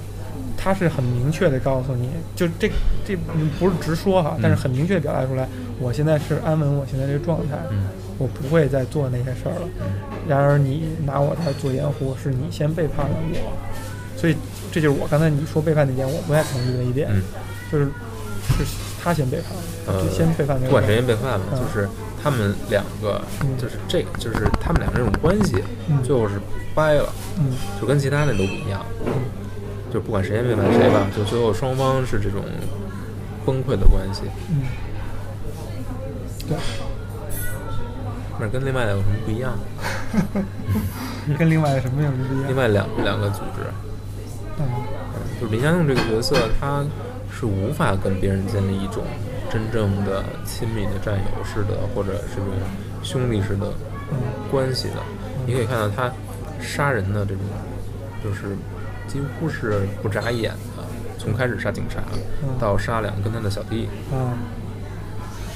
[0.57, 2.71] 他是很明确的告诉你，就这
[3.07, 3.17] 这
[3.59, 5.49] 不是直说哈，但是很明确地表达出来，
[5.79, 7.85] 我现在是安稳我现在这个状态，嗯。
[8.21, 9.67] 我不会再做那些事儿了。
[10.29, 13.57] 然而你拿我来做掩护，是你先背叛了我，
[14.15, 14.37] 所以
[14.71, 17.23] 这就是我刚才你说背叛那点，我不太同意的一点，嗯，
[17.73, 17.89] 就是
[18.51, 18.64] 是
[19.02, 19.62] 他先背叛了，
[19.98, 20.97] 呃就先背叛不管谁。
[20.97, 21.89] 先背叛了，嗯就是
[22.22, 26.40] 他们两个嗯，就是这个，就是他们俩这种关系，嗯最后是
[26.74, 28.85] 掰了，嗯就跟其他那都不一样。
[29.06, 29.12] 嗯
[29.93, 32.43] 就不管谁先背叛谁吧，就最后双方是这种
[33.44, 34.22] 崩溃的关系。
[34.48, 34.62] 嗯，
[36.48, 36.56] 对，
[38.39, 39.59] 那跟另外有什么不一样？
[41.36, 42.48] 跟另外的什么有什么不一样？
[42.48, 43.66] 另外两两个组织，
[44.59, 46.85] 嗯嗯，就是林家栋这个角色，他
[47.41, 49.03] 是无法跟别人建立一种
[49.51, 52.53] 真正的亲密的战友式的，或者是这种
[53.03, 53.67] 兄弟式的
[54.11, 54.19] 嗯。
[54.51, 54.97] 关系的。
[55.47, 56.12] 你可以看到他
[56.61, 57.43] 杀人的这种，
[58.23, 58.55] 就是
[59.09, 60.85] 几乎是不眨眼的，
[61.19, 62.03] 从开始杀警察
[62.43, 62.51] 嗯。
[62.61, 64.37] 到杀两个跟他的小弟，啊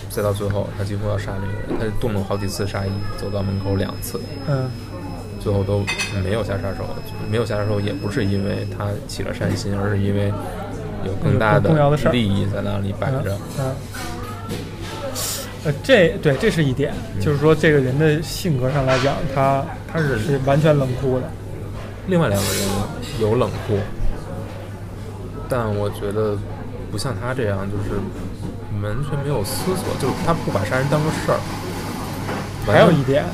[0.08, 4.70] 再到最后他几乎要杀那个人，他动了好几次杀意，走到门口两次，嗯。
[5.40, 5.84] 最后都
[6.22, 6.86] 没有下杀手，
[7.30, 10.32] 没有下杀手也不是因为他起了善心，而是因为
[11.06, 11.70] 有更大的
[12.10, 13.36] 利益在那里摆着。
[13.58, 13.72] 嗯。
[15.64, 21.24] 呃，这对这是一点，就是说这个人的性格上来讲，他他是是完全冷酷的。
[22.06, 22.68] 另外两个人
[23.18, 23.78] 有冷酷，
[25.48, 26.36] 但我觉得
[26.92, 27.98] 不像他这样，就是
[28.82, 31.40] 完全没有思索，就是他不把杀人当个事儿。
[32.66, 33.24] 还有一点，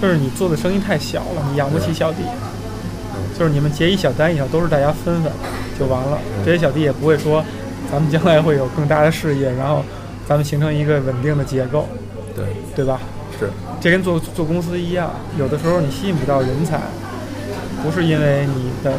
[0.00, 2.22] 就是你做的生意太小了，你养不起小弟。
[3.38, 5.32] 就是你们结一小单以后，都是大家分分
[5.78, 6.18] 就完了。
[6.44, 7.44] 这些小弟也不会说，
[7.90, 9.82] 咱们将来会有更大的事业，然后
[10.26, 11.88] 咱们形成一个稳定的结构，
[12.34, 12.44] 对，
[12.76, 13.00] 对吧？
[13.38, 13.50] 是，
[13.80, 16.80] 这跟做做公司一样，有的时候你吸引不到人才，
[17.82, 18.92] 不是因为你的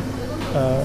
[0.54, 0.80] 呃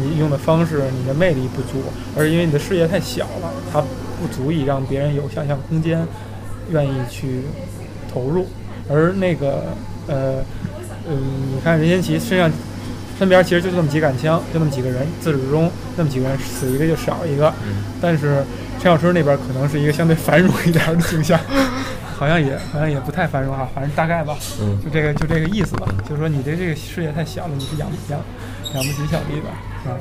[0.00, 1.82] 你用的方式、你的魅力不足，
[2.16, 6.06] 而是因为你的事业太小了，它不足以让别人有想象空间，
[6.70, 7.42] 愿意去
[8.12, 8.46] 投入。
[8.88, 9.64] 而那个
[10.06, 10.36] 呃
[11.08, 11.18] 嗯，
[11.52, 12.50] 你看任贤齐身上
[13.22, 17.54] 身边其实就这么几杆枪，就那么几个人，自始至终那么几个人，死一个就少一个。
[17.64, 18.42] 嗯，但是
[18.80, 21.38] 陈小春那边可能是一个相对繁荣一点的形象，
[22.18, 28.20] 好像也好像也不太繁荣啊，反正大概吧，嗯就这个就这个意思吧，就是说你的这个世界太小了，你是养不养
[28.74, 29.48] 养不起小弟的
[29.88, 29.94] 啊，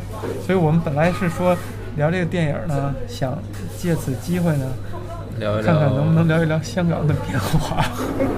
[0.44, 1.56] 所以我们本来是说
[1.98, 3.38] 聊这个电影呢，想
[3.78, 4.66] 借此机会呢，
[5.38, 7.86] 聊一聊，看看能不能聊一聊香港的变化，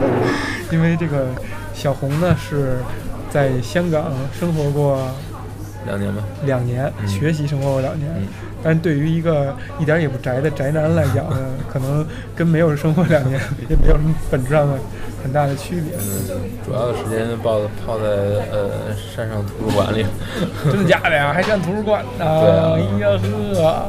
[0.73, 1.27] 因为这个
[1.73, 2.79] 小红呢是
[3.33, 4.99] 在香港生活过
[5.87, 6.21] 两年吧。
[6.45, 8.09] 两年，嗯学习生活过两年。
[8.17, 8.27] 嗯
[8.65, 11.37] 但是对于一个一点儿也不宅的宅男来讲呢，
[11.69, 13.37] 可能跟没有生活两年
[13.69, 14.75] 也没有什么本质上的
[15.21, 15.91] 很大的区别。
[15.99, 18.05] 嗯，主要的时间泡泡在
[18.53, 20.05] 呃山上图书馆里。
[20.71, 21.33] 真的假的呀？
[21.33, 22.23] 还上图书馆呢？
[22.39, 23.19] 对啊哎呀
[23.57, 23.85] 呵！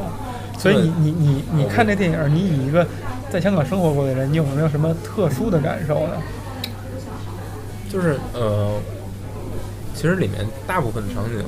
[0.59, 2.85] 所以你你你你看这电影，你以一个
[3.29, 6.15] 在香港生活过的人，你有没有什么特殊的感受呢？
[7.89, 8.73] 就是呃，
[9.95, 11.43] 其实里面大部分的场景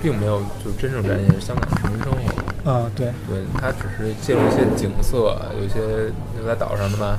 [0.00, 7.18] 并没有就真正展现香港市民生活，啊，对，对，它只是借助一些景色，有一些就在岛上的吧，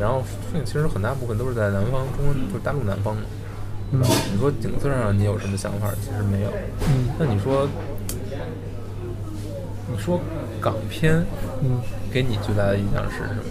[0.00, 0.22] 然后
[0.64, 3.22] 其实很大部分都是在南方，中国就是大陆南方嘛。
[3.92, 4.00] 嗯
[4.32, 5.88] 你说景色上你有什么想法？
[6.02, 6.50] 其实没有。
[6.88, 7.68] 嗯那你说，
[9.90, 10.20] 你说
[10.60, 11.24] 港片
[11.62, 11.78] 嗯
[12.12, 13.42] 给你最大的印象是什么？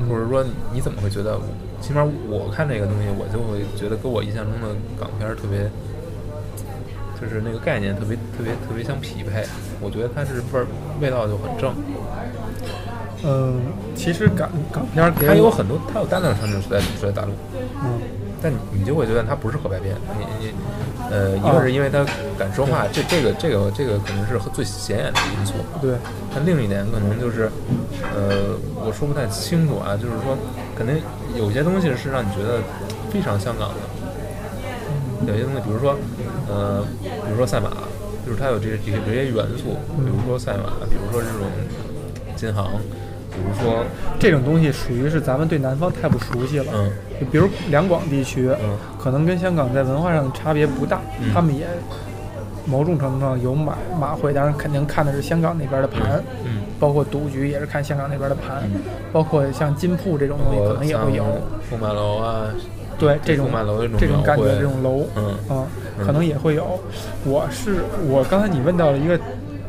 [0.00, 1.38] 嗯或者说你怎么会觉得？
[1.80, 5.70] 起码我看这个东西，我就会觉得跟我印象中的港片儿特别，
[7.20, 9.44] 就是那个概念特别特别特别相匹配。
[9.80, 10.66] 我觉得它是味儿
[11.00, 11.74] 味道就很正，
[13.24, 13.60] 嗯，
[13.94, 17.32] 其实港港片它有很多，它有大量的场景是在是在大陆，
[17.84, 18.00] 嗯
[18.42, 19.96] 但你你就会觉得它不是合拍片。
[20.18, 20.52] 你你
[21.10, 22.04] 呃，一啊个是因为它
[22.38, 25.54] 敢说话，这这个这个这个可能是最显眼的因素。
[25.80, 25.94] 对
[26.34, 27.50] 但另一点可能就是，
[28.14, 30.36] 呃，我说不太清楚啊，就是说，
[30.76, 31.00] 肯定
[31.36, 32.60] 有些东西是让你觉得
[33.10, 35.96] 非常香港的，有些东西，比如说，
[36.48, 37.70] 呃，比如说赛马，
[38.26, 41.48] 就是它有这些这些这些元素，比如说赛马，比如说这种
[42.36, 42.68] 金行，
[43.30, 43.84] 比如说，
[44.18, 46.66] 这种东西属于是咱们对南方太不熟悉了。
[46.74, 46.90] 嗯。
[47.18, 48.76] 就比如两广地区，嗯。
[49.02, 51.32] 可能跟香港在文化上的差别不大，嗯。
[51.32, 51.66] 他们也
[52.66, 58.80] 某种程度上有买马会，当然肯定看的是香港那边的盘，嗯，包括赌局也是看香港那边的盘，嗯。
[59.12, 61.24] 包括像金铺这种东西可能也会有，
[61.70, 62.46] 富满楼啊，
[62.98, 63.48] 对这种
[63.98, 65.24] 这种感觉这种楼，嗯。
[65.48, 65.66] 啊，
[65.98, 66.04] 嗯。
[66.04, 66.78] 可能也会有。
[67.24, 67.76] 我是
[68.08, 69.18] 我刚才你问到了一个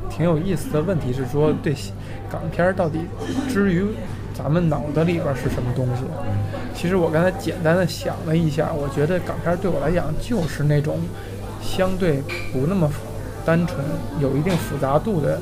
[0.10, 1.74] 挺有意思的问题，是说对
[2.30, 3.00] 港片儿到底
[3.48, 3.86] 之于
[4.34, 6.04] 咱们脑子里边儿是什么东西？
[6.76, 10.98] 其实我刚才简单的想了一下，我觉得港片儿对我来讲就是那种
[11.68, 12.24] 相对
[12.54, 12.90] 不那么
[13.46, 13.86] 单纯、
[14.20, 15.40] 有一定复杂度的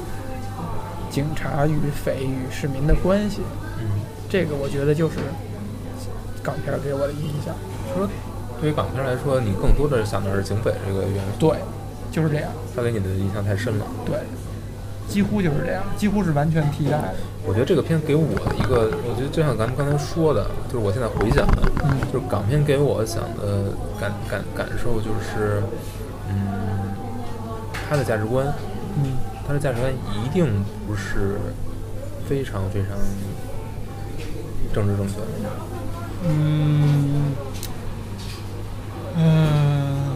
[1.09, 3.41] 警察与匪与市民的关系。
[3.79, 3.85] 嗯，
[4.27, 5.17] 这个我觉得就是
[6.41, 7.53] 港片儿给我的印象。
[7.93, 8.09] 说
[8.59, 11.57] 对于港片来说，你更多的想的是警匪这个元素，对，
[12.11, 12.49] 就是这样。
[12.75, 13.85] 他给你的印象太深了。
[14.05, 14.17] 对，
[15.07, 17.15] 几乎就是这样，几乎是完全替代的。
[17.47, 18.25] 我觉得这个片给我
[18.57, 26.04] 一个，我觉得就像咱们刚才说的，就是我现在回想的，嗯就是港片给我想的感感感受就是，嗯，
[27.87, 28.45] 他的价值观，
[28.97, 29.17] 嗯
[29.47, 31.37] 他的价值观一定不是
[32.27, 32.97] 非常非常
[34.73, 35.25] 政治正确的。
[36.27, 37.33] 嗯
[39.17, 40.15] 嗯。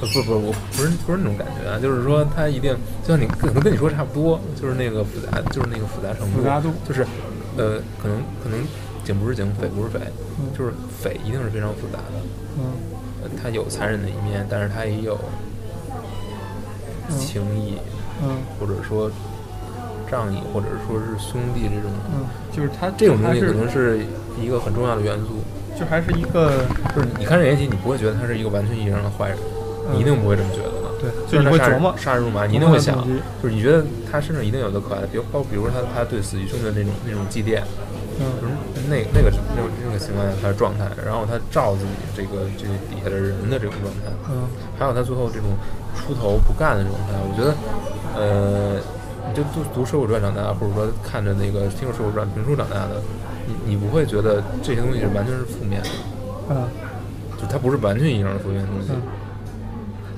[0.00, 6.70] 呃不不，我不是不是那种感觉啊，就是说他一定就像你可能跟你说差不多，就是那个复杂，就是那个复杂程度，复杂度。
[6.86, 7.02] 就是
[7.56, 8.60] 呃，可能可能
[9.02, 9.98] 警不是警，匪不是匪，
[10.38, 10.46] 嗯。
[10.56, 12.22] 就是匪一定是非常复杂的，
[12.58, 12.70] 嗯。
[13.24, 15.47] 呃，他有残忍的一面，但是他也有嗯
[17.16, 17.78] 情谊，
[18.22, 18.36] 嗯。
[18.58, 19.10] 或者说
[20.10, 24.00] 仗义，或者说是兄弟这种，嗯，就是他这种东西可能是
[24.40, 25.42] 一个很重要的元素。
[25.78, 26.50] 就还是一个
[26.94, 29.38] 就是你看任贤齐，你不会觉得他是一个完全意义上的坏人，
[29.88, 29.94] 嗯。
[29.94, 30.88] 你一定不会这么觉得的。
[31.00, 33.06] 对，就就是你会他杀人琢磨，杀人如麻，你一定会想
[33.40, 37.62] 就是你觉得他身上一定有的可爱的，比如包括比如说他他对死去兄弟的那种那种祭奠，
[38.88, 44.48] 那那个那种那个情况下他的状态，然后他照自己这个这个底下的人的这种状态，嗯。
[44.78, 45.56] 还有他最后这种
[45.94, 47.54] 出头不干的这种状态，我觉得，
[48.14, 48.80] 呃，
[49.28, 53.02] 你就读读《水浒传》长大，或者说看着那个听《水浒传》评书长大的，
[53.46, 55.88] 你你不会觉得这些东西是完全是负面的，
[56.50, 56.68] 嗯。
[57.40, 58.88] 就它不是完全意义上的负面的东西。
[58.90, 59.00] 嗯，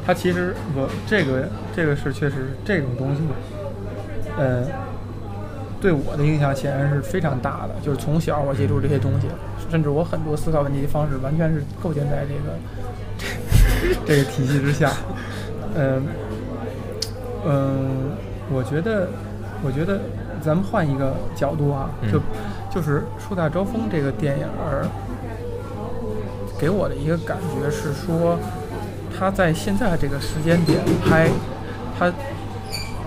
[0.06, 3.20] 它其实我这个这个是确实这种东西，
[4.39, 4.64] 呃，
[5.81, 7.74] 对我的影响显然是非常大的。
[7.82, 9.27] 就是从小我接触这些东西，
[9.70, 12.59] 甚至我很多思考问题的方式完全是构建在这个
[14.07, 14.93] 这个体系之下。
[15.74, 16.02] 嗯
[17.47, 18.12] 嗯，
[18.52, 19.09] 我觉得，
[19.65, 20.01] 我觉得
[20.43, 22.23] 咱们换一个角度啊，就嗯
[22.74, 24.86] 就是《树大招风》这个电影儿，
[26.59, 28.39] 给我的一个感觉是说，
[29.19, 31.31] 它在现在这个时间点拍，
[31.98, 32.12] 它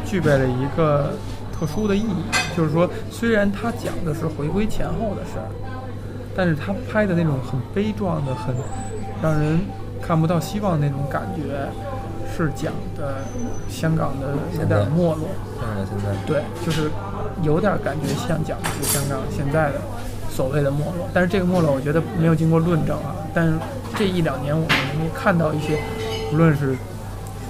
[0.03, 1.13] 具备了一个
[1.57, 2.23] 特殊的意义，
[2.57, 5.47] 就是说，虽然他讲的是回归前后的事儿，
[6.35, 8.55] 但是他拍的那种很悲壮的、很
[9.21, 9.59] 让人
[10.01, 11.69] 看不到希望的那种感觉，
[12.35, 13.17] 是讲的
[13.69, 15.29] 香港的有点没落。
[15.61, 16.89] 香港现在，对，就是
[17.41, 19.79] 有点感觉像讲的是香港现在的
[20.29, 23.15] 所谓的没落，但是这个没落我觉得没有经过论证啊。
[23.33, 23.53] 但是
[23.95, 25.79] 这一两年我们能够看到一些，
[26.33, 26.77] 无论是数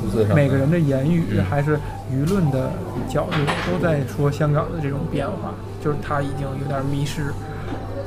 [0.09, 1.77] 字上每个人的言语嗯还是
[2.11, 2.71] 舆论的
[3.09, 3.37] 角度，
[3.71, 5.53] 都在说香港的这种变化，
[5.83, 7.33] 就是他已经有点迷失。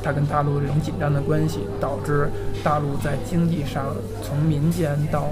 [0.03, 2.31] 它跟大陆这种紧张的关系，导致
[2.63, 3.87] 大陆在经济上
[4.23, 5.27] 从民间到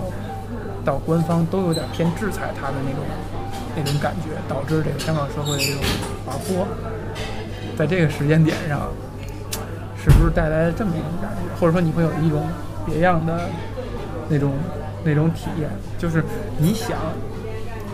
[0.85, 3.05] 到官方都有点偏制裁它的那种
[3.77, 5.81] 那种感觉，导致这个香港社会的这种
[6.27, 6.67] 滑坡，
[7.79, 8.89] 在这个时间点上，
[9.97, 12.45] 是不是带来了这么一种感觉，或者说你会有一种
[12.85, 13.49] 别样的
[14.29, 14.55] 那种
[15.05, 15.69] 那种体验，
[15.99, 16.25] 就是
[16.59, 16.97] 你想，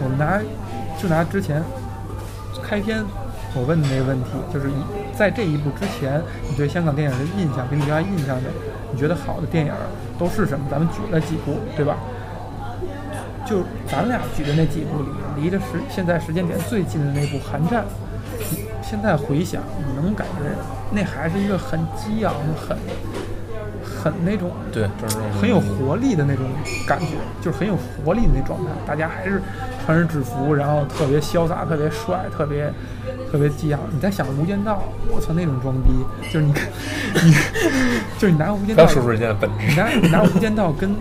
[0.02, 0.40] 我们拿
[1.00, 1.62] 就拿之前
[2.62, 3.02] 开篇
[3.54, 4.74] 我问的那个问题，就是以
[5.16, 8.50] 在这一部之前，你对香港电影的印象，给你留下印象的，
[8.92, 9.72] 你觉得好的电影
[10.18, 10.66] 都是什么？
[10.70, 11.96] 咱们举了几部，对吧？
[13.44, 17.84] 就咱俩举的那几部里，离着时现在时间点最近的那部《寒战》，
[18.80, 20.54] 现在回想，你能感觉
[20.92, 22.78] 那还是一个很激昂、很
[24.02, 24.88] 很那种对，
[25.40, 26.44] 很有活力的那种
[26.86, 28.70] 感觉，就是很有活力的那状态。
[28.86, 29.42] 大家还是
[29.84, 32.72] 穿着制服，然后特别潇洒、特别帅、特别
[33.30, 33.80] 特别激昂。
[33.92, 34.82] 你在想《无间道》，
[35.14, 35.90] 我操，那种装逼，
[36.32, 36.68] 就是你看，
[37.24, 37.32] 你
[38.18, 39.66] 就是你拿《无间道说出人家的本质。
[39.68, 40.94] 你拿你拿《无间道》跟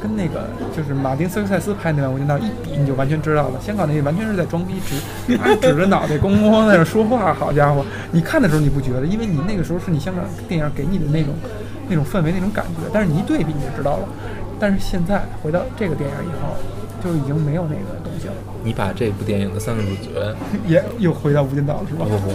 [0.00, 3.60] 跟那个就是马丁斯科塞斯拍那版《无间道》一比，你就完全知道了。
[3.60, 7.84] 香港那个完全是在装逼，指还指着脑袋咣咣在那说话，好家伙！
[8.12, 11.34] 你看的时候你不觉得，因为你那个时候是你香港电影给你的那种
[11.88, 14.08] 那种氛围、那种感觉，但是你一对比你就知道了。
[14.58, 16.56] 但是现在回到这个电影以后，
[17.04, 18.34] 就已经没有那个东西了，
[18.64, 20.34] 你把这部电影的三个主角，
[20.66, 22.16] 也又回到《无间道》了，是吧不？
[22.16, 22.32] 不不，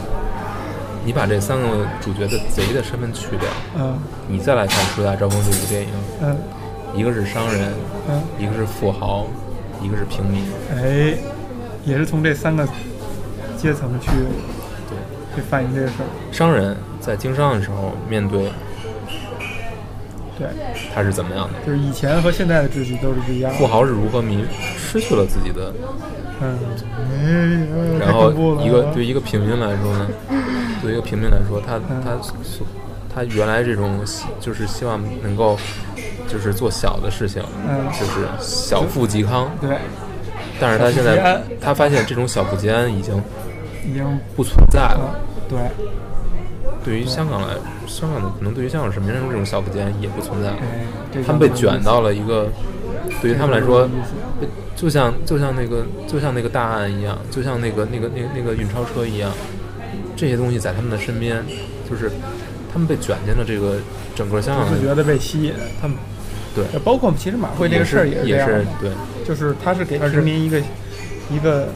[1.03, 3.97] 你把这三个主角的贼的身份去掉，嗯
[4.27, 5.89] 你再来看《树大招风》这部电影，
[6.21, 6.37] 嗯
[6.93, 7.69] 一个是商人，
[8.07, 9.25] 嗯一个是富豪，
[9.81, 10.43] 一个是平民。
[10.75, 11.17] 哎，
[11.83, 12.63] 也是从这三个
[13.57, 14.11] 阶层去
[14.87, 14.97] 对，
[15.35, 16.05] 去反映这个事儿。
[16.31, 18.51] 商人在经商的时候面对
[20.41, 20.49] 对，
[20.91, 21.53] 他是怎么样的？
[21.63, 23.57] 就是以前和现在的秩序都是不一样的。
[23.59, 24.43] 富豪是如何迷
[24.75, 25.71] 失去了自己的，
[26.41, 26.57] 嗯，
[26.97, 28.31] 哎，然后
[28.63, 30.07] 一个对一个平民来说呢，
[30.81, 32.01] 对一个平民来说，他嗯。
[32.03, 32.65] 他所
[33.13, 33.99] 他原来这种
[34.39, 35.59] 就是希望能够
[36.27, 37.85] 就是做小的事情，嗯。
[37.91, 39.77] 就是小富即康，对，
[40.59, 43.21] 但是他现在他发现这种小富即安已经
[43.87, 45.13] 已经不存在了。
[45.13, 45.59] 啊，对，
[46.83, 47.55] 对于香港来，
[47.87, 50.57] 香港的可能对于香港市民来说，这种小富间也不存在了。
[51.25, 52.47] 他们被卷到了一个，
[53.21, 53.87] 对于他们来说，
[54.75, 59.31] 就像就像那个就像那个大案一样，就像那个那个那个那个运钞车一样，
[60.15, 61.43] 这些东西在他们的身边，
[61.89, 62.11] 就是
[62.71, 63.75] 他们被卷进了这个
[64.15, 65.53] 整个香港自觉的被吸引。
[65.79, 65.95] 他们
[66.55, 68.91] 对包括其实马会这个事儿也是对
[69.25, 70.59] 就是他是给他是平民一个
[71.29, 71.69] 一个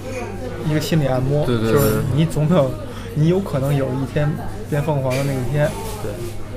[0.70, 2.72] 一个心理按摩，对对对就是你总有
[3.14, 4.30] 你有可能有一天
[4.70, 5.70] 变凤凰的那一天，
[6.02, 6.12] 对，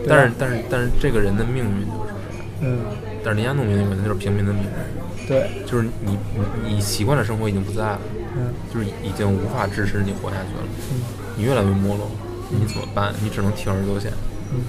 [0.04, 2.80] 对但是但是但是这个人的命运就是这样，嗯，
[3.22, 8.00] 但是林家弄明白，就是平民的命运，对，就是你你你习惯的生活已经不在了，
[8.36, 10.62] 嗯就是已经无法支持你活下去了，
[10.92, 11.00] 嗯
[11.36, 12.10] 你越来越没落，
[12.50, 13.12] 你怎么办？
[13.22, 14.12] 你只能铤而走险。
[14.52, 14.60] 嗯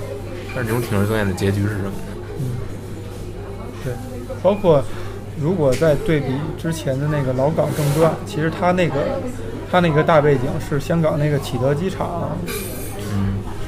[0.53, 1.91] 但是这种铤而走险的结局是什么呢？
[2.39, 2.43] 嗯，
[3.83, 3.93] 对，
[4.41, 4.83] 包括
[5.39, 9.21] 如果再对比之前的那个老港正传，其实它那个
[9.71, 12.53] 它那个大背景是香港那个启德机场，嗯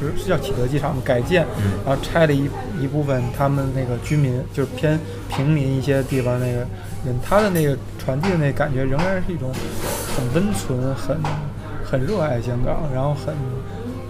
[0.07, 1.01] 是是叫启德机场吗？
[1.05, 2.49] 改建，嗯然后拆了一
[2.81, 4.99] 一部分他们那个居民，就是偏
[5.29, 6.59] 平民一些地方那个
[7.05, 9.51] 人，他的那个传递的那感觉仍然是一种
[10.15, 11.17] 很温存、很
[11.83, 13.33] 很热爱香港，然后很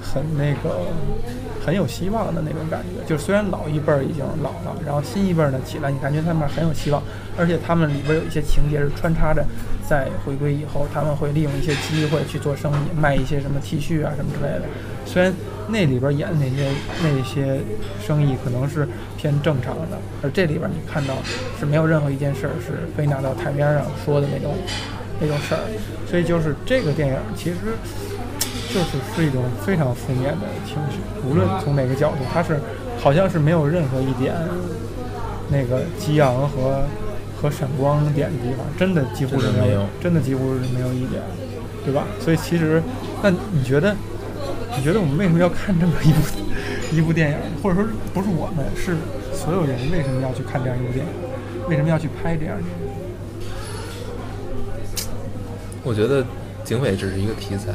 [0.02, 0.88] 很那个
[1.66, 3.08] 很有希望的那种感觉。
[3.08, 7.02] 就是虽然老一辈儿已经老了，然后新一辈儿呢起来，你感觉他们很有希望，
[7.38, 9.44] 而且他们里边有一些情节是穿插着，
[9.88, 14.64] 在回归以后，他们会利用一些机会去做生意，卖一些什么 T 恤啊什么之类的。
[15.06, 15.34] 虽然
[15.68, 16.72] 那里边演的那些
[17.02, 17.60] 那些
[18.06, 21.16] 生意可能是偏正常的，而这里边你看到
[21.60, 24.56] 是没有任何一件事儿是非拿到台面上说的那种
[25.20, 25.62] 那种事儿，
[26.10, 27.58] 所以就是这个电影其实
[28.74, 32.60] 就是是一种非常负面的情绪，无论从哪个角度，它是
[33.00, 34.34] 好像是没有任何一点
[35.50, 36.84] 那个激昂和
[37.42, 41.22] 和闪光点的地方，真的几乎是没有真的没有，真的几乎是没有一点，
[41.84, 42.06] 对吧？
[42.20, 42.82] 所以其实，
[43.22, 43.96] 那你觉得，
[44.78, 46.20] 你觉得我们为什么要看这么一部
[46.96, 47.38] 一部电影？
[47.62, 48.96] 或者说不是我们，是
[49.34, 51.12] 所有人为什么要去看这样一部电影？
[51.70, 52.78] 为什么要去拍这样的电影？
[55.84, 56.26] 我觉得
[56.64, 57.74] 警匪只是一个题材，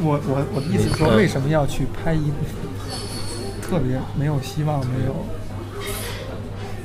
[0.00, 2.36] 我我我的意思是说，嗯为什么要去拍一部
[3.60, 5.26] 特别没有希望、没有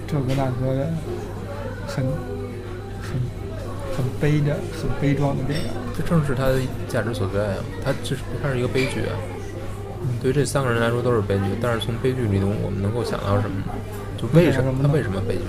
[0.08, 0.94] 这个那个的，
[1.88, 2.31] 很很
[3.96, 5.68] 很悲的、很悲壮的电影？
[5.98, 6.56] 这正是它的
[6.88, 7.58] 价值所在啊！
[7.84, 9.14] 它这是它是一个悲剧啊！
[10.22, 13.74] 对于这三个人来说都是悲剧，但是从悲剧里头我们能够想到什么呢？
[14.18, 15.44] 就为什么他为什么悲剧？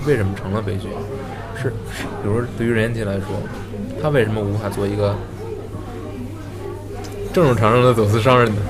[0.00, 0.88] 他为什么成了悲剧？
[1.56, 3.26] 是是，比如说对于任贤齐来说，
[4.00, 5.14] 他为什么无法做一个
[7.32, 8.60] 正正常常的走私商人呢？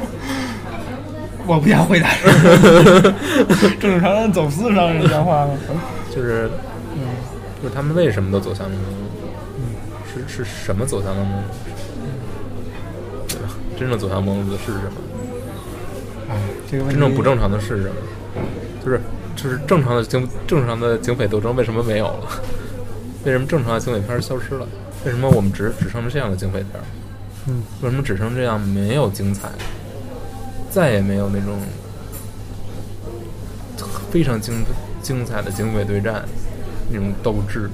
[1.46, 2.08] 我不想回答
[3.60, 5.52] 正正常常走私商人讲话吗？
[6.14, 6.71] 就是嗯
[7.62, 8.96] 就是他们为什么都走向了末路？
[9.58, 9.62] 嗯
[10.28, 11.46] 是是什么走向了末路？
[13.28, 13.48] 对吧？
[13.78, 14.92] 真正走向末路的是什么？
[16.28, 16.38] 哎，
[16.70, 17.94] 这个问题真正不正常的是什么？
[18.84, 19.00] 就是
[19.36, 22.26] 就是正常的警正常的警匪斗争为什么没有了？
[23.24, 24.66] 为什么正常的警匪片消失了？
[25.04, 26.68] 为什么我们只只剩这样的警匪片？
[27.48, 29.48] 嗯为什么只剩这样没有精彩，
[30.70, 31.58] 再也没有那种
[34.10, 34.64] 非常精
[35.00, 36.24] 精彩的警匪对战
[36.92, 37.70] 那种斗志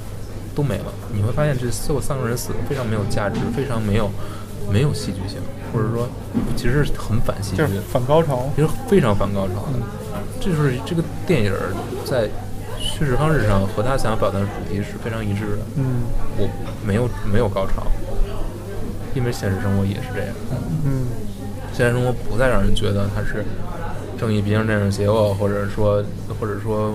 [0.55, 0.93] 都没了？
[1.13, 4.11] 你会发现这所有三个人死的非常没有价值，非常没有
[4.73, 5.39] 没有戏剧性，
[5.73, 6.09] 或者说
[6.57, 7.81] 其实很反戏剧就是。
[7.81, 8.49] 反高潮。
[8.57, 9.79] 其实非常反高潮的。
[9.79, 9.83] 嗯
[10.41, 11.53] 这就是这个电影
[12.05, 12.29] 在
[12.79, 15.63] 叙事方式上和他想要表达的主题是非常一致的。
[15.77, 16.03] 嗯
[16.39, 16.49] 我
[16.87, 17.87] 没有没有高潮，
[19.17, 20.35] 因为现实生活也是这样。
[20.87, 21.07] 嗯
[21.73, 23.45] 现实生活不再让人觉得它是
[24.17, 26.05] 正义必将战胜邪恶，或者说
[26.41, 26.95] 或者说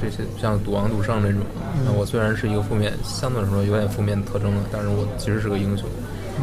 [0.00, 1.40] 这些像赌王赌圣这种。
[1.84, 5.88] 那我虽然是一个负面，相对来说有点负面特征的，但是我其实是个英雄。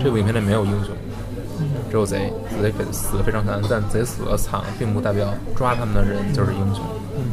[0.04, 0.94] 这部影片里没有英雄，
[1.90, 6.84] 只有贼，贼给死的非常惨，但贼死的惨，并不代表抓他们的人就是英雄。
[7.18, 7.24] 嗯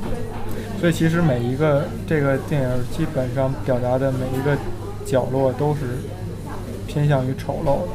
[0.81, 4.59] 所以其实每一个这个电影基本上表达的每一个
[5.07, 5.81] 角落都是
[6.89, 7.89] 偏向于丑陋的，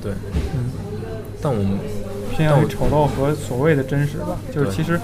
[0.00, 0.12] 对，
[0.54, 0.70] 嗯，
[1.42, 1.76] 但我们
[2.30, 4.38] 偏向于丑陋和所谓的真实吧。
[4.54, 5.00] 就是其实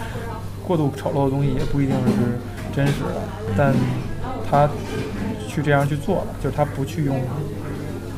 [0.67, 3.21] 过度丑陋的东西也不一定是真实的，
[3.57, 3.75] 但
[4.49, 4.69] 他
[5.49, 7.21] 去这样去做了，就是他不去用，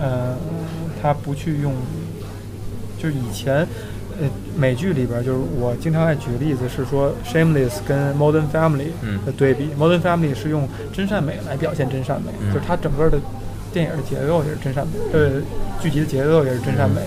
[0.00, 0.36] 呃，
[1.02, 1.72] 他不去用，
[2.98, 3.66] 就是以前。
[4.20, 8.88] 呃，美剧里边就是我经常爱举例子是说《Shameless》跟《Modern Family》
[9.24, 13.18] 的对比，Modern Family》是用真善美来表现真善美，就是它整个的
[13.72, 15.40] 电影的结构也是真善美，呃，
[15.80, 17.00] 剧集的结构也是真善美，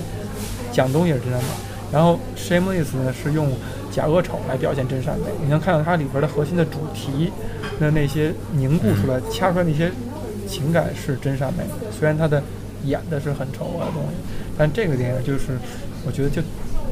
[0.72, 1.48] 讲东西也是真善美。
[1.92, 3.52] 然后《Shameless》呢是用
[3.96, 7.32] 假恶丑来表现真善美，你能看到它里边的核心的主题，
[7.78, 9.90] 那那些凝固出来、掐出来那些
[10.46, 12.42] 情感是真善美，虽然它的
[12.84, 14.16] 演的是很丑恶的东西，
[14.58, 15.58] 但这个电影就是
[16.06, 16.42] 我觉得就。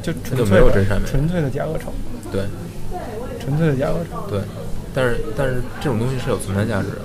[0.03, 1.91] 就纯粹的纯粹的假恶丑，
[2.31, 2.43] 对，
[3.39, 4.39] 纯粹的假恶丑，对，
[4.93, 7.01] 但是但是这种东西是有存在价值的，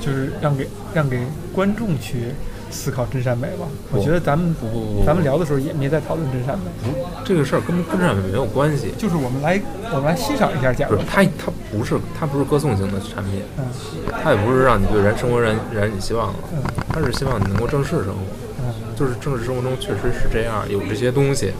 [0.00, 1.20] 就是让给让给
[1.54, 2.32] 观众去
[2.74, 3.66] 思考真善美吧。
[3.92, 6.90] 我觉得咱们不不不，咱们聊的时候也没在讨论真善美，不，
[7.24, 9.60] 这个事儿跟真善美没有关系，就是我们来
[9.92, 10.88] 我们来欣赏一下假。
[10.88, 13.64] 不是，它它不是它不是歌颂型的产品，嗯，
[14.22, 18.20] 它也不是让你对人生活燃燃起希望，嗯，它是希望你能够正视生活。
[18.96, 21.52] 就是正式生活中确实是这样，有这些东西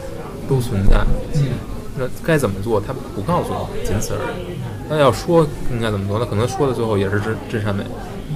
[0.47, 1.03] 都存在。
[1.33, 1.51] 嗯，
[1.99, 4.55] 那该怎么做，它不告诉你，仅此而已。
[4.89, 7.83] 那要说应该怎么做，那可能说的最后也是真真善美，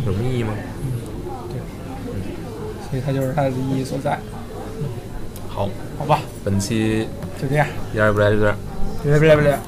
[0.05, 0.53] 有什么意义吗？
[2.89, 4.17] 所以它就是它的意义所在。
[5.47, 7.07] 好，好吧，本期
[7.41, 8.55] 就这样，一点也不赖，就这样，
[9.03, 9.59] 不赖不赖不赖。